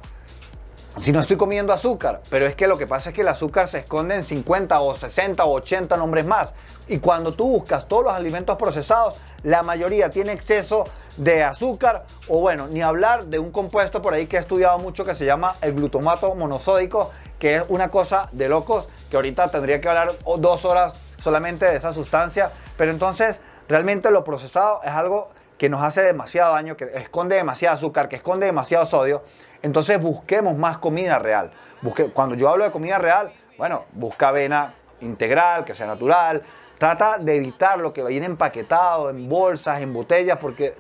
si 1.00 1.12
no 1.12 1.20
estoy 1.20 1.38
comiendo 1.38 1.74
azúcar, 1.74 2.22
pero 2.30 2.46
es 2.46 2.56
que 2.56 2.68
lo 2.68 2.78
que 2.78 2.86
pasa 2.86 3.10
es 3.10 3.16
que 3.16 3.22
el 3.22 3.28
azúcar 3.28 3.68
se 3.68 3.80
esconde 3.80 4.16
en 4.16 4.24
50 4.24 4.80
o 4.80 4.96
60 4.96 5.44
o 5.44 5.54
80 5.54 5.98
nombres 5.98 6.26
más. 6.26 6.50
Y 6.88 7.00
cuando 7.00 7.34
tú 7.34 7.48
buscas 7.48 7.88
todos 7.88 8.04
los 8.04 8.14
alimentos 8.14 8.58
procesados, 8.58 9.16
la 9.42 9.64
mayoría 9.64 10.12
tiene 10.12 10.34
exceso 10.34 10.86
de 11.18 11.44
azúcar 11.44 12.06
o 12.28 12.40
bueno, 12.40 12.68
ni 12.68 12.82
hablar 12.82 13.26
de 13.26 13.40
un 13.40 13.52
compuesto 13.52 14.02
por 14.02 14.14
ahí 14.14 14.28
que 14.28 14.38
he 14.38 14.40
estudiado 14.40 14.78
mucho 14.78 15.04
que 15.04 15.16
se 15.16 15.26
llama 15.26 15.56
el 15.62 15.74
glutamato 15.74 16.34
monosódico, 16.36 17.12
que 17.40 17.58
es 17.58 17.64
una 17.70 17.90
cosa 17.90 18.30
de 18.32 18.48
locos, 18.48 18.88
que 19.10 19.16
ahorita 19.16 19.48
tendría 19.48 19.82
que 19.82 19.90
hablar 19.90 20.14
dos 20.38 20.64
horas 20.66 20.94
solamente 21.18 21.66
de 21.66 21.76
esa 21.76 21.92
sustancia, 21.92 22.52
pero 22.78 22.92
entonces 22.92 23.42
realmente 23.68 24.12
lo 24.12 24.24
procesado 24.24 24.82
es 24.84 24.92
algo 24.92 25.30
que 25.58 25.70
nos 25.70 25.82
hace 25.82 26.02
demasiado 26.02 26.54
daño, 26.54 26.76
que 26.76 26.92
esconde 26.96 27.36
demasiado 27.36 27.76
azúcar, 27.76 28.10
que 28.10 28.18
esconde 28.18 28.46
demasiado 28.46 28.86
sodio. 28.86 29.24
Entonces 29.64 30.00
busquemos 30.00 30.56
más 30.58 30.78
comida 30.78 31.18
real. 31.18 31.50
Busque, 31.82 32.12
cuando 32.12 32.36
yo 32.36 32.50
hablo 32.50 32.66
de 32.66 32.72
comida 32.72 33.00
real, 33.00 33.32
bueno, 33.58 33.86
busca 33.94 34.28
avena 34.28 34.74
integral, 35.02 35.64
que 35.64 35.74
sea 35.74 35.88
natural. 35.88 36.44
Trata 36.78 37.18
de 37.18 37.36
evitar 37.36 37.80
lo 37.80 37.94
que 37.94 38.04
viene 38.04 38.26
empaquetado 38.26 39.10
en 39.10 39.28
bolsas, 39.28 39.82
en 39.82 39.94
botellas, 39.94 40.38
porque 40.40 40.76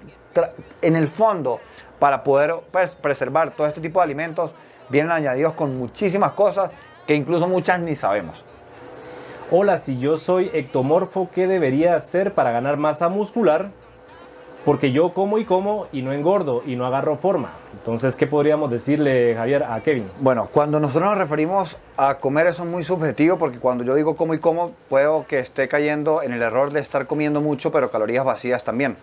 en 0.81 0.95
el 0.97 1.07
fondo, 1.07 1.59
para 1.97 2.23
poder 2.23 2.55
pues, 2.71 2.91
preservar 2.91 3.51
todo 3.51 3.67
este 3.67 3.79
tipo 3.79 3.99
de 3.99 4.03
alimentos, 4.03 4.53
vienen 4.89 5.11
añadidos 5.11 5.53
con 5.53 5.77
muchísimas 5.77 6.33
cosas 6.33 6.71
que 7.07 7.15
incluso 7.15 7.47
muchas 7.47 7.79
ni 7.79 7.95
sabemos. 7.95 8.43
Hola, 9.49 9.77
si 9.77 9.97
yo 9.97 10.17
soy 10.17 10.49
ectomorfo, 10.53 11.29
¿qué 11.33 11.47
debería 11.47 11.95
hacer 11.95 12.33
para 12.33 12.51
ganar 12.51 12.75
masa 12.77 13.07
muscular? 13.07 13.69
Porque 14.65 14.91
yo 14.93 15.09
como 15.09 15.37
y 15.37 15.45
como 15.45 15.87
y 15.91 16.01
no 16.01 16.13
engordo 16.13 16.63
y 16.65 16.75
no 16.75 16.85
agarro 16.85 17.17
forma. 17.17 17.51
Entonces, 17.73 18.15
¿qué 18.15 18.27
podríamos 18.27 18.71
decirle, 18.71 19.35
Javier, 19.35 19.63
a 19.63 19.81
Kevin? 19.81 20.09
Bueno, 20.21 20.47
cuando 20.51 20.79
nosotros 20.79 21.09
nos 21.09 21.17
referimos 21.17 21.77
a 21.97 22.15
comer 22.15 22.47
eso 22.47 22.63
es 22.63 22.69
muy 22.69 22.83
subjetivo 22.83 23.37
porque 23.37 23.59
cuando 23.59 23.83
yo 23.83 23.93
digo 23.93 24.15
como 24.15 24.33
y 24.33 24.39
como, 24.39 24.71
puedo 24.87 25.25
que 25.27 25.39
esté 25.39 25.67
cayendo 25.67 26.21
en 26.21 26.31
el 26.31 26.41
error 26.41 26.71
de 26.71 26.79
estar 26.79 27.07
comiendo 27.07 27.41
mucho, 27.41 27.71
pero 27.71 27.91
calorías 27.91 28.23
vacías 28.23 28.63
también. 28.63 28.95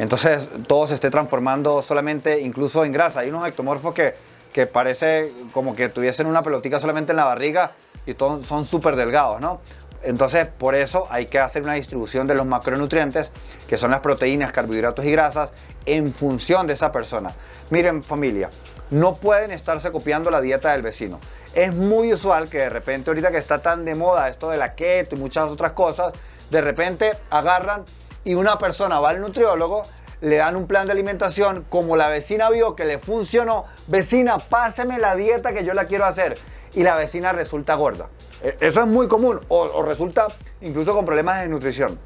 Entonces 0.00 0.48
todo 0.66 0.88
se 0.88 0.94
esté 0.94 1.10
transformando 1.10 1.80
solamente 1.82 2.40
incluso 2.40 2.84
en 2.84 2.90
grasa. 2.90 3.20
Hay 3.20 3.28
unos 3.28 3.46
ectomorfos 3.46 3.94
que, 3.94 4.14
que 4.52 4.66
parece 4.66 5.32
como 5.52 5.76
que 5.76 5.88
tuviesen 5.88 6.26
una 6.26 6.42
pelotica 6.42 6.80
solamente 6.80 7.12
en 7.12 7.16
la 7.16 7.24
barriga 7.24 7.72
y 8.06 8.14
son 8.14 8.64
súper 8.64 8.96
delgados, 8.96 9.40
¿no? 9.40 9.60
Entonces, 10.04 10.46
por 10.46 10.74
eso 10.74 11.06
hay 11.10 11.26
que 11.26 11.38
hacer 11.38 11.62
una 11.62 11.74
distribución 11.74 12.26
de 12.26 12.34
los 12.34 12.46
macronutrientes, 12.46 13.32
que 13.66 13.78
son 13.78 13.90
las 13.90 14.00
proteínas, 14.00 14.52
carbohidratos 14.52 15.04
y 15.04 15.12
grasas, 15.12 15.50
en 15.86 16.12
función 16.12 16.66
de 16.66 16.74
esa 16.74 16.92
persona. 16.92 17.32
Miren, 17.70 18.04
familia, 18.04 18.50
no 18.90 19.14
pueden 19.16 19.50
estarse 19.50 19.90
copiando 19.90 20.30
la 20.30 20.42
dieta 20.42 20.72
del 20.72 20.82
vecino. 20.82 21.20
Es 21.54 21.74
muy 21.74 22.12
usual 22.12 22.50
que 22.50 22.58
de 22.58 22.68
repente, 22.68 23.10
ahorita 23.10 23.30
que 23.30 23.38
está 23.38 23.60
tan 23.60 23.84
de 23.84 23.94
moda 23.94 24.28
esto 24.28 24.50
de 24.50 24.58
la 24.58 24.74
keto 24.74 25.16
y 25.16 25.18
muchas 25.18 25.44
otras 25.44 25.72
cosas, 25.72 26.12
de 26.50 26.60
repente 26.60 27.12
agarran 27.30 27.84
y 28.24 28.34
una 28.34 28.58
persona 28.58 29.00
va 29.00 29.10
al 29.10 29.20
nutriólogo, 29.20 29.82
le 30.20 30.36
dan 30.36 30.56
un 30.56 30.66
plan 30.66 30.86
de 30.86 30.92
alimentación, 30.92 31.64
como 31.68 31.96
la 31.96 32.08
vecina 32.08 32.50
vio 32.50 32.74
que 32.74 32.84
le 32.84 32.98
funcionó, 32.98 33.64
vecina, 33.86 34.38
páseme 34.38 34.98
la 34.98 35.14
dieta 35.14 35.52
que 35.52 35.64
yo 35.64 35.72
la 35.74 35.84
quiero 35.86 36.04
hacer. 36.04 36.38
Y 36.74 36.82
la 36.82 36.96
vecina 36.96 37.32
resulta 37.32 37.74
gorda. 37.74 38.08
Eh, 38.42 38.56
Eso 38.60 38.80
es 38.80 38.86
muy 38.86 39.08
común, 39.08 39.40
o 39.48 39.82
resulta 39.82 40.28
incluso 40.60 40.94
con 40.94 41.04
problemas 41.04 41.42
de 41.42 41.48
nutrición. 41.48 41.98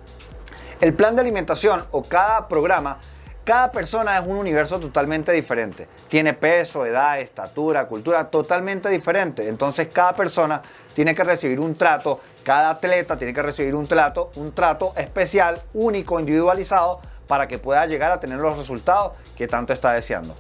El 0.81 0.95
plan 0.95 1.17
de 1.17 1.23
alimentación 1.23 1.85
o 1.91 2.03
cada 2.03 2.47
programa, 2.47 2.99
cada 3.43 3.73
persona 3.73 4.19
es 4.19 4.27
un 4.27 4.37
universo 4.37 4.79
totalmente 4.79 5.33
diferente. 5.33 5.89
Tiene 6.09 6.35
peso, 6.35 6.87
edad, 6.87 7.19
estatura, 7.19 7.89
cultura 7.89 8.31
totalmente 8.31 8.89
diferente. 8.91 9.49
Entonces 9.49 9.89
cada 9.91 10.15
persona 10.15 10.63
tiene 10.95 11.15
que 11.15 11.25
recibir 11.25 11.59
un 11.59 11.75
trato, 11.75 12.21
cada 12.45 12.71
atleta 12.71 13.17
tiene 13.17 13.33
que 13.33 13.43
recibir 13.43 13.75
un 13.75 13.87
trato, 13.87 14.31
un 14.37 14.53
trato 14.53 14.93
especial, 14.97 15.63
único, 15.73 16.21
individualizado 16.21 17.01
para 17.27 17.49
que 17.49 17.59
pueda 17.59 17.87
llegar 17.87 18.13
a 18.13 18.21
tener 18.21 18.39
los 18.39 18.57
resultados 18.57 19.13
que 19.37 19.49
tanto 19.49 19.73
está 19.73 19.95
deseando. 19.95 20.35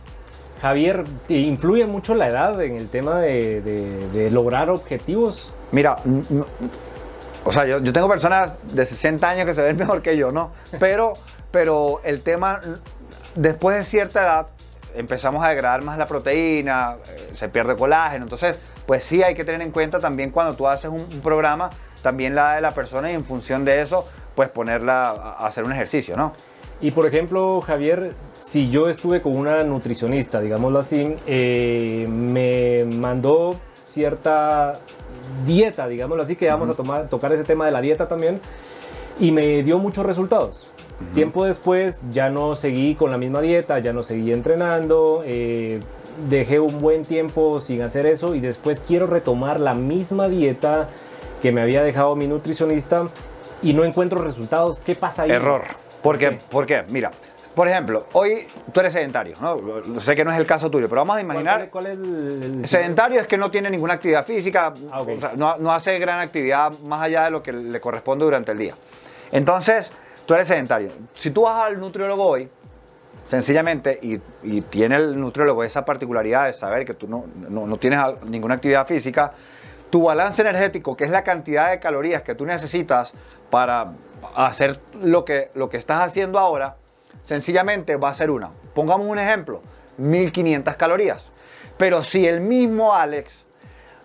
Javier, 0.60 1.04
¿te 1.26 1.34
influye 1.34 1.86
mucho 1.86 2.14
la 2.14 2.28
edad 2.28 2.60
en 2.62 2.76
el 2.76 2.88
tema 2.88 3.20
de, 3.20 4.28
lograr 4.32 4.70
objetivos? 4.70 5.52
Mira, 5.70 5.96
o 7.44 7.52
sea, 7.52 7.64
yo, 7.66 7.92
tengo 7.92 8.08
personas 8.08 8.52
de 8.72 8.84
60 8.84 9.28
años 9.28 9.46
que 9.46 9.54
se 9.54 9.62
ven 9.62 9.76
mejor 9.78 10.02
que 10.02 10.16
yo, 10.16 10.32
¿no? 10.32 10.52
Pero, 10.80 11.12
pero 11.50 12.00
el 12.04 12.22
tema, 12.22 12.60
después 13.34 13.76
de 13.76 13.84
cierta 13.84 14.22
edad, 14.22 14.46
empezamos 14.94 15.44
a 15.44 15.48
degradar 15.50 15.82
más 15.82 15.96
la 15.96 16.06
proteína, 16.06 16.96
eh, 17.08 17.32
se 17.36 17.48
pierde 17.48 17.76
colágeno, 17.76 18.24
entonces, 18.24 18.60
pues 18.86 19.04
sí 19.04 19.22
hay 19.22 19.34
que 19.34 19.44
tener 19.44 19.62
en 19.62 19.70
cuenta 19.70 20.00
también 20.00 20.30
cuando 20.30 20.54
tú 20.54 20.66
haces 20.66 20.90
un, 20.90 21.00
un 21.00 21.20
programa, 21.20 21.70
también 22.02 22.34
la 22.34 22.42
edad 22.42 22.54
de 22.56 22.60
la 22.62 22.70
persona 22.72 23.12
y 23.12 23.14
en 23.14 23.24
función 23.24 23.64
de 23.64 23.80
eso, 23.80 24.08
pues 24.34 24.50
ponerla 24.50 25.10
a 25.10 25.46
hacer 25.46 25.64
un 25.64 25.72
ejercicio, 25.72 26.16
¿no? 26.16 26.32
Y 26.80 26.92
por 26.92 27.06
ejemplo, 27.06 27.60
Javier, 27.60 28.12
si 28.40 28.70
yo 28.70 28.88
estuve 28.88 29.20
con 29.20 29.36
una 29.36 29.64
nutricionista, 29.64 30.40
digámoslo 30.40 30.78
así, 30.78 31.14
eh, 31.26 32.06
me 32.08 32.84
mandó 32.84 33.56
cierta 33.86 34.74
dieta, 35.44 35.88
digámoslo 35.88 36.22
así, 36.22 36.36
que 36.36 36.46
vamos 36.48 36.70
a 36.70 36.74
tomar, 36.74 37.08
tocar 37.08 37.32
ese 37.32 37.44
tema 37.44 37.66
de 37.66 37.72
la 37.72 37.80
dieta 37.80 38.06
también, 38.06 38.40
y 39.18 39.32
me 39.32 39.62
dio 39.62 39.78
muchos 39.78 40.06
resultados. 40.06 40.66
Tiempo 41.14 41.44
después 41.44 42.00
ya 42.10 42.28
no 42.28 42.56
seguí 42.56 42.96
con 42.96 43.10
la 43.10 43.18
misma 43.18 43.40
dieta, 43.40 43.78
ya 43.78 43.92
no 43.92 44.02
seguí 44.02 44.32
entrenando, 44.32 45.22
eh, 45.24 45.80
dejé 46.28 46.58
un 46.58 46.80
buen 46.80 47.04
tiempo 47.04 47.60
sin 47.60 47.82
hacer 47.82 48.06
eso 48.06 48.34
y 48.34 48.40
después 48.40 48.80
quiero 48.80 49.06
retomar 49.06 49.60
la 49.60 49.74
misma 49.74 50.28
dieta 50.28 50.88
que 51.40 51.52
me 51.52 51.60
había 51.62 51.84
dejado 51.84 52.16
mi 52.16 52.26
nutricionista 52.26 53.06
y 53.62 53.74
no 53.74 53.84
encuentro 53.84 54.22
resultados. 54.22 54.80
¿Qué 54.80 54.96
pasa 54.96 55.22
ahí? 55.22 55.30
Error. 55.30 55.62
¿Por 56.02 56.18
qué? 56.18 56.30
qué? 56.30 56.38
¿Por 56.50 56.66
qué? 56.66 56.84
Mira, 56.88 57.10
por 57.54 57.66
ejemplo, 57.68 58.06
hoy 58.12 58.46
tú 58.72 58.80
eres 58.80 58.92
sedentario, 58.92 59.36
¿no? 59.40 60.00
Sé 60.00 60.14
que 60.14 60.24
no 60.24 60.30
es 60.32 60.38
el 60.38 60.46
caso 60.46 60.70
tuyo, 60.70 60.88
pero 60.88 61.00
vamos 61.00 61.14
a 61.16 61.24
¿Cuál- 61.24 61.24
imaginar... 61.24 61.70
¿Cuál, 61.70 61.86
es 61.86 61.92
el, 61.94 62.42
el- 62.60 62.66
Sedentario 62.68 63.20
es 63.20 63.26
que 63.26 63.36
no 63.36 63.50
tiene 63.50 63.68
ninguna 63.70 63.94
actividad 63.94 64.24
física, 64.24 64.72
Ah, 64.92 65.00
ok. 65.00 65.08
o 65.16 65.20
sea, 65.20 65.32
no, 65.36 65.56
no 65.58 65.72
hace 65.72 65.98
gran 65.98 66.20
actividad 66.20 66.72
más 66.84 67.02
allá 67.02 67.24
de 67.24 67.30
lo 67.32 67.42
que 67.42 67.52
le 67.52 67.80
corresponde 67.80 68.24
durante 68.24 68.52
el 68.52 68.58
día. 68.58 68.74
Entonces, 69.32 69.92
tú 70.24 70.34
eres 70.34 70.46
sedentario. 70.46 70.92
Si 71.14 71.30
tú 71.32 71.42
vas 71.42 71.66
al 71.66 71.80
nutriólogo 71.80 72.24
hoy, 72.26 72.48
sencillamente, 73.24 73.98
y, 74.02 74.20
y 74.42 74.60
tiene 74.62 74.96
el 74.96 75.18
nutriólogo 75.20 75.64
esa 75.64 75.84
particularidad 75.84 76.46
de 76.46 76.52
saber 76.54 76.84
que 76.84 76.94
tú 76.94 77.08
no, 77.08 77.24
no- 77.48 77.66
no 77.66 77.76
tienes 77.76 77.98
ninguna 78.24 78.54
actividad 78.54 78.86
física, 78.86 79.32
tu 79.90 80.02
balance 80.04 80.40
energético, 80.42 80.96
que 80.96 81.04
es 81.04 81.10
la 81.10 81.24
cantidad 81.24 81.70
de 81.70 81.80
calorías 81.80 82.22
que 82.22 82.34
tú 82.34 82.46
necesitas 82.46 83.14
para 83.50 83.86
hacer 84.34 84.80
lo 85.00 85.24
que, 85.24 85.50
lo 85.54 85.68
que 85.68 85.76
estás 85.76 86.00
haciendo 86.00 86.38
ahora, 86.38 86.76
sencillamente 87.22 87.96
va 87.96 88.10
a 88.10 88.14
ser 88.14 88.30
una. 88.30 88.50
Pongamos 88.74 89.06
un 89.06 89.18
ejemplo, 89.18 89.62
1500 89.98 90.76
calorías. 90.76 91.32
Pero 91.76 92.02
si 92.02 92.26
el 92.26 92.40
mismo 92.40 92.94
Alex 92.94 93.46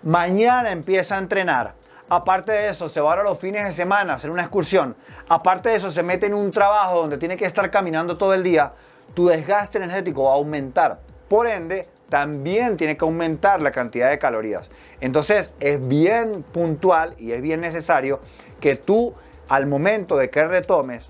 mañana 0.03 0.71
empieza 0.71 1.15
a 1.15 1.19
entrenar, 1.19 1.75
aparte 2.09 2.51
de 2.51 2.69
eso 2.69 2.89
se 2.89 3.01
va 3.01 3.11
ahora 3.11 3.23
los 3.23 3.39
fines 3.39 3.65
de 3.65 3.73
semana 3.73 4.13
a 4.13 4.15
hacer 4.17 4.29
una 4.29 4.43
excursión, 4.43 4.95
aparte 5.29 5.69
de 5.69 5.75
eso 5.75 5.89
se 5.91 6.03
mete 6.03 6.27
en 6.27 6.33
un 6.33 6.51
trabajo 6.51 6.99
donde 6.99 7.17
tiene 7.17 7.37
que 7.37 7.45
estar 7.45 7.69
caminando 7.71 8.17
todo 8.17 8.33
el 8.33 8.43
día, 8.43 8.73
tu 9.13 9.27
desgaste 9.27 9.77
energético 9.77 10.23
va 10.23 10.31
a 10.31 10.35
aumentar. 10.35 10.99
Por 11.27 11.47
ende, 11.47 11.87
también 12.09 12.77
tiene 12.77 12.95
que 12.95 13.05
aumentar 13.05 13.61
la 13.61 13.71
cantidad 13.71 14.09
de 14.09 14.19
calorías. 14.19 14.69
Entonces 15.01 15.53
es 15.59 15.87
bien 15.87 16.43
puntual 16.43 17.15
y 17.17 17.31
es 17.31 17.41
bien 17.41 17.61
necesario 17.61 18.19
que 18.59 18.75
tú 18.75 19.15
al 19.49 19.65
momento 19.65 20.17
de 20.17 20.29
que 20.29 20.43
retomes 20.43 21.07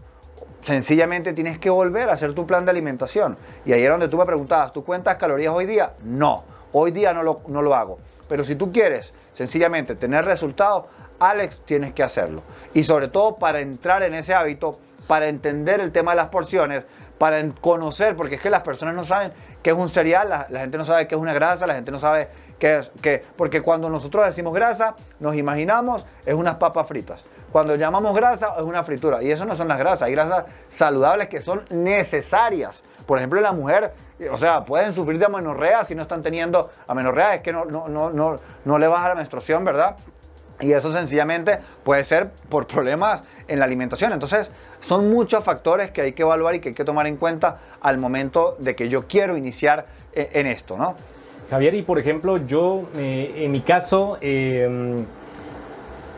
sencillamente 0.64 1.34
tienes 1.34 1.60
que 1.60 1.70
volver 1.70 2.10
a 2.10 2.14
hacer 2.14 2.34
tu 2.34 2.48
plan 2.48 2.66
de 2.66 2.72
alimentación. 2.72 3.38
Y 3.66 3.74
ahí 3.74 3.84
era 3.84 3.92
donde 3.92 4.08
tú 4.08 4.18
me 4.18 4.26
preguntabas, 4.26 4.72
¿tú 4.72 4.84
cuentas 4.84 5.18
calorías 5.18 5.54
hoy 5.54 5.66
día? 5.66 5.94
No, 6.04 6.44
hoy 6.72 6.92
día 6.92 7.14
no 7.14 7.24
lo, 7.24 7.42
no 7.48 7.62
lo 7.62 7.76
hago. 7.76 8.00
Pero 8.30 8.44
si 8.44 8.56
tú 8.56 8.72
quieres 8.72 9.14
sencillamente 9.34 9.96
tener 9.96 10.26
resultados, 10.26 10.86
Alex, 11.20 11.62
tienes 11.66 11.94
que 11.94 12.04
hacerlo. 12.04 12.44
Y 12.74 12.84
sobre 12.84 13.08
todo 13.08 13.36
para 13.36 13.60
entrar 13.60 14.04
en 14.04 14.14
ese 14.14 14.34
hábito, 14.34 14.80
para 15.08 15.28
entender 15.28 15.80
el 15.80 15.92
tema 15.92 16.12
de 16.12 16.18
las 16.18 16.30
porciones, 16.30 16.86
para 17.18 17.46
conocer, 17.62 18.16
porque 18.16 18.36
es 18.36 18.42
que 18.42 18.50
las 18.50 18.64
personas 18.64 18.96
no 18.96 19.04
saben 19.04 19.32
qué 19.62 19.70
es 19.70 19.76
un 19.76 19.90
cereal, 19.90 20.48
la 20.50 20.60
gente 20.60 20.78
no 20.78 20.84
sabe 20.84 21.08
qué 21.08 21.16
es 21.16 21.22
una 21.22 21.34
grasa, 21.34 21.68
la 21.68 21.76
gente 21.76 21.92
no 21.92 22.00
sabe 22.00 22.30
qué, 23.02 23.22
porque 23.36 23.62
cuando 23.62 23.90
nosotros 23.90 24.26
decimos 24.26 24.54
grasa, 24.54 24.96
nos 25.20 25.36
imaginamos 25.36 26.06
es 26.26 26.34
unas 26.34 26.56
papas 26.56 26.88
fritas. 26.88 27.26
Cuando 27.52 27.76
llamamos 27.76 28.16
grasa, 28.16 28.54
es 28.58 28.64
una 28.64 28.84
fritura. 28.84 29.22
Y 29.22 29.32
eso 29.32 29.46
no 29.46 29.56
son 29.56 29.68
las 29.68 29.78
grasas, 29.78 30.04
hay 30.04 30.14
grasas 30.14 30.46
saludables 30.70 31.28
que 31.28 31.42
son 31.42 31.64
necesarias. 31.72 32.84
Por 33.06 33.18
ejemplo, 33.18 33.42
la 33.42 33.52
mujer, 33.52 33.94
o 34.32 34.38
sea, 34.38 34.64
pueden 34.64 34.94
sufrir 34.94 35.20
de 35.20 35.26
amenorrea 35.26 35.84
si 35.84 35.94
no 35.94 36.04
están 36.04 36.22
teniendo 36.22 36.70
amenorrea, 36.88 37.36
es 37.36 37.42
que 37.42 37.52
no, 37.52 37.66
no, 37.66 37.90
no, 37.90 38.12
no, 38.12 38.38
no 38.64 38.78
le 38.80 38.88
baja 38.88 39.10
la 39.10 39.16
menstruación, 39.16 39.66
¿verdad? 39.66 39.98
Y 40.62 40.72
eso 40.72 40.94
sencillamente 40.94 41.60
puede 41.84 42.04
ser 42.06 42.32
por 42.48 42.68
problemas 42.68 43.24
en 43.50 43.60
la 43.60 43.66
alimentación. 43.66 44.14
Entonces, 44.14 44.52
son 44.80 45.12
muchos 45.12 45.44
factores 45.44 45.92
que 45.92 46.02
hay 46.02 46.14
que 46.14 46.22
evaluar 46.22 46.56
y 46.56 46.60
que 46.60 46.70
hay 46.70 46.76
que 46.76 46.86
tomar 46.86 47.08
en 47.08 47.18
cuenta 47.18 47.58
al 47.82 47.98
momento 47.98 48.56
de 48.60 48.76
que 48.76 48.88
yo 48.88 49.06
quiero 49.08 49.36
iniciar 49.36 49.86
eh, 50.14 50.30
en 50.34 50.48
esto, 50.48 50.78
¿no? 50.78 50.96
Javier, 51.54 51.76
y 51.76 51.84
por 51.84 52.00
ejemplo, 52.00 52.38
yo, 52.38 52.86
eh, 52.98 53.44
en 53.46 53.52
mi 53.52 53.62
caso, 53.62 54.18
eh, 54.22 55.06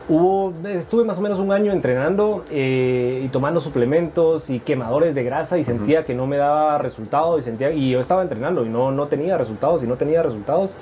hubo, 0.08 0.54
estuve 0.66 1.04
más 1.04 1.18
o 1.18 1.22
menos 1.22 1.40
un 1.40 1.52
año 1.52 1.74
entrenando 1.74 2.46
eh, 2.50 3.22
y 3.26 3.28
tomando 3.28 3.60
suplementos 3.60 4.50
y 4.50 4.60
quemadores 4.62 5.14
de 5.14 5.24
grasa 5.24 5.58
y 5.58 5.66
sentía 5.66 6.04
que 6.04 6.14
no 6.14 6.26
me 6.26 6.38
daba 6.38 6.78
resultados 6.78 7.40
y 7.40 7.44
sentía, 7.44 7.72
y 7.72 7.90
yo 7.90 8.00
estaba 8.00 8.22
entrenando 8.22 8.66
y 8.66 8.70
no, 8.70 8.94
no 8.94 9.08
tenía 9.08 9.38
resultados 9.38 9.84
y 9.84 9.88
no 9.88 9.96
tenía 9.96 10.24
resultados. 10.24 10.78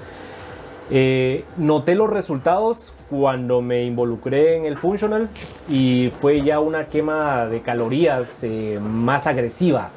Eh, 0.91 1.45
noté 1.57 1.95
los 1.95 2.11
resultados 2.11 2.93
cuando 3.09 3.61
me 3.61 3.83
involucré 3.85 4.57
en 4.57 4.65
el 4.65 4.77
funcional 4.77 5.29
y 5.67 6.11
fue 6.19 6.41
ya 6.41 6.59
una 6.59 6.87
quema 6.89 7.47
de 7.47 7.61
calorías 7.61 8.43
eh, 8.43 8.79
más 8.79 9.25
agresiva. 9.25 9.89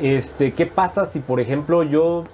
Este, 0.00 0.52
¿Qué 0.52 0.66
pasa 0.66 1.04
si, 1.04 1.20
por 1.20 1.40
ejemplo, 1.40 1.82
yo 1.82 2.24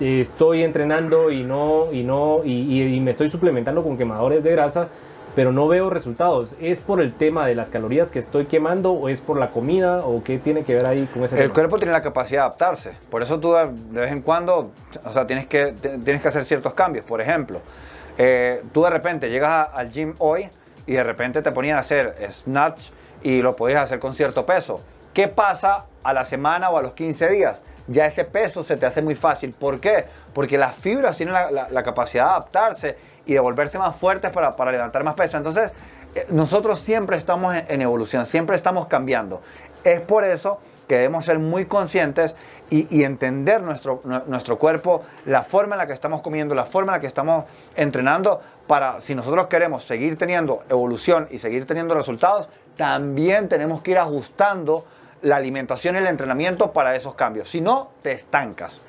estoy 0.00 0.62
entrenando 0.62 1.30
y 1.30 1.42
no 1.44 1.92
y 1.92 2.02
no 2.04 2.40
y, 2.44 2.96
y- 2.96 3.00
me 3.00 3.10
estoy 3.10 3.30
suplementando 3.30 3.82
con 3.82 3.96
quemadores 3.98 4.42
de 4.42 4.50
grasa, 4.52 4.88
pero 5.34 5.52
no 5.52 5.66
veo 5.68 5.88
resultados? 5.90 6.56
¿Es 6.60 6.80
por 6.80 7.00
el 7.00 7.14
tema 7.14 7.46
de 7.46 7.54
las 7.54 7.70
calorías 7.70 8.10
que 8.10 8.18
estoy 8.18 8.46
quemando 8.46 8.92
o 8.92 9.08
es 9.08 9.20
por 9.20 9.38
la 9.38 9.50
comida 9.50 10.00
o 10.00 10.22
qué 10.22 10.38
tiene 10.38 10.62
que 10.64 10.74
ver 10.74 10.86
ahí 10.86 11.06
con 11.06 11.24
ese 11.24 11.36
El 11.36 11.42
tema? 11.44 11.54
cuerpo 11.54 11.76
tiene 11.78 11.92
la 11.92 12.00
capacidad 12.02 12.42
de 12.42 12.46
adaptarse. 12.46 12.92
Por 13.10 13.22
eso 13.22 13.40
tú 13.40 13.52
de 13.54 14.00
vez 14.00 14.12
en 14.12 14.20
cuando, 14.22 14.72
o 15.04 15.10
sea, 15.10 15.26
tienes 15.26 15.46
que, 15.46 15.72
tienes 16.04 16.20
que 16.20 16.28
hacer 16.28 16.44
ciertos 16.44 16.74
cambios. 16.74 17.04
Por 17.06 17.20
ejemplo, 17.20 17.60
eh, 18.18 18.62
tú 18.72 18.82
de 18.82 18.90
repente 18.90 19.30
llegas 19.30 19.50
a- 19.50 19.62
al 19.62 19.90
gym 19.90 20.14
hoy 20.18 20.48
y 20.86 20.92
de 20.94 21.02
repente 21.02 21.40
te 21.42 21.50
ponían 21.52 21.76
a 21.76 21.80
hacer 21.80 22.14
snatch 22.30 22.88
y 23.22 23.40
lo 23.40 23.54
podías 23.54 23.82
hacer 23.84 24.00
con 24.00 24.14
cierto 24.14 24.44
peso. 24.44 24.80
¿Qué 25.14 25.28
pasa 25.28 25.84
a 26.02 26.12
la 26.12 26.24
semana 26.24 26.70
o 26.70 26.76
a 26.78 26.82
los 26.82 26.92
15 26.94 27.28
días? 27.28 27.62
Ya 27.88 28.06
ese 28.06 28.24
peso 28.24 28.62
se 28.62 28.76
te 28.76 28.86
hace 28.86 29.02
muy 29.02 29.14
fácil. 29.14 29.52
¿Por 29.58 29.80
qué? 29.80 30.04
Porque 30.32 30.56
las 30.58 30.76
fibras 30.76 31.16
tienen 31.16 31.34
la, 31.34 31.82
capacidad 31.82 32.24
de 32.24 32.30
adaptarse 32.30 32.96
y 33.26 33.34
de 33.34 33.40
volverse 33.40 33.78
más 33.78 33.96
fuertes 33.96 34.30
para, 34.30 34.72
levantar 34.72 35.04
más 35.04 35.14
peso. 35.14 35.36
Entonces, 35.36 35.72
eh, 36.14 36.26
nosotros 36.30 36.80
siempre 36.80 37.16
estamos 37.16 37.54
en, 37.54 37.82
evolución, 37.82 38.26
siempre 38.26 38.56
estamos 38.56 38.86
cambiando. 38.86 39.42
Es 39.84 40.00
por 40.00 40.24
eso 40.24 40.60
que 40.86 40.96
debemos 40.96 41.24
ser 41.24 41.38
muy 41.38 41.64
conscientes 41.66 42.34
y, 42.70 42.86
y 42.96 43.04
entender 43.04 43.62
nuestro, 43.62 44.00
nu- 44.04 44.22
nuestro 44.26 44.58
cuerpo, 44.58 45.00
la 45.26 45.42
forma 45.42 45.74
en 45.74 45.78
la 45.78 45.86
que 45.86 45.92
estamos 45.92 46.20
comiendo, 46.20 46.54
la 46.54 46.66
forma 46.66 46.92
en 46.92 46.96
la 46.96 47.00
que 47.00 47.06
estamos 47.06 47.44
entrenando, 47.76 48.40
para 48.66 49.00
si 49.00 49.14
nosotros 49.14 49.46
queremos 49.48 49.84
seguir 49.84 50.16
teniendo 50.16 50.62
evolución 50.68 51.28
y 51.30 51.38
seguir 51.38 51.66
teniendo 51.66 51.94
resultados, 51.94 52.48
también 52.76 53.48
tenemos 53.48 53.82
que 53.82 53.92
ir 53.92 53.98
ajustando 53.98 54.84
la 55.22 55.36
alimentación 55.36 55.94
y 55.94 55.98
el 55.98 56.06
entrenamiento 56.06 56.72
para 56.72 56.94
esos 56.94 57.14
cambios. 57.14 57.48
Si 57.48 57.60
no, 57.60 57.90
te 58.02 58.12
estancas. 58.12 58.80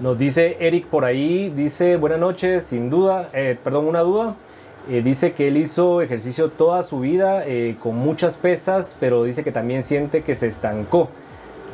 Nos 0.00 0.18
dice 0.18 0.56
Eric 0.58 0.86
por 0.86 1.04
ahí, 1.04 1.50
dice 1.50 1.96
buenas 1.96 2.18
noches, 2.18 2.64
sin 2.64 2.90
duda, 2.90 3.28
eh, 3.32 3.56
perdón, 3.62 3.86
una 3.86 4.00
duda. 4.00 4.34
Eh, 4.88 5.02
dice 5.02 5.32
que 5.32 5.48
él 5.48 5.56
hizo 5.56 6.02
ejercicio 6.02 6.50
toda 6.50 6.82
su 6.82 7.00
vida 7.00 7.44
eh, 7.46 7.76
con 7.80 7.96
muchas 7.96 8.36
pesas, 8.36 8.96
pero 8.98 9.24
dice 9.24 9.44
que 9.44 9.52
también 9.52 9.82
siente 9.82 10.22
que 10.22 10.34
se 10.34 10.46
estancó. 10.46 11.08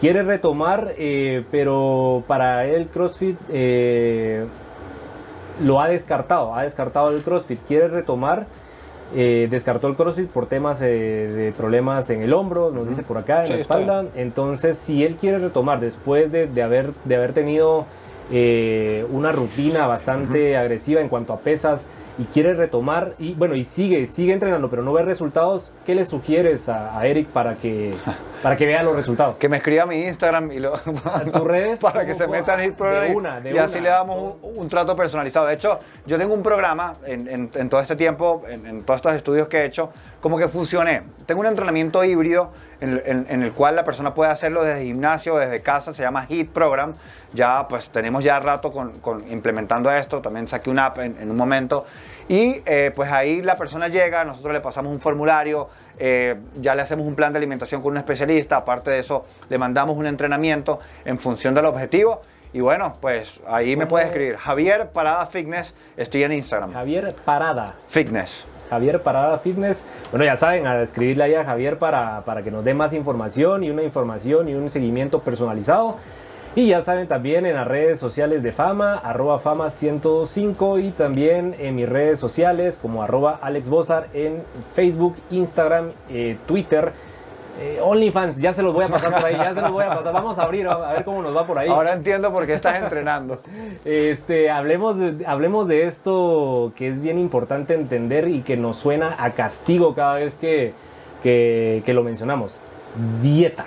Quiere 0.01 0.23
retomar, 0.23 0.95
pero 1.51 2.25
para 2.27 2.65
él 2.65 2.89
CrossFit 2.89 3.37
lo 5.61 5.81
ha 5.81 5.89
descartado, 5.89 6.55
ha 6.55 6.63
descartado 6.63 7.11
el 7.11 7.23
CrossFit. 7.23 7.61
Quiere 7.67 7.89
retomar, 7.89 8.47
eh, 9.15 9.49
descartó 9.51 9.89
el 9.89 9.97
CrossFit 9.97 10.31
por 10.31 10.47
temas 10.47 10.81
eh, 10.83 10.87
de 10.87 11.53
problemas 11.53 12.11
en 12.11 12.23
el 12.23 12.33
hombro, 12.33 12.71
nos 12.71 12.89
dice 12.89 13.03
por 13.03 13.19
acá, 13.19 13.41
en 13.41 13.47
Sí, 13.47 13.53
la 13.55 13.59
espalda. 13.59 14.05
Entonces, 14.15 14.79
si 14.79 15.05
él 15.05 15.17
quiere 15.17 15.39
retomar 15.39 15.81
después 15.81 16.31
de, 16.31 16.47
de 16.47 16.63
haber, 16.63 16.93
de 17.05 17.17
haber 17.17 17.33
tenido 17.33 17.87
eh, 18.31 19.05
una 19.11 19.33
rutina 19.33 19.87
bastante 19.89 20.57
agresiva 20.57 21.01
en 21.01 21.09
cuanto 21.09 21.33
a 21.33 21.41
pesas 21.41 21.89
y 22.19 22.25
quiere 22.25 22.55
retomar, 22.55 23.15
y 23.19 23.35
bueno, 23.35 23.55
y 23.55 23.65
sigue, 23.65 24.05
sigue 24.07 24.33
entrenando, 24.33 24.69
pero 24.69 24.83
no 24.83 24.93
ve 24.93 25.03
resultados, 25.03 25.73
¿qué 25.87 25.95
le 25.95 26.05
sugieres 26.05 26.69
a, 26.69 26.99
a 26.99 27.07
Eric 27.07 27.29
para 27.29 27.55
que, 27.57 27.95
para 28.43 28.57
que 28.57 28.67
vea 28.67 28.83
los 28.83 28.95
resultados? 28.95 29.39
Que 29.39 29.49
me 29.49 29.57
escriba 29.59 29.85
a 29.85 29.87
mi 29.87 30.03
Instagram 30.03 30.53
y 30.53 30.61
lo, 30.61 30.73
tus 30.79 31.45
redes? 31.45 31.81
para 31.83 32.05
que 32.05 32.13
¿Cómo 32.13 32.25
se 32.25 32.29
metan 32.29 32.61
en 32.61 32.67
el 32.67 32.75
programa 32.75 33.05
De 33.07 33.13
y- 33.13 33.15
una, 33.17 33.41
de 33.41 33.53
y 33.53 33.59
así 33.59 33.75
una. 33.75 33.83
le 33.83 33.89
damos 33.91 34.35
un, 34.43 34.59
un 34.59 34.69
trato 34.69 34.95
personalizado. 34.97 35.47
De 35.47 35.55
hecho, 35.55 35.79
yo 36.07 36.19
tengo 36.19 36.35
un 36.35 36.43
programa 36.43 36.95
en, 37.07 37.29
en- 37.29 37.51
en 37.55 37.69
todo 37.69 37.81
este 37.81 37.97
tiempo, 37.97 38.43
en, 38.49 38.67
en 38.67 38.83
todos 38.83 38.99
estos 38.99 39.15
estudios 39.15 39.49
que 39.49 39.59
he 39.59 39.65
hecho, 39.67 39.91
como 40.21 40.37
que 40.37 40.49
fusioné. 40.49 41.03
Tengo 41.27 41.41
un 41.41 41.47
entrenamiento 41.47 42.03
híbrido 42.05 42.51
en, 42.81 43.03
en- 43.05 43.27
en 43.29 43.43
el 43.43 43.53
cual 43.53 43.77
la 43.77 43.85
persona 43.85 44.15
puede 44.15 44.31
hacerlo 44.31 44.63
desde 44.65 44.85
gimnasio, 44.85 45.37
desde 45.37 45.61
casa, 45.61 45.93
se 45.93 46.03
llama 46.03 46.27
HIT 46.29 46.51
Program. 46.51 46.95
Ya 47.33 47.67
pues 47.69 47.91
tenemos 47.91 48.25
ya 48.25 48.39
rato 48.41 48.73
con, 48.73 48.99
con 49.01 49.31
implementando 49.31 49.91
esto, 49.91 50.21
también 50.21 50.49
saqué 50.49 50.71
una 50.71 50.87
app 50.87 50.99
en, 50.99 51.17
en 51.21 51.31
un 51.31 51.37
momento. 51.37 51.87
Y 52.29 52.63
eh, 52.65 52.93
pues 52.95 53.11
ahí 53.11 53.43
la 53.43 53.57
persona 53.57 53.89
llega, 53.89 54.25
nosotros 54.25 54.53
le 54.53 54.61
pasamos 54.61 54.93
un 54.93 55.01
formulario, 55.01 55.69
eh, 55.99 56.37
ya 56.57 56.75
le 56.75 56.83
hacemos 56.83 57.05
un 57.07 57.15
plan 57.17 57.33
de 57.33 57.39
alimentación 57.39 57.83
con 57.83 57.93
un 57.93 57.99
especialista, 57.99 58.57
aparte 58.57 58.91
de 58.93 59.01
eso 59.01 59.27
le 59.49 59.59
mandamos 59.59 59.97
un 59.97 60.07
entrenamiento 60.07 60.79
en 61.05 61.19
función 61.19 61.55
del 61.55 61.67
objetivo 61.67 62.23
Y 62.53 62.61
bueno, 62.61 62.95
pues 63.01 63.41
ahí 63.49 63.77
me 63.77 63.87
puedes 63.87 64.09
escribir. 64.09 64.37
Javier 64.37 64.91
Parada 64.91 65.27
Fitness, 65.27 65.75
estoy 65.97 66.25
en 66.25 66.33
Instagram. 66.33 66.73
Javier 66.73 67.15
Parada. 67.25 67.75
Fitness. 67.89 68.47
Javier 68.71 69.03
Parada 69.03 69.39
Fitness. 69.39 69.85
Bueno, 70.11 70.25
ya 70.25 70.37
saben, 70.37 70.67
a 70.67 70.81
escribirle 70.81 71.25
ahí 71.25 71.35
a 71.35 71.45
Javier 71.45 71.77
para, 71.77 72.23
para 72.25 72.43
que 72.43 72.51
nos 72.51 72.65
dé 72.65 72.73
más 72.73 72.93
información 72.95 73.65
y 73.65 73.71
una 73.71 73.83
información 73.83 74.49
y 74.49 74.55
un 74.55 74.71
seguimiento 74.71 75.21
personalizado. 75.21 75.97
Y 76.57 76.67
ya 76.69 76.81
saben 76.81 77.07
también 77.07 77.47
en 77.47 77.55
las 77.55 77.69
redes 77.69 78.01
sociales 78.01 78.43
de 78.43 78.51
Fama, 78.51 78.95
arroba 78.95 79.39
Fama105 79.39 80.83
y 80.83 80.91
también 80.91 81.55
en 81.61 81.77
mis 81.77 81.89
redes 81.89 82.19
sociales 82.19 82.77
como 82.77 83.05
arroba 83.05 83.39
Alex 83.41 83.69
Bozar 83.69 84.09
en 84.15 84.43
Facebook, 84.75 85.15
Instagram, 85.31 85.93
eh, 86.09 86.39
Twitter, 86.49 86.93
eh, 87.61 87.79
OnlyFans. 87.83 88.39
Ya 88.41 88.53
se 88.53 88.63
los 88.63 88.73
voy 88.75 88.85
a 88.85 88.89
pasar 88.89 89.13
por 89.15 89.25
ahí, 89.25 89.37
ya 89.37 89.55
se 89.55 89.61
los 89.61 89.71
voy 89.71 89.85
a 89.85 89.89
pasar. 89.91 90.13
Vamos 90.13 90.39
a 90.39 90.43
abrir, 90.45 90.67
a 90.67 90.93
ver 90.93 91.05
cómo 91.05 91.21
nos 91.23 91.37
va 91.37 91.45
por 91.47 91.59
ahí. 91.59 91.69
Ahora 91.69 91.93
entiendo 91.93 92.33
por 92.33 92.47
qué 92.47 92.55
estás 92.55 92.83
entrenando. 92.83 93.39
Este, 93.85 94.51
hablemos 94.51 94.99
de, 94.99 95.25
hablemos 95.27 95.67
de 95.69 95.85
esto 95.87 96.73
que 96.77 96.89
es 96.89 97.01
bien 97.01 97.19
importante 97.19 97.75
entender 97.75 98.29
y 98.29 98.43
que 98.43 98.57
nos 98.57 98.77
suena 98.77 99.17
a 99.19 99.31
castigo 99.31 99.95
cada 99.95 100.15
vez 100.15 100.37
que, 100.37 100.75
que, 101.23 101.83
que 101.87 101.95
lo 101.95 102.03
mencionamos. 102.03 102.59
Dieta. 103.23 103.67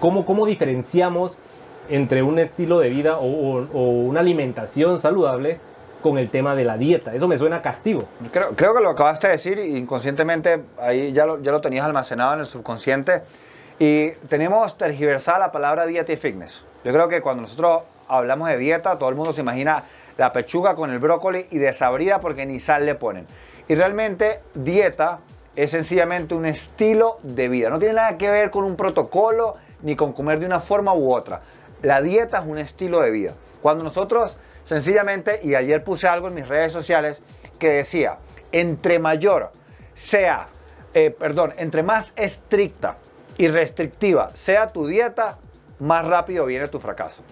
¿Cómo, 0.00 0.24
¿Cómo 0.24 0.46
diferenciamos 0.46 1.38
entre 1.88 2.22
un 2.22 2.38
estilo 2.38 2.78
de 2.80 2.88
vida 2.88 3.18
o, 3.18 3.26
o- 3.26 3.66
o 3.74 3.80
una 4.00 4.20
alimentación 4.20 4.98
saludable 4.98 5.58
con 6.04 6.18
el 6.18 6.28
tema 6.28 6.54
de 6.54 6.64
la 6.64 6.76
dieta? 6.76 7.14
Eso 7.14 7.26
me 7.26 7.38
suena 7.38 7.56
a 7.56 7.62
castigo. 7.62 8.02
Creo, 8.30 8.74
que 8.74 8.80
lo 8.82 8.90
acabaste 8.90 9.26
de 9.26 9.32
decir 9.32 9.58
inconscientemente 9.58 10.62
ahí 10.78 11.12
ya 11.12 11.24
lo, 11.24 11.40
ya 11.40 11.50
lo 11.50 11.62
tenías 11.62 11.86
almacenado 11.86 12.34
en 12.34 12.40
el 12.40 12.46
subconsciente. 12.46 13.22
Y 13.78 14.10
tenemos 14.28 14.76
tergiversada 14.76 15.38
la 15.38 15.50
palabra 15.50 15.86
dieta 15.86 16.12
y 16.12 16.16
fitness. 16.16 16.62
Yo 16.84 16.92
creo 16.92 17.08
que 17.08 17.22
cuando 17.22 17.40
nosotros 17.40 17.84
hablamos 18.06 18.50
de 18.50 18.58
dieta, 18.58 18.98
todo 18.98 19.08
el 19.08 19.14
mundo 19.14 19.32
se 19.32 19.40
imagina 19.40 19.84
la 20.18 20.30
pechuga 20.34 20.74
con 20.74 20.90
el 20.90 20.98
brócoli 20.98 21.46
y 21.50 21.56
desabrida 21.56 22.20
porque 22.20 22.44
ni 22.44 22.60
sal 22.60 22.84
le 22.84 22.96
ponen. 22.96 23.26
Y 23.66 23.74
realmente 23.74 24.40
dieta 24.52 25.20
es 25.56 25.70
sencillamente 25.70 26.34
un 26.34 26.44
estilo 26.44 27.16
de 27.22 27.48
vida. 27.48 27.70
No 27.70 27.78
tiene 27.78 27.94
nada 27.94 28.18
que 28.18 28.28
ver 28.28 28.50
con 28.50 28.64
un 28.64 28.76
protocolo 28.76 29.54
ni 29.80 29.96
con 29.96 30.12
comer 30.12 30.38
de 30.38 30.44
una 30.44 30.60
forma 30.60 30.92
u 30.92 31.14
otra. 31.14 31.40
La 31.80 32.02
dieta 32.02 32.40
es 32.40 32.46
un 32.46 32.58
estilo 32.58 33.00
de 33.00 33.10
vida. 33.10 33.32
Cuando 33.62 33.82
nosotros 33.82 34.36
sencillamente, 34.64 35.40
y 35.42 35.54
ayer 35.54 35.82
puse 35.82 36.06
algo 36.06 36.28
en 36.28 36.34
mis 36.34 36.48
redes 36.48 36.72
sociales 36.72 37.22
que 37.58 37.70
decía, 37.70 38.18
entre 38.52 38.98
mayor 38.98 39.50
sea, 39.94 40.46
eh, 40.92 41.10
perdón, 41.10 41.52
entre 41.56 41.82
más 41.82 42.12
estricta 42.16 42.96
y 43.36 43.48
restrictiva 43.48 44.30
sea 44.34 44.68
tu 44.68 44.86
dieta, 44.86 45.38
más 45.80 46.06
rápido 46.06 46.46
viene 46.46 46.68
tu 46.68 46.78
fracaso. 46.78 47.22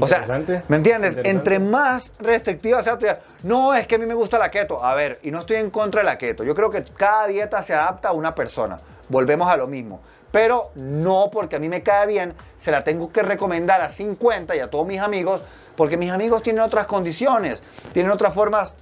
O 0.00 0.06
sea. 0.06 0.22
¿me 0.68 0.76
entiendes? 0.76 1.16
Entre 1.22 1.58
más 1.58 2.12
restrictiva 2.18 2.82
sea 2.82 2.98
tu 2.98 3.04
dieta. 3.04 3.20
No, 3.42 3.74
es 3.74 3.86
que 3.86 3.94
a 3.94 3.98
mí 3.98 4.06
me 4.06 4.14
gusta 4.14 4.38
la 4.38 4.50
keto. 4.50 4.84
A 4.84 4.94
ver, 4.94 5.18
y 5.22 5.30
no 5.30 5.40
estoy 5.40 5.58
en 5.58 5.70
contra 5.70 6.00
de 6.00 6.06
la 6.06 6.18
keto. 6.18 6.44
Yo 6.44 6.54
creo 6.54 6.70
que 6.70 6.82
cada 6.82 7.26
dieta 7.26 7.62
se 7.62 7.74
adapta 7.74 8.08
a 8.08 8.12
una 8.12 8.34
persona. 8.34 8.78
Volvemos 9.08 9.48
a 9.48 9.56
lo 9.56 9.66
mismo. 9.66 10.00
Pero 10.30 10.70
no 10.74 11.30
porque 11.30 11.56
a 11.56 11.58
mí 11.58 11.68
me 11.68 11.82
cae 11.82 12.06
bien, 12.06 12.34
se 12.58 12.70
la 12.70 12.82
tengo 12.82 13.10
que 13.12 13.22
recomendar 13.22 13.80
a 13.82 13.88
50 13.88 14.56
y 14.56 14.60
a 14.60 14.68
todos 14.70 14.86
mis 14.86 15.00
amigos, 15.00 15.42
porque 15.76 15.96
mis 15.96 16.10
amigos 16.10 16.42
tienen 16.42 16.62
otras 16.62 16.86
condiciones, 16.86 17.62
tienen 17.92 18.10
otras 18.10 18.34
formas 18.34 18.72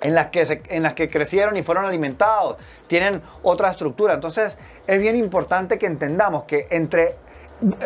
en 0.00 0.14
las, 0.14 0.28
que 0.28 0.62
en 0.68 0.82
las 0.82 0.94
que 0.94 1.10
crecieron 1.10 1.56
y 1.56 1.62
fueron 1.62 1.84
alimentados, 1.84 2.56
tienen 2.86 3.22
otra 3.42 3.70
estructura. 3.70 4.14
Entonces 4.14 4.56
es 4.86 5.00
bien 5.00 5.16
importante 5.16 5.78
que 5.78 5.86
entendamos 5.86 6.44
que 6.44 6.66
entre, 6.70 7.16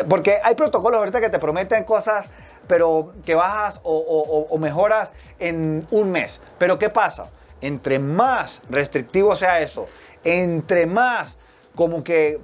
porque 0.07 0.39
hay 0.43 0.55
protocolos 0.55 0.99
ahorita 0.99 1.19
que 1.21 1.29
te 1.29 1.39
prometen 1.39 1.83
cosas, 1.83 2.29
pero 2.67 3.13
que 3.25 3.35
bajas 3.35 3.79
o- 3.83 4.45
o 4.49 4.57
mejoras 4.57 5.11
en 5.39 5.87
un 5.91 6.11
mes. 6.11 6.39
Pero 6.57 6.77
¿qué 6.77 6.89
pasa? 6.89 7.27
Entre 7.61 7.99
más 7.99 8.61
restrictivo 8.69 9.35
sea 9.35 9.59
eso, 9.61 9.87
entre 10.23 10.85
más 10.85 11.37
como 11.75 12.03
que 12.03 12.39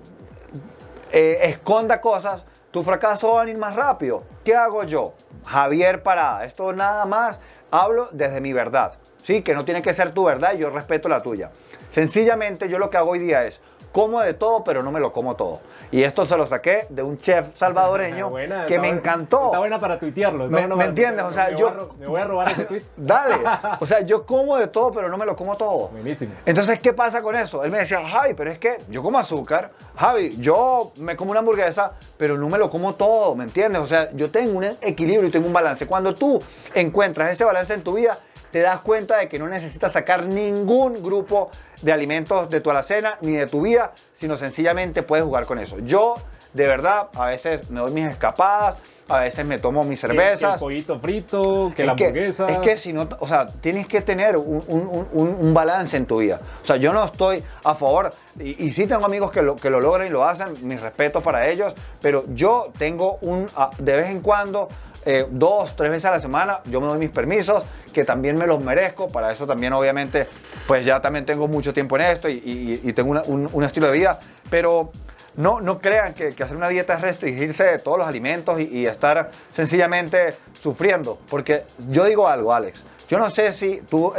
eh, 1.11 1.39
esconda 1.43 2.01
cosas, 2.01 2.45
tu 2.71 2.84
fracaso 2.84 3.34
va 3.34 3.41
a 3.41 3.45
venir 3.45 3.59
más 3.59 3.76
rápido. 3.76 4.23
¿Qué 4.43 4.55
hago 4.55 4.84
yo? 4.84 5.13
Javier 5.45 6.03
Parada. 6.03 6.45
Esto 6.45 6.73
nada 6.73 7.05
más 7.05 7.39
hablo 7.71 8.09
desde 8.11 8.41
mi 8.41 8.53
verdad. 8.53 8.93
Sí, 9.23 9.41
que 9.41 9.53
no 9.53 9.65
tiene 9.65 9.82
que 9.82 9.93
ser 9.93 10.13
tu 10.13 10.26
verdad 10.26 10.53
y 10.53 10.59
yo 10.59 10.69
respeto 10.69 11.09
la 11.09 11.21
tuya. 11.21 11.51
Sencillamente 11.91 12.67
yo 12.67 12.78
lo 12.78 12.89
que 12.89 12.97
hago 12.97 13.11
hoy 13.11 13.19
día 13.19 13.45
es 13.45 13.61
como 13.96 14.20
de 14.20 14.34
todo, 14.34 14.62
pero 14.66 14.84
no 14.84 14.91
me 14.91 15.00
lo 15.00 15.14
como 15.14 15.38
todo. 15.38 15.62
Y 15.89 16.04
esto 16.04 16.26
se 16.26 16.36
lo 16.36 16.46
saqué 16.46 16.86
de 16.89 17.02
un 17.02 17.18
chef 17.18 17.56
salvadoreño 17.56 18.30
Buena, 18.30 18.66
que 18.66 18.74
me 18.74 18.88
buena. 18.89 18.98
encantó. 18.98 19.46
Está 19.46 19.60
buena 19.60 19.80
para 19.80 19.98
tuitearlo. 19.98 20.43
está 20.46 20.56
Me- 20.58 20.62
bueno 20.64 20.76
me 20.76 20.84
entiendes? 20.84 21.24
O 21.24 21.32
sea, 21.32 21.46
me 21.50 21.56
yo- 21.58 21.68
voy 21.68 21.70
a 21.70 21.74
ro- 21.78 21.96
me 21.98 22.08
voy 22.08 22.22
a 22.22 22.26
robar 22.26 22.52
ese 22.52 22.66
tweet. 22.66 22.82
Dale. 22.98 23.36
O 23.80 23.86
sea, 23.86 24.02
yo 24.02 24.26
como 24.26 24.58
de 24.58 24.68
todo, 24.68 24.91
pero 24.91 25.08
no 25.08 25.18
me 25.18 25.26
lo 25.26 25.38
como 25.38 25.56
todo. 25.56 25.88
Buenísimo. 25.88 26.34
Entonces, 26.46 26.82
¿qué 26.82 26.91
pasa 26.91 27.22
con 27.22 27.38
eso? 27.38 27.64
Él 27.64 27.72
me 27.72 27.80
decía, 27.80 28.06
Javi, 28.06 28.34
pero 28.34 28.52
es 28.52 28.60
que 28.60 28.80
yo 28.89 29.02
como 29.02 29.18
azúcar, 29.18 29.72
Javi, 29.96 30.36
yo 30.39 30.91
me 30.98 31.16
como 31.16 31.32
una 31.32 31.39
hamburguesa, 31.39 31.93
pero 32.18 32.38
no 32.38 32.50
me 32.50 32.58
lo 32.58 32.70
como 32.70 32.96
todo, 32.96 33.34
¿me 33.36 33.46
entiendes? 33.46 33.82
O 33.82 33.88
sea, 33.88 34.12
yo 34.12 34.30
tengo 34.30 34.58
un 34.58 34.66
equilibrio 34.82 35.30
y 35.30 35.32
tengo 35.32 35.48
un 35.48 35.54
balance. 35.54 35.88
Cuando 35.88 36.14
tú 36.14 36.41
encuentras 36.74 37.32
ese 37.32 37.46
balance 37.46 37.74
en 37.74 37.82
tu 37.82 37.93
vida, 37.93 38.18
te 38.56 38.62
das 38.62 38.80
cuenta 38.80 39.18
de 39.18 39.28
que 39.28 39.38
no 39.38 39.49
necesitas 39.49 39.91
sacar 39.91 40.24
ningún 40.28 41.03
grupo 41.03 41.49
de 41.82 41.91
alimentos 41.91 42.49
de 42.49 42.62
tu 42.62 42.72
alacena 42.72 43.18
ni 43.20 43.34
de 43.34 43.47
tu 43.47 43.64
vida, 43.64 43.91
sino 44.16 44.38
sencillamente 44.38 45.03
puedes 45.03 45.26
jugar 45.26 45.45
con 45.45 45.60
eso. 45.60 45.78
Yo, 45.80 46.16
de 46.53 46.66
verdad, 46.66 47.10
a 47.16 47.26
veces 47.26 47.70
me 47.70 47.82
doy 47.82 47.91
mis 47.91 48.06
escapadas, 48.06 48.78
a 49.10 49.20
veces 49.20 49.45
me 49.45 49.60
tomo 49.60 49.84
mis 49.84 49.99
Que- 49.99 50.08
que 50.08 50.14
cervezas. 50.14 50.53
el 50.53 50.60
pollito 50.62 50.97
frito, 51.01 51.74
que 51.76 51.82
Es 51.82 51.88
la 51.89 51.95
que- 51.97 52.06
hamburguesa. 52.06 52.49
Es 52.49 52.58
que 52.60 52.78
si 52.78 52.93
no, 52.93 53.10
o 53.20 53.28
sea, 53.28 53.45
tienes 53.45 53.88
que 53.88 53.99
tener 53.99 54.38
un, 54.38 54.64
un- 54.70 55.06
un- 55.12 55.38
un 55.38 55.53
balance 55.53 55.97
en 55.97 56.06
tu 56.06 56.20
vida. 56.20 56.39
O 56.64 56.66
sea, 56.66 56.78
yo 56.78 56.93
no 56.93 57.03
estoy 57.03 57.43
a 57.62 57.76
favor, 57.76 58.12
y, 58.39 58.68
y 58.68 58.72
sí 58.72 58.88
tengo 58.88 59.03
amigos 59.06 59.32
que 59.34 59.41
lo, 59.41 59.58
que 59.58 59.70
lo 59.70 59.82
logran 59.82 60.08
y 60.08 60.12
lo 60.12 60.24
hacen, 60.24 60.47
mis 60.66 60.80
respetos 60.82 61.22
para 61.22 61.49
ellos, 61.49 61.74
pero 62.01 62.24
yo 62.30 62.72
tengo 62.80 63.18
un, 63.20 63.47
de 63.80 63.95
vez 63.97 64.10
en 64.10 64.22
cuando, 64.22 64.70
eh, 65.06 65.26
dos, 65.30 65.76
tres 65.76 65.91
veces 65.91 66.06
a 66.06 66.12
la 66.12 66.20
semana, 66.20 66.60
yo 66.66 66.82
me 66.82 66.88
doy 66.88 66.97
mis 66.97 67.10
permisos, 67.10 67.64
que 67.93 68.03
también 68.03 68.38
me 68.38 68.47
los 68.47 68.62
merezco, 68.64 69.08
para 69.08 69.32
eso 69.32 69.45
también 69.45 69.72
obviamente, 69.74 70.28
pues 70.68 70.84
ya 70.84 70.99
también 71.01 71.26
tengo 71.26 71.47
mucho 71.47 71.74
tiempo 71.74 71.95
en 71.97 72.03
esto 72.03 72.28
y, 72.28 72.91
tengo 72.95 73.12
una- 73.12 73.24
un, 73.24 73.49
un 73.51 73.64
estilo 73.64 73.88
de 73.88 73.93
vida, 73.97 74.20
pero... 74.49 74.91
No, 75.38 75.60
no 75.60 75.80
crean 75.80 76.14
que, 76.14 76.30
que 76.34 76.43
hacer 76.43 76.56
una 76.56 76.70
dieta 76.70 76.93
es 76.93 77.01
restringirse 77.01 77.66
de 77.66 77.80
todos 77.80 77.97
los 77.97 78.08
alimentos 78.08 78.58
y, 78.62 78.86
estar 78.86 79.32
sencillamente 79.53 80.34
sufriendo. 80.53 81.20
Porque 81.30 81.64
yo 81.89 82.06
digo 82.06 82.30
algo, 82.30 82.53
Alex. 82.53 82.86
Yo 83.10 83.20
no 83.20 83.30
sé 83.30 83.51
si 83.51 83.82
tú, 83.89 84.14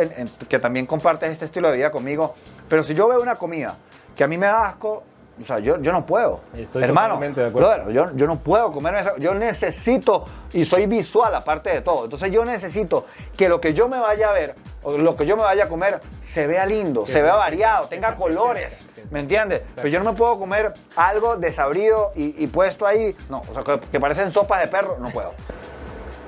que 0.46 0.58
también 0.58 0.84
compartes 0.84 1.30
este 1.30 1.46
estilo 1.46 1.70
de 1.70 1.78
vida 1.78 1.90
conmigo, 1.90 2.34
pero 2.68 2.82
si 2.82 2.92
yo 2.92 3.08
veo 3.08 3.22
una 3.22 3.36
comida 3.36 3.76
que 4.14 4.24
a 4.24 4.26
mí 4.26 4.36
me 4.36 4.44
da 4.44 4.68
asco, 4.68 5.04
o 5.42 5.44
sea, 5.46 5.58
yo, 5.58 5.80
yo 5.80 5.92
no 5.92 6.06
puedo. 6.06 6.40
Estoy 6.54 6.82
Hermano, 6.82 7.14
totalmente 7.14 7.40
de 7.40 7.46
acuerdo. 7.48 7.68
brother, 7.68 7.92
yo, 7.94 8.16
yo 8.16 8.26
no 8.26 8.36
puedo 8.38 8.72
comerme 8.72 9.00
eso. 9.00 9.16
Yo 9.18 9.34
necesito, 9.34 10.24
y 10.52 10.64
soy 10.64 10.86
visual 10.86 11.34
aparte 11.34 11.70
de 11.70 11.80
todo, 11.82 12.04
entonces 12.04 12.30
yo 12.32 12.44
necesito 12.44 13.06
que 13.36 13.48
lo 13.48 13.60
que 13.60 13.74
yo 13.74 13.88
me 13.88 13.98
vaya 13.98 14.30
a 14.30 14.32
ver, 14.32 14.54
o 14.82 14.96
lo 14.96 15.16
que 15.16 15.26
yo 15.26 15.36
me 15.36 15.42
vaya 15.42 15.64
a 15.64 15.68
comer, 15.68 16.00
se 16.22 16.46
vea 16.46 16.64
lindo, 16.66 17.04
Que 17.04 17.12
se 17.12 17.22
vea 17.22 17.34
variado, 17.34 17.86
tenga 17.88 18.14
colores. 18.14 18.78
¿Me 19.10 19.20
entiendes? 19.20 19.62
Pero 19.76 19.88
yo 19.88 20.02
no 20.02 20.12
me 20.12 20.18
puedo 20.18 20.36
comer 20.38 20.72
algo 20.96 21.36
desabrido 21.36 22.12
y, 22.16 22.42
y 22.42 22.46
puesto 22.48 22.86
ahí, 22.86 23.14
no, 23.28 23.42
o 23.48 23.54
sea, 23.54 23.62
que, 23.62 23.78
que 23.86 24.00
parecen 24.00 24.32
sopas 24.32 24.62
de 24.62 24.66
perro, 24.66 24.96
no 24.98 25.10
puedo. 25.10 25.32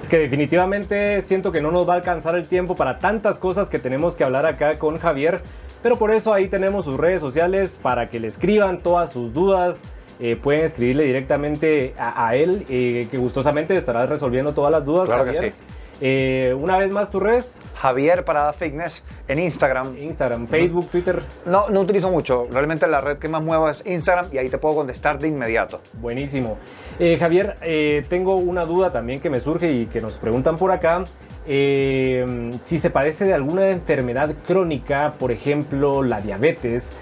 Es 0.01 0.09
que 0.09 0.19
definitivamente 0.19 1.23
siento 1.23 1.51
que 1.51 1.61
no 1.61 1.73
nos 1.73 1.89
va 1.89 1.95
a 1.95 1.97
alcanzar 1.97 2.37
el 2.37 2.47
tiempo 2.47 2.77
para 2.77 3.01
tantas 3.01 3.41
cosas 3.41 3.69
que 3.69 3.81
tenemos 3.81 4.15
que 4.15 4.23
hablar 4.23 4.47
acá 4.47 4.79
con 4.79 4.97
Javier, 4.99 5.41
pero 5.83 5.97
por 5.97 6.11
eso 6.13 6.33
ahí 6.33 6.49
tenemos 6.49 6.85
sus 6.85 6.97
redes 6.99 7.21
sociales 7.21 7.79
para 7.83 8.09
que 8.09 8.21
le 8.21 8.29
escriban 8.29 8.79
todas 8.79 9.13
sus 9.13 9.33
dudas. 9.33 9.81
eh, 10.21 10.35
pueden 10.35 10.65
escribirle 10.65 11.05
directamente 11.05 11.95
a, 11.97 12.27
a 12.27 12.35
él, 12.35 12.67
eh, 12.69 13.07
que 13.11 13.19
gustosamente 13.19 13.77
estará 13.77 14.05
resolviendo 14.07 14.53
todas 14.53 14.73
las 14.73 14.85
dudas. 14.85 15.07
Claro 15.09 15.25
que 15.25 15.35
sí. 15.35 15.53
Eh, 16.01 16.55
una 16.57 16.77
vez 16.77 16.91
más, 16.93 17.11
tus 17.11 17.21
redes: 17.23 17.63
Javier 17.75 18.25
Parada 18.25 18.53
Fitness 18.53 19.03
en 19.27 19.39
Instagram. 19.41 19.97
Instagram, 19.99 20.47
Facebook, 20.47 20.89
Twitter. 20.91 21.23
No, 21.45 21.69
no 21.71 21.81
utilizo 21.81 22.11
mucho, 22.11 22.47
realmente 22.53 22.87
la 22.87 23.01
red 23.01 23.19
que 23.19 23.27
más 23.29 23.43
muevo 23.43 23.69
es 23.69 23.85
Instagram 23.85 24.27
y 24.33 24.39
ahí 24.39 24.49
te 24.49 24.59
puedo 24.59 24.77
contestar 24.77 25.19
de 25.19 25.27
inmediato. 25.29 25.81
Buenísimo. 25.95 26.57
Eh, 27.01 27.17
Javier, 27.17 27.57
eh, 27.63 28.05
tengo 28.09 28.37
una 28.37 28.65
duda 28.65 28.93
también 28.93 29.21
que 29.21 29.29
me 29.31 29.41
surge 29.41 29.73
y 29.73 29.87
que 29.87 30.01
nos 30.01 30.17
preguntan 30.19 30.57
por 30.57 30.71
acá. 30.71 31.05
Eh, 31.51 32.51
si 32.63 32.79
se 32.79 32.91
padece 32.91 33.25
de 33.25 33.33
alguna 33.35 33.71
enfermedad 33.71 34.35
crónica, 34.47 35.15
por 35.19 35.33
ejemplo 35.33 36.03
la 36.03 36.21
diabetes, 36.21 36.93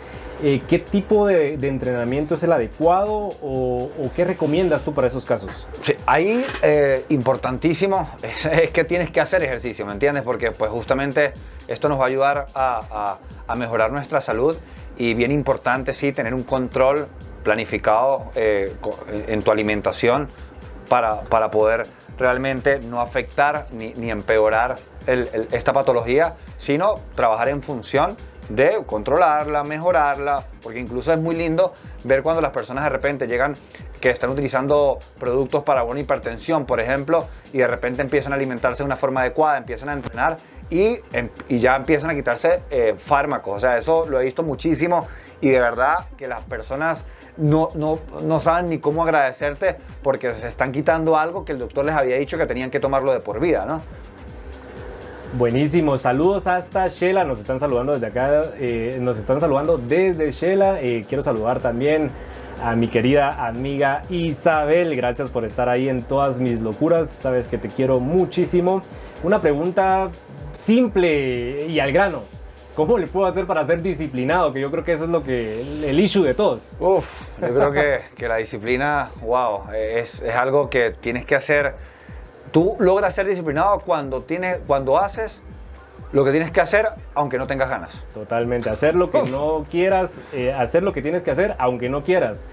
eh, 0.43 0.61
¿qué 0.69 0.79
tipo 0.79 1.27
de, 1.27 1.57
de 1.57 1.69
entrenamiento 1.69 2.35
es 2.37 2.43
el 2.45 2.53
adecuado 2.53 3.13
o, 3.43 3.91
o 3.99 4.11
qué 4.15 4.25
recomiendas 4.25 4.83
tú 4.83 4.95
para 4.95 5.09
esos 5.09 5.25
casos? 5.25 5.67
Sí, 5.83 5.95
ahí 6.07 6.45
eh, 6.63 7.05
importantísimo 7.09 8.09
es, 8.23 8.47
es 8.47 8.71
que 8.71 8.85
tienes 8.85 9.11
que 9.11 9.21
hacer 9.21 9.43
ejercicio, 9.43 9.85
¿me 9.85 9.93
entiendes? 9.93 10.23
Porque 10.23 10.53
pues 10.53 10.71
justamente 10.71 11.33
esto 11.69 11.89
nos 11.89 11.99
va 11.99 12.05
a 12.05 12.07
ayudar 12.09 12.47
a, 12.55 12.81
a- 12.91 13.19
a 13.49 13.55
mejorar 13.57 13.91
nuestra 13.93 14.21
salud 14.21 14.57
y 14.99 15.15
bien 15.15 15.33
importante 15.33 15.93
sí 15.93 16.13
tener 16.13 16.35
un 16.35 16.43
control 16.45 17.07
planificado 17.43 18.31
eh, 18.37 18.73
en 19.29 19.43
tu 19.43 19.51
alimentación 19.51 20.29
para, 20.89 21.21
para 21.23 21.51
poder 21.51 21.87
realmente 22.19 22.79
no 22.81 23.01
afectar 23.01 23.67
ni, 23.73 23.93
ni 23.95 24.11
empeorar 24.11 24.77
esta 25.07 25.73
patología, 25.73 26.35
sino 26.59 26.97
trabajar 27.15 27.49
en 27.49 27.63
función 27.63 28.17
de 28.49 28.83
controlarla, 28.87 29.65
mejorarla, 29.65 30.45
porque 30.63 30.79
incluso 30.79 31.13
es 31.13 31.19
muy 31.19 31.35
lindo 31.35 31.75
ver 32.05 32.23
cuando 32.23 32.41
las 32.41 32.53
personas 32.53 32.85
de 32.85 32.91
repente 32.91 33.27
llegan 33.27 33.55
que 34.01 34.11
están 34.11 34.31
utilizando 34.31 34.99
productos 35.19 35.63
para 35.65 35.83
una 35.85 36.01
hipertensión, 36.01 36.65
por 36.65 36.81
ejemplo, 36.81 37.27
y 37.53 37.59
de 37.59 37.67
repente 37.67 38.03
empiezan 38.03 38.33
a 38.33 38.37
alimentarse 38.37 38.79
de 38.79 38.85
una 38.85 38.97
forma 38.97 39.23
adecuada, 39.23 39.59
empiezan 39.59 39.89
a 39.89 39.95
entrenar 39.95 40.37
y, 40.71 41.01
em- 41.13 41.31
y 41.49 41.59
ya 41.59 41.77
empiezan 41.77 42.11
a 42.11 42.15
quitarse 42.15 42.61
eh, 42.71 42.95
fármacos. 42.97 43.57
O 43.57 43.61
sea, 43.61 43.79
eso 43.79 44.07
lo 44.07 44.21
he 44.21 44.25
visto 44.25 44.43
muchísimo 44.43 45.09
y 45.41 45.51
de 45.51 45.61
verdad 45.61 46.07
que 46.17 46.29
las 46.29 46.43
personas 46.45 47.03
no, 47.37 47.69
no, 47.75 47.99
no 48.23 48.41
saben 48.41 48.71
ni 48.71 48.79
cómo 48.79 49.03
agradecerte 49.03 49.77
porque 50.03 50.35
se 50.35 50.49
están 50.49 50.73
quitando 50.73 51.17
algo 51.17 51.45
que 51.45 51.53
el 51.53 51.59
doctor 51.59 51.85
les 51.85 51.95
había 51.95 52.17
dicho 52.17 52.39
que 52.39 52.47
tenían 52.47 52.71
que 52.71 52.81
tomarlo 52.81 53.13
de 53.13 53.21
por 53.21 53.41
vida, 53.41 53.65
¿no? 53.67 53.81
Buenísimo, 55.37 55.99
saludos 55.99 56.47
hasta 56.47 56.89
Shela, 56.89 57.25
nos 57.25 57.39
están 57.41 57.59
saludando 57.59 57.93
desde 57.93 58.07
acá, 58.07 58.43
eh, 58.59 58.97
nos 59.01 59.19
están 59.19 59.39
saludando 59.39 59.77
desde 59.77 60.31
Shela. 60.31 60.81
Eh, 60.81 61.05
quiero 61.07 61.23
saludar 61.23 61.61
también 61.61 62.11
a 62.63 62.75
mi 62.75 62.89
querida 62.89 63.47
amiga 63.47 64.03
Isabel, 64.09 64.97
gracias 64.97 65.29
por 65.29 65.45
estar 65.45 65.69
ahí 65.69 65.91
en 65.91 66.03
todas 66.03 66.39
mis 66.39 66.63
locuras, 66.63 67.11
sabes 67.11 67.49
que 67.49 67.59
te 67.59 67.69
quiero 67.69 68.01
muchísimo. 68.01 68.81
Una 69.23 69.41
pregunta 69.41 70.09
simple 70.53 71.67
y 71.67 71.81
al 71.81 71.93
grano, 71.93 72.23
¿cómo 72.77 72.99
le 72.99 73.09
puedo 73.09 73.27
hacer 73.27 73.47
para 73.47 73.67
ser 73.67 73.83
disciplinado? 73.83 74.53
Que 74.53 74.61
yo 74.61 74.71
creo 74.71 74.85
que 74.85 74.93
eso 74.93 75.05
es 75.05 75.11
lo 75.11 75.25
que 75.25 75.63
el, 75.63 75.85
el 75.85 75.99
issue 75.99 76.23
de 76.23 76.35
todos. 76.35 76.77
Uf, 76.79 77.23
yo 77.41 77.49
creo 77.49 77.73
que, 77.73 78.01
que 78.15 78.29
la 78.29 78.37
disciplina, 78.37 79.11
wow, 79.23 79.73
es, 79.75 80.23
es 80.23 80.35
algo 80.35 80.71
que 80.71 80.93
tienes 80.93 81.25
que 81.25 81.35
hacer. 81.35 81.75
Tú 82.53 82.77
logras 82.79 83.15
ser 83.15 83.27
disciplinado 83.27 83.81
cuando, 83.81 84.21
tienes, 84.21 84.59
cuando 84.67 84.99
haces 84.99 85.43
lo 86.13 86.25
que 86.25 86.31
tienes 86.31 86.51
que 86.53 86.61
hacer, 86.61 86.89
aunque 87.15 87.39
no 87.39 87.47
tengas 87.47 87.69
ganas. 87.69 88.05
Totalmente, 88.15 88.71
hacer 88.71 88.95
lo 88.95 89.11
que 89.11 89.19
Uf. 89.19 89.31
no 89.31 89.67
quieras, 89.69 90.21
eh, 90.33 90.53
hacer 90.53 90.83
lo 90.83 90.93
que 90.93 91.03
tienes 91.03 91.23
que 91.23 91.31
hacer, 91.31 91.57
aunque 91.59 91.89
no 91.89 92.03
quieras. 92.03 92.49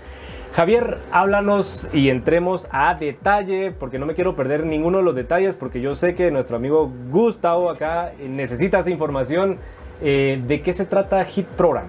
Javier, 0.54 1.00
háblanos 1.12 1.90
y 1.94 2.10
entremos 2.10 2.68
a 2.72 2.94
detalle, 2.94 3.72
porque 3.72 3.98
no 3.98 4.06
me 4.06 4.14
quiero 4.14 4.36
perder 4.36 4.66
ninguno 4.66 5.00
de 5.00 5.04
los 5.04 5.16
detalles, 5.16 5.56
porque 5.56 5.82
yo 5.82 5.96
sé 5.96 6.14
que 6.14 6.30
nuestro 6.30 6.56
amigo 6.58 6.92
Gustavo 7.10 7.70
acá 7.72 8.14
necesita 8.20 8.80
esa 8.80 8.92
información. 8.92 9.58
Eh, 10.06 10.42
¿De 10.46 10.62
qué 10.62 10.74
se 10.74 10.86
trata 10.86 11.24
Hit 11.24 11.48
Program? 11.48 11.86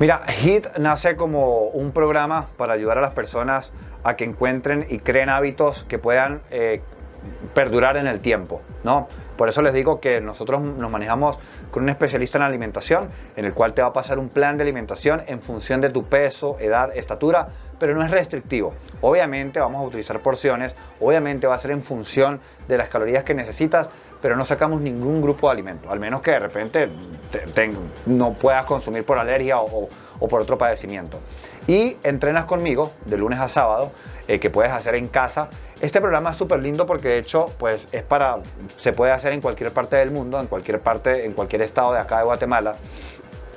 Mira, 0.00 0.24
HIT 0.26 0.78
nace 0.78 1.14
como 1.14 1.60
un 1.60 1.92
programa 1.92 2.48
para 2.56 2.72
ayudar 2.72 2.98
a 2.98 3.00
las 3.00 3.12
personas 3.12 3.72
a 4.02 4.16
que 4.16 4.24
encuentren 4.24 4.84
y 4.88 4.98
creen 4.98 5.28
hábitos 5.28 5.84
que 5.84 6.00
puedan 6.00 6.40
eh, 6.50 6.82
perdurar 7.54 7.96
en 7.98 8.08
el 8.08 8.18
tiempo, 8.18 8.62
¿no? 8.82 9.06
Por 9.36 9.48
eso 9.48 9.62
les 9.62 9.74
digo 9.74 10.00
que 10.00 10.20
nosotros 10.20 10.60
nos 10.60 10.90
manejamos 10.90 11.38
con 11.70 11.84
un 11.84 11.88
especialista 11.88 12.38
en 12.38 12.44
alimentación, 12.44 13.10
en 13.36 13.44
el 13.44 13.54
cual 13.54 13.74
te 13.74 13.82
va 13.82 13.88
a 13.88 13.92
pasar 13.92 14.18
un 14.18 14.28
plan 14.28 14.56
de 14.56 14.64
alimentación 14.64 15.22
en 15.28 15.40
función 15.40 15.80
de 15.80 15.90
tu 15.90 16.04
peso, 16.04 16.56
edad, 16.58 16.96
estatura, 16.96 17.48
pero 17.78 17.94
no 17.94 18.02
es 18.02 18.10
restrictivo. 18.10 18.74
Obviamente 19.02 19.60
vamos 19.60 19.82
a 19.82 19.86
utilizar 19.86 20.20
porciones, 20.20 20.74
obviamente 21.00 21.46
va 21.46 21.54
a 21.54 21.58
ser 21.58 21.70
en 21.70 21.82
función 21.82 22.40
de 22.66 22.78
las 22.78 22.88
calorías 22.88 23.24
que 23.24 23.34
necesitas, 23.34 23.88
pero 24.20 24.36
no 24.36 24.44
sacamos 24.44 24.80
ningún 24.80 25.20
grupo 25.22 25.48
de 25.48 25.52
alimento, 25.52 25.90
al 25.90 26.00
menos 26.00 26.22
que 26.22 26.32
de 26.32 26.38
repente 26.38 26.88
te- 27.30 27.38
te- 27.38 27.70
no 28.06 28.32
puedas 28.34 28.64
consumir 28.64 29.04
por 29.04 29.18
alergia 29.18 29.58
o 29.60 29.88
por 30.28 30.40
otro 30.40 30.56
padecimiento. 30.58 31.18
Y 31.68 31.96
entrenas 32.04 32.44
conmigo 32.44 32.92
de 33.06 33.16
lunes 33.16 33.40
a 33.40 33.48
sábado, 33.48 33.90
eh, 34.28 34.38
que 34.38 34.50
puedes 34.50 34.72
hacer 34.72 34.94
en 34.94 35.08
casa. 35.08 35.48
Este 35.80 36.00
programa 36.00 36.30
es 36.30 36.36
súper 36.36 36.60
lindo 36.60 36.86
porque 36.86 37.08
de 37.08 37.18
hecho 37.18 37.46
pues, 37.58 37.86
es 37.92 38.02
para, 38.02 38.38
se 38.78 38.92
puede 38.92 39.12
hacer 39.12 39.32
en 39.32 39.40
cualquier 39.40 39.72
parte 39.72 39.96
del 39.96 40.10
mundo, 40.10 40.40
en 40.40 40.46
cualquier 40.46 40.80
parte, 40.80 41.26
en 41.26 41.32
cualquier 41.32 41.62
estado 41.62 41.92
de 41.92 41.98
acá 42.00 42.18
de 42.18 42.24
Guatemala. 42.24 42.76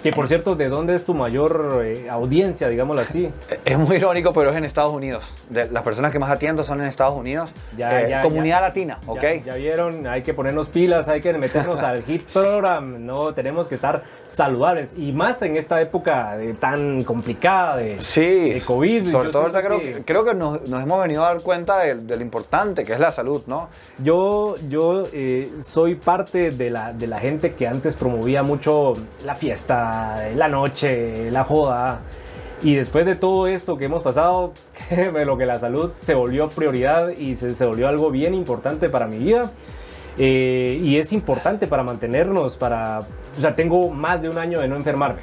Que 0.01 0.13
por 0.13 0.29
cierto, 0.29 0.55
¿de 0.55 0.69
dónde 0.69 0.95
es 0.95 1.03
tu 1.03 1.13
mayor 1.13 1.81
eh, 1.83 2.07
audiencia, 2.09 2.69
digámoslo 2.69 3.01
así? 3.01 3.31
Es 3.65 3.77
muy 3.77 3.97
irónico, 3.97 4.31
pero 4.31 4.49
es 4.51 4.55
en 4.55 4.63
Estados 4.63 4.93
Unidos. 4.93 5.23
De- 5.49 5.69
las 5.69 5.83
personas 5.83 6.13
que 6.13 6.19
más 6.19 6.31
atiendo 6.31 6.63
son 6.63 6.79
en 6.81 6.87
Estados 6.87 7.15
Unidos. 7.17 7.49
Ya, 7.77 8.01
Eh, 8.03 8.09
ya, 8.09 8.21
comunidad 8.21 8.59
ya. 8.61 8.67
latina, 8.67 8.99
¿ok? 9.07 9.23
Ya, 9.43 9.55
vieron, 9.55 10.07
hay 10.07 10.21
que 10.21 10.33
ponernos 10.33 10.69
pilas, 10.69 11.09
hay 11.09 11.19
que 11.19 11.33
meternos 11.33 11.81
al 11.81 12.01
hit 12.03 12.23
program, 12.31 13.05
no 13.05 13.33
tenemos 13.33 13.67
que 13.67 13.75
estar 13.75 14.03
saludables 14.25 14.93
y 14.95 15.11
más 15.11 15.41
en 15.41 15.57
esta 15.57 15.81
época 15.81 16.37
de 16.37 16.53
tan 16.53 17.03
complicada 17.03 17.75
de, 17.77 17.99
Sí, 17.99 18.51
de 18.51 18.61
COVID. 18.61 19.11
Sobre 19.11 19.29
todo 19.31 19.51
creo, 19.51 19.79
que- 19.81 20.03
creo 20.05 20.23
que 20.23 20.33
nos, 20.33 20.61
nos 20.69 20.81
hemos 20.81 21.01
venido 21.01 21.25
a 21.25 21.33
dar 21.33 21.41
cuenta 21.41 21.77
de, 21.79 21.95
de 21.95 22.15
lo 22.15 22.21
importante 22.21 22.85
que 22.85 22.93
es 22.93 22.99
la 23.01 23.11
salud, 23.11 23.41
¿no? 23.47 23.67
Yo, 24.01 24.55
yo 24.69 25.03
eh, 25.11 25.49
soy 25.61 25.95
parte 25.95 26.51
de 26.51 26.69
la, 26.69 26.93
de 26.93 27.07
la 27.07 27.19
gente 27.19 27.53
que 27.53 27.67
antes 27.67 27.95
promovía 27.95 28.43
mucho 28.43 28.93
la 29.25 29.35
fiesta, 29.35 29.88
la 30.35 30.47
noche, 30.47 31.31
la 31.31 31.43
joda. 31.43 32.01
Y 32.61 32.75
después 32.75 33.05
de 33.05 33.15
todo 33.15 33.47
esto 33.47 33.77
que 33.77 33.85
hemos 33.85 34.03
pasado, 34.03 34.53
créeme 34.89 35.25
lo 35.25 35.37
que 35.37 35.45
la 35.45 35.59
salud 35.59 35.91
se 35.95 36.13
volvió 36.13 36.49
prioridad 36.49 37.09
y 37.09 37.35
se, 37.35 37.55
se 37.55 37.65
volvió 37.65 37.87
algo 37.87 38.11
bien 38.11 38.33
importante 38.33 38.89
para 38.89 39.07
mi 39.07 39.17
vida. 39.17 39.51
Eh, 40.17 40.77
y 40.83 40.97
es 40.97 41.13
importante 41.13 41.65
para 41.65 41.81
mantenernos, 41.83 42.57
para... 42.57 42.99
O 42.99 43.41
sea, 43.41 43.55
tengo 43.55 43.89
más 43.89 44.21
de 44.21 44.29
un 44.29 44.37
año 44.37 44.59
de 44.59 44.67
no 44.67 44.75
enfermarme. 44.75 45.21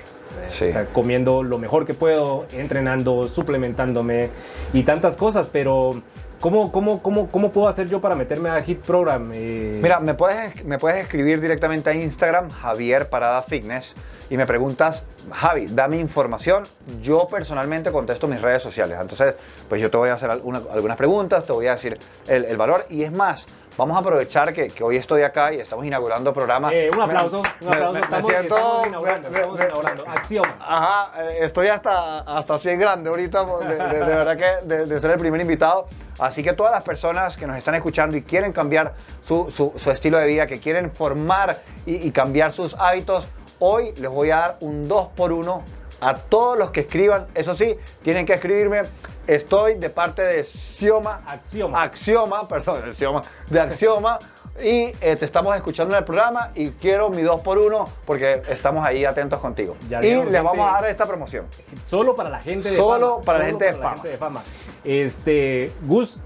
Sí. 0.49 0.67
O 0.67 0.73
sea, 0.73 0.87
comiendo 0.87 1.43
lo 1.43 1.59
mejor 1.59 1.85
que 1.85 1.93
puedo, 1.93 2.47
entrenando, 2.53 3.29
suplementándome 3.29 4.31
y 4.73 4.85
tantas 4.85 5.17
cosas, 5.17 5.49
pero 5.53 6.01
¿cómo, 6.41 6.73
cómo, 6.73 7.03
cómo, 7.03 7.29
cómo 7.29 7.53
puedo 7.53 7.69
hacer 7.69 7.89
yo 7.89 8.01
para 8.01 8.15
meterme 8.15 8.49
a 8.49 8.61
Hit 8.63 8.81
Program? 8.81 9.31
Eh, 9.35 9.81
Mira, 9.83 10.01
me 10.01 10.15
puedes, 10.15 10.65
me 10.65 10.79
puedes 10.79 11.03
escribir 11.03 11.41
directamente 11.41 11.91
a 11.91 11.95
Instagram, 11.95 12.49
Javier 12.51 13.09
Parada 13.09 13.43
Fitness, 13.43 13.95
y 14.31 14.37
me 14.37 14.47
preguntas, 14.47 15.03
Javi, 15.33 15.67
dame 15.69 15.97
información. 15.99 16.65
Yo 17.03 17.29
personalmente 17.29 17.91
contesto 17.93 18.27
mis 18.27 18.41
redes 18.43 18.63
sociales. 18.63 18.99
Entonces, 19.01 19.35
pues 19.69 19.81
yo 19.81 19.91
te 19.91 19.97
voy 19.97 20.09
a 20.11 20.15
hacer 20.15 20.31
alguna- 20.31 20.63
algunas 20.73 20.97
preguntas, 20.97 21.45
te 21.45 21.53
voy 21.53 21.67
a 21.69 21.73
decir 21.73 21.99
el, 22.27 22.45
el 22.45 22.57
valor. 22.57 22.85
Y 22.91 23.03
es 23.05 23.13
más, 23.13 23.47
vamos 23.77 23.97
a 23.97 24.01
aprovechar 24.01 24.53
que, 24.53 24.69
que 24.69 24.83
hoy 24.83 24.97
estoy 24.97 25.23
acá 25.23 25.53
y 25.53 25.61
estamos 25.61 25.85
inaugurando 25.87 26.33
programa. 26.33 26.73
eh, 26.73 26.91
un 26.93 27.01
aplauso, 27.03 27.43
Me- 27.61 27.67
un 27.69 27.73
aplauso. 27.73 27.93
me- 27.93 27.99
me 28.01 28.05
estamos, 28.05 28.31
siento- 28.33 28.57
estamos 28.57 28.87
inaugurando, 28.89 29.29
estamos 29.29 29.61
inaugurando. 29.61 30.05
Acción. 30.09 30.45
Ajá, 30.61 31.23
eh, 31.23 31.39
estoy 31.43 31.69
hasta, 31.69 32.19
hasta 32.21 32.55
así 32.55 32.69
de 32.69 32.77
grande 32.79 33.11
ahorita, 33.11 33.45
de, 33.45 33.67
de- 33.77 33.99
de 34.07 34.15
verdad 34.17 34.37
que 34.37 34.67
de, 34.67 34.87
de 34.87 35.01
ser 35.01 35.11
el 35.13 35.19
primer 35.21 35.41
invitado. 35.41 35.87
Así 36.19 36.43
que 36.43 36.53
todas 36.55 36.73
las 36.73 36.83
personas 36.83 37.37
que 37.37 37.47
nos 37.47 37.57
están 37.59 37.75
escuchando 37.75 38.17
y 38.17 38.23
quieren 38.23 38.53
cambiar 38.53 38.95
su, 39.23 39.51
su- 39.51 39.73
su 39.77 39.91
estilo 39.91 40.19
de 40.19 40.27
vida, 40.27 40.47
que 40.47 40.59
quieren 40.59 40.91
formar 40.91 41.59
y, 41.85 41.97
y 41.97 42.11
cambiar 42.11 42.51
sus 42.53 42.75
hábitos, 42.75 43.27
hoy 43.59 43.93
les 43.97 44.11
voy 44.11 44.31
a 44.31 44.37
dar 44.37 44.57
un 44.61 44.89
2 44.89 45.09
por 45.17 45.33
1 45.33 45.63
a 46.01 46.15
todos 46.15 46.59
los 46.59 46.71
que 46.71 46.81
escriban. 46.81 47.27
Eso 47.35 47.55
sí, 47.57 47.77
tienen 48.03 48.27
que 48.27 48.35
escribirme. 48.35 48.83
Estoy 49.27 49.75
de 49.75 49.91
parte 49.91 50.23
de 50.23 50.45
Xioma. 50.45 51.23
Axioma. 51.27 51.83
Axioma, 51.83 52.49
perdón, 52.49 52.85
de 52.85 52.95
Xioma, 52.95 53.23
de 53.49 53.61
Axioma. 53.61 54.19
Y 54.63 54.93
eh, 55.01 55.17
te 55.19 55.25
estamos 55.25 55.55
escuchando 55.55 55.95
en 55.95 55.99
el 55.99 56.05
programa 56.05 56.51
y 56.55 56.71
quiero 56.71 57.11
mi 57.11 57.23
2 57.23 57.43
por 57.43 57.59
1 57.59 57.89
porque 58.07 58.43
estamos 58.49 58.87
ahí 58.87 59.05
atentos 59.05 59.39
contigo. 59.41 59.77
Ya 59.89 60.03
y 60.03 60.15
les 60.25 60.43
vamos 60.43 60.67
a 60.67 60.73
dar 60.73 60.87
esta 60.87 61.05
promoción. 61.05 61.47
Solo 61.87 62.17
para 62.17 62.31
la 62.31 62.41
gente 62.41 62.71
de 62.71 62.77
Solo 62.77 63.17
fama. 63.17 63.25
para 63.25 63.39
la 63.41 63.45
gente 63.47 63.65
de 63.67 63.73
para 63.73 63.83
fama. 63.83 63.95
gente 63.97 64.09
de 64.09 64.17
fama. 64.17 64.43
Este, 64.85 65.73
Gus, 65.83 66.21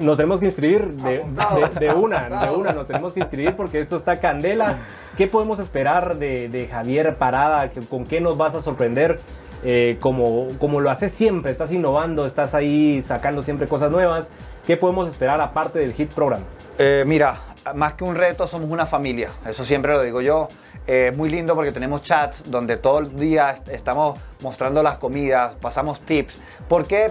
nos 0.00 0.16
tenemos 0.16 0.40
que 0.40 0.46
inscribir 0.46 0.88
de, 0.92 1.24
de- 1.24 1.80
de 1.80 1.90
una, 1.94 2.28
de 2.46 2.50
una, 2.50 2.72
nos 2.72 2.86
tenemos 2.86 3.12
que 3.12 3.20
inscribir 3.20 3.54
porque 3.56 3.80
esto 3.80 3.96
está 3.96 4.18
candela. 4.20 4.78
¿Qué 5.16 5.26
podemos 5.26 5.58
esperar 5.58 6.16
de, 6.16 6.48
de 6.48 6.66
Javier 6.68 7.16
Parada? 7.16 7.70
¿Qué- 7.70 7.80
¿Con 7.80 8.04
qué 8.04 8.20
nos 8.20 8.36
vas 8.36 8.54
a 8.54 8.62
sorprender? 8.62 9.20
Eh, 9.64 9.96
como, 10.00 10.46
como 10.60 10.80
lo 10.80 10.88
haces 10.90 11.12
siempre, 11.12 11.50
estás 11.50 11.72
innovando, 11.72 12.26
estás 12.26 12.54
ahí 12.54 13.02
sacando 13.02 13.42
siempre 13.42 13.66
cosas 13.66 13.90
nuevas. 13.90 14.30
¿Qué 14.66 14.76
podemos 14.76 15.08
esperar 15.08 15.40
aparte 15.40 15.80
del 15.80 15.92
Hit 15.94 16.12
Program? 16.12 16.42
Eh, 16.78 17.02
mira, 17.06 17.34
más 17.74 17.94
que 17.94 18.04
un 18.04 18.14
reto, 18.14 18.46
somos 18.46 18.70
una 18.70 18.86
familia. 18.86 19.30
Eso 19.46 19.64
siempre 19.64 19.92
lo 19.94 20.02
digo 20.04 20.20
yo. 20.20 20.46
Eh, 20.86 21.08
Es 21.10 21.16
muy 21.16 21.28
lindo 21.28 21.54
porque 21.56 21.72
tenemos 21.72 22.02
chats 22.04 22.48
donde 22.50 22.76
todo 22.76 23.00
el 23.00 23.16
día 23.16 23.50
est- 23.50 23.68
estamos 23.70 24.18
mostrando 24.42 24.82
las 24.82 24.94
comidas, 24.98 25.54
pasamos 25.60 26.00
tips. 26.02 26.38
Porque 26.68 27.10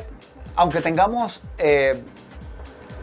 aunque 0.55 0.79
tengamos 0.81 1.41
eh, 1.57 2.01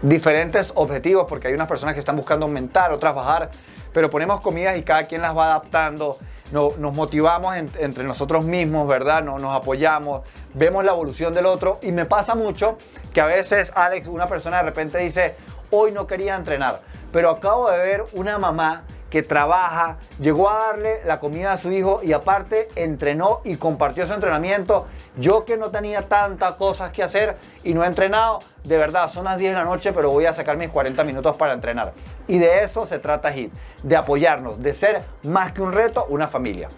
diferentes 0.03 0.73
objetivos, 0.75 1.27
porque 1.29 1.49
hay 1.49 1.55
unas 1.55 1.69
personas 1.69 1.95
que 1.95 2.01
están 2.01 2.17
buscando 2.17 2.47
aumentar, 2.47 2.93
otras 2.93 3.15
bajar, 3.15 3.51
pero 3.93 4.11
ponemos 4.11 4.41
comidas 4.41 4.77
y 4.77 4.83
cada 4.83 5.05
quien 5.07 5.23
las 5.23 5.37
va 5.37 5.47
adaptando. 5.47 6.17
No- 6.53 6.73
nos 6.79 6.95
motivamos 6.95 7.57
en- 7.57 7.71
entre 7.79 8.05
nosotros 8.05 8.45
mismos, 8.45 8.87
¿verdad? 8.87 9.23
No- 9.25 9.39
nos 9.39 9.57
apoyamos, 9.57 10.23
vemos 10.53 10.85
la 10.85 10.93
evolución 10.93 11.33
del 11.33 11.47
otro 11.47 11.79
y 11.83 11.91
me 11.91 12.05
pasa 12.05 12.35
mucho 12.35 12.77
que 13.13 13.21
a 13.21 13.27
veces, 13.27 13.73
Alex, 13.75 14.07
una 14.07 14.27
persona 14.27 14.59
de 14.59 14.65
repente 14.65 14.99
dice, 14.99 15.35
hoy 15.71 15.91
no 15.93 16.07
quería 16.07 16.37
entrenar, 16.37 16.81
pero 17.13 17.31
acabo 17.31 17.71
de 17.71 17.79
ver 17.79 18.05
una 18.13 18.39
mamá 18.39 18.83
que 19.11 19.23
trabaja, 19.23 19.99
llegó 20.21 20.51
a 20.51 20.59
darle 20.67 21.01
la 21.05 21.21
comida 21.21 21.53
a 21.53 21.57
su 21.57 21.71
hijo 21.71 22.01
y 22.03 22.13
aparte 22.13 22.69
entrenó 22.75 23.41
y 23.45 23.57
compartió 23.57 24.07
su 24.07 24.15
entrenamiento. 24.15 24.87
Yo 25.17 25.45
que 25.45 25.57
no 25.57 25.71
tenía 25.71 26.03
tantas 26.03 26.55
cosas 26.55 26.91
que 26.91 27.03
hacer 27.03 27.37
y 27.63 27.75
no 27.75 27.85
he 27.85 27.87
entrenado, 27.87 28.41
de 28.65 28.77
verdad, 28.77 29.09
son 29.09 29.25
las 29.25 29.39
10 29.39 29.53
de 29.53 29.59
la 29.59 29.65
noche, 29.65 29.93
pero 29.93 30.11
voy 30.11 30.27
a 30.27 30.33
sacar 30.33 30.57
mis 30.57 30.71
40 30.71 31.05
minutos 31.05 31.37
para 31.37 31.53
entrenar. 31.53 31.93
Y 32.27 32.39
de 32.39 32.65
eso 32.65 32.87
se 32.87 32.99
trata 32.99 33.31
HIT, 33.31 33.53
de 33.83 33.97
apoyarnos, 33.97 34.63
de 34.63 34.75
ser 34.75 35.03
más 35.23 35.53
que 35.53 35.63
un 35.63 35.73
reto, 35.73 36.07
una 36.09 36.27
familia. 36.27 36.69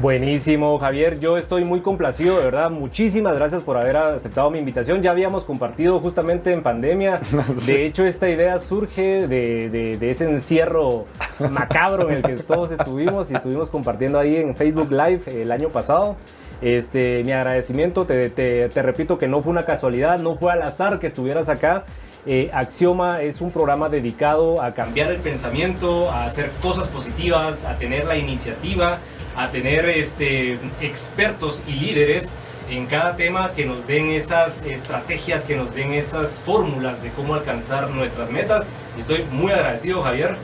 Buenísimo, 0.00 0.78
Javier. 0.78 1.20
Yo 1.20 1.38
estoy 1.38 1.64
muy 1.64 1.80
complacido, 1.80 2.38
de 2.38 2.44
verdad. 2.44 2.70
Muchísimas 2.70 3.34
gracias 3.36 3.62
por 3.62 3.76
haber 3.76 3.96
aceptado 3.96 4.50
mi 4.50 4.58
invitación. 4.58 5.02
Ya 5.02 5.12
habíamos 5.12 5.44
compartido 5.44 6.00
justamente 6.00 6.52
en 6.52 6.62
pandemia. 6.62 7.20
De 7.66 7.86
hecho, 7.86 8.04
esta 8.04 8.28
idea 8.28 8.58
surge 8.58 9.28
de, 9.28 10.10
ese 10.10 10.24
encierro 10.24 11.06
macabro 11.50 12.10
en 12.10 12.16
el 12.16 12.22
que 12.22 12.36
todos 12.42 12.72
estuvimos 12.72 13.30
y 13.30 13.34
estuvimos 13.34 13.70
compartiendo 13.70 14.18
ahí 14.18 14.36
en 14.36 14.56
Facebook 14.56 14.90
Live 14.90 15.22
el 15.42 15.52
año 15.52 15.68
pasado. 15.68 16.16
Este, 16.60 17.22
mi 17.24 17.32
agradecimiento, 17.32 18.04
te, 18.04 18.30
te 18.30 18.82
repito 18.82 19.18
que 19.18 19.28
no 19.28 19.42
fue 19.42 19.52
una 19.52 19.64
casualidad, 19.64 20.18
no 20.18 20.34
fue 20.34 20.52
al 20.52 20.62
azar 20.62 20.98
que 20.98 21.06
estuvieras 21.06 21.48
acá. 21.48 21.84
Eh, 22.26 22.50
Axioma 22.54 23.20
es 23.20 23.42
un 23.42 23.50
programa 23.50 23.90
dedicado 23.90 24.62
a 24.62 24.72
cambiar 24.72 25.12
el 25.12 25.18
pensamiento, 25.18 26.10
a 26.10 26.24
hacer 26.24 26.50
cosas 26.62 26.88
positivas, 26.88 27.66
a 27.66 27.76
tener 27.76 28.06
la 28.06 28.16
iniciativa, 28.16 28.98
a 29.36 29.48
tener 29.48 29.88
este, 29.88 30.58
expertos 30.80 31.62
y 31.66 31.72
líderes 31.72 32.36
en 32.70 32.86
cada 32.86 33.16
tema 33.16 33.52
que 33.52 33.66
nos 33.66 33.86
den 33.86 34.10
esas 34.10 34.64
estrategias, 34.64 35.44
que 35.44 35.56
nos 35.56 35.74
den 35.74 35.92
esas 35.92 36.42
fórmulas 36.42 37.02
de 37.02 37.10
cómo 37.10 37.34
alcanzar 37.34 37.90
nuestras 37.90 38.30
metas. 38.30 38.66
Estoy 38.98 39.24
muy 39.30 39.52
agradecido, 39.52 40.02
Javier. 40.02 40.36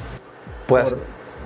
Pues, 0.66 0.95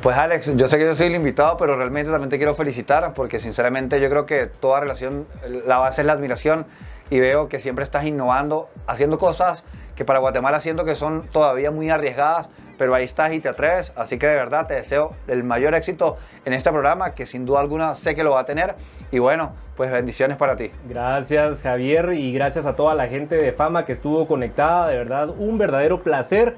pues 0.02 0.16
Alex, 0.16 0.56
yo 0.56 0.68
sé 0.68 0.78
que 0.78 0.84
yo 0.84 0.94
soy 0.94 1.06
el 1.06 1.14
invitado, 1.14 1.56
pero 1.56 1.76
realmente 1.76 2.10
también 2.10 2.28
te 2.30 2.36
quiero 2.36 2.54
felicitar 2.54 3.14
porque 3.14 3.38
sinceramente 3.38 4.00
yo 4.00 4.10
creo 4.10 4.26
que 4.26 4.46
toda 4.46 4.80
relación, 4.80 5.26
la 5.66 5.78
base 5.78 6.02
es 6.02 6.06
la 6.06 6.12
admiración 6.14 6.66
y 7.10 7.20
veo 7.20 7.48
que 7.48 7.58
siempre 7.58 7.84
estás 7.84 8.04
innovando, 8.04 8.68
haciendo 8.86 9.18
cosas 9.18 9.64
que 9.94 10.04
para 10.04 10.18
Guatemala 10.18 10.60
siento 10.60 10.84
que 10.84 10.94
son 10.94 11.28
todavía 11.28 11.70
muy 11.70 11.90
arriesgadas, 11.90 12.50
pero 12.78 12.94
ahí 12.94 13.04
estás 13.04 13.32
y 13.32 13.40
te 13.40 13.48
atreves. 13.48 13.92
Así 13.96 14.18
que 14.18 14.26
de 14.26 14.34
verdad 14.34 14.66
te 14.66 14.74
deseo 14.74 15.14
el 15.28 15.44
mayor 15.44 15.74
éxito 15.74 16.16
en 16.44 16.52
este 16.52 16.70
programa, 16.70 17.14
que 17.14 17.26
sin 17.26 17.46
duda 17.46 17.60
alguna 17.60 17.94
sé 17.94 18.14
que 18.14 18.24
lo 18.24 18.32
va 18.32 18.40
a 18.40 18.44
tener. 18.44 18.74
Y 19.10 19.18
bueno, 19.18 19.52
pues 19.76 19.90
bendiciones 19.90 20.36
para 20.36 20.56
ti. 20.56 20.70
Gracias 20.88 21.62
Javier 21.62 22.12
y 22.14 22.32
gracias 22.32 22.66
a 22.66 22.76
toda 22.76 22.94
la 22.94 23.06
gente 23.08 23.36
de 23.36 23.52
Fama 23.52 23.84
que 23.84 23.92
estuvo 23.92 24.26
conectada. 24.26 24.88
De 24.88 24.96
verdad, 24.96 25.30
un 25.30 25.58
verdadero 25.58 26.02
placer. 26.02 26.56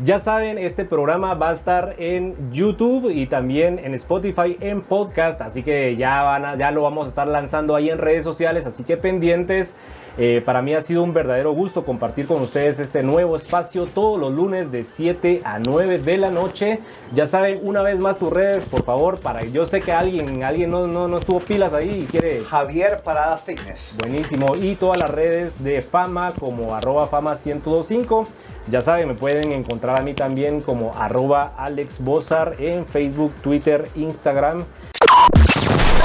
Ya 0.00 0.18
saben, 0.18 0.58
este 0.58 0.84
programa 0.84 1.34
va 1.34 1.50
a 1.50 1.52
estar 1.52 1.94
en 1.98 2.50
YouTube 2.50 3.12
y 3.14 3.26
también 3.26 3.78
en 3.78 3.94
Spotify 3.94 4.56
en 4.60 4.80
podcast, 4.80 5.40
así 5.40 5.62
que 5.62 5.94
ya, 5.94 6.24
van 6.24 6.58
ya 6.58 6.72
lo 6.72 6.82
vamos 6.82 7.06
a 7.06 7.08
estar 7.10 7.28
lanzando 7.28 7.76
ahí 7.76 7.90
en 7.90 7.98
redes 7.98 8.24
sociales, 8.24 8.66
así 8.66 8.82
que 8.82 8.96
pendientes. 8.96 9.76
Eh, 10.16 10.42
para 10.44 10.62
mí 10.62 10.74
ha 10.74 10.80
sido 10.80 11.02
un 11.02 11.12
verdadero 11.12 11.52
gusto 11.52 11.84
compartir 11.84 12.26
con 12.26 12.40
ustedes 12.40 12.78
este 12.78 13.02
nuevo 13.02 13.34
espacio 13.34 13.86
todos 13.86 14.18
los 14.18 14.32
lunes 14.32 14.70
de 14.70 14.84
7 14.84 15.42
a 15.44 15.58
9 15.58 15.98
de 15.98 16.18
la 16.18 16.30
noche. 16.30 16.80
Ya 17.12 17.26
saben, 17.26 17.58
una 17.62 17.82
vez 17.82 17.98
más 17.98 18.18
tus 18.18 18.32
redes, 18.32 18.64
por 18.64 18.84
favor, 18.84 19.18
para 19.18 19.44
yo 19.44 19.66
sé 19.66 19.80
que 19.80 19.92
alguien, 19.92 20.44
alguien 20.44 20.70
no, 20.70 20.86
no, 20.86 21.08
no 21.08 21.18
estuvo 21.18 21.40
pilas 21.40 21.72
ahí 21.72 22.02
y 22.02 22.06
quiere... 22.06 22.40
Javier 22.40 23.02
Parada 23.02 23.36
Fitness. 23.38 23.94
Buenísimo. 23.98 24.54
Y 24.54 24.76
todas 24.76 24.98
las 25.00 25.10
redes 25.10 25.62
de 25.64 25.82
Fama 25.82 26.32
como 26.38 26.74
arroba 26.74 27.06
Fama 27.08 27.32
1025. 27.32 28.28
Ya 28.70 28.80
saben, 28.80 29.08
me 29.08 29.14
pueden 29.14 29.52
encontrar 29.52 29.96
a 29.96 30.02
mí 30.02 30.14
también 30.14 30.60
como 30.60 30.94
arroba 30.94 31.52
Alex 31.56 32.02
Bozar 32.02 32.54
en 32.58 32.86
Facebook, 32.86 33.34
Twitter, 33.42 33.88
Instagram. 33.94 34.64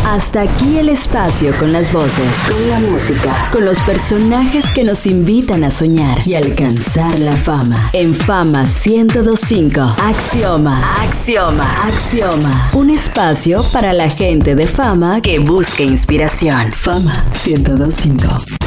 Hasta 0.06 0.42
aquí 0.42 0.80
el 0.80 0.90
espacio 0.90 1.54
con 1.60 1.72
las 1.72 1.94
voces, 1.94 2.26
con 2.48 2.70
la 2.70 2.80
música, 2.80 3.36
con 3.52 3.64
los 3.64 3.80
personajes 3.82 4.72
que 4.72 4.84
nos 4.84 5.06
invitan 5.06 5.64
a 5.64 5.70
soñar 5.70 6.18
y 6.26 6.34
alcanzar 6.34 7.20
la 7.20 7.36
fama. 7.36 7.92
En 7.94 8.16
Fama 8.16 8.64
1025, 8.64 9.80
Axioma, 10.02 11.04
Axioma, 11.04 11.86
Axioma. 11.86 12.72
Un 12.74 12.90
espacio 12.90 13.64
para 13.72 13.94
la 13.94 14.10
gente 14.10 14.56
de 14.56 14.66
fama 14.66 15.22
que 15.22 15.38
busca 15.40 15.84
inspiración. 15.84 16.74
Fama 16.74 17.26
1025. 17.46 18.59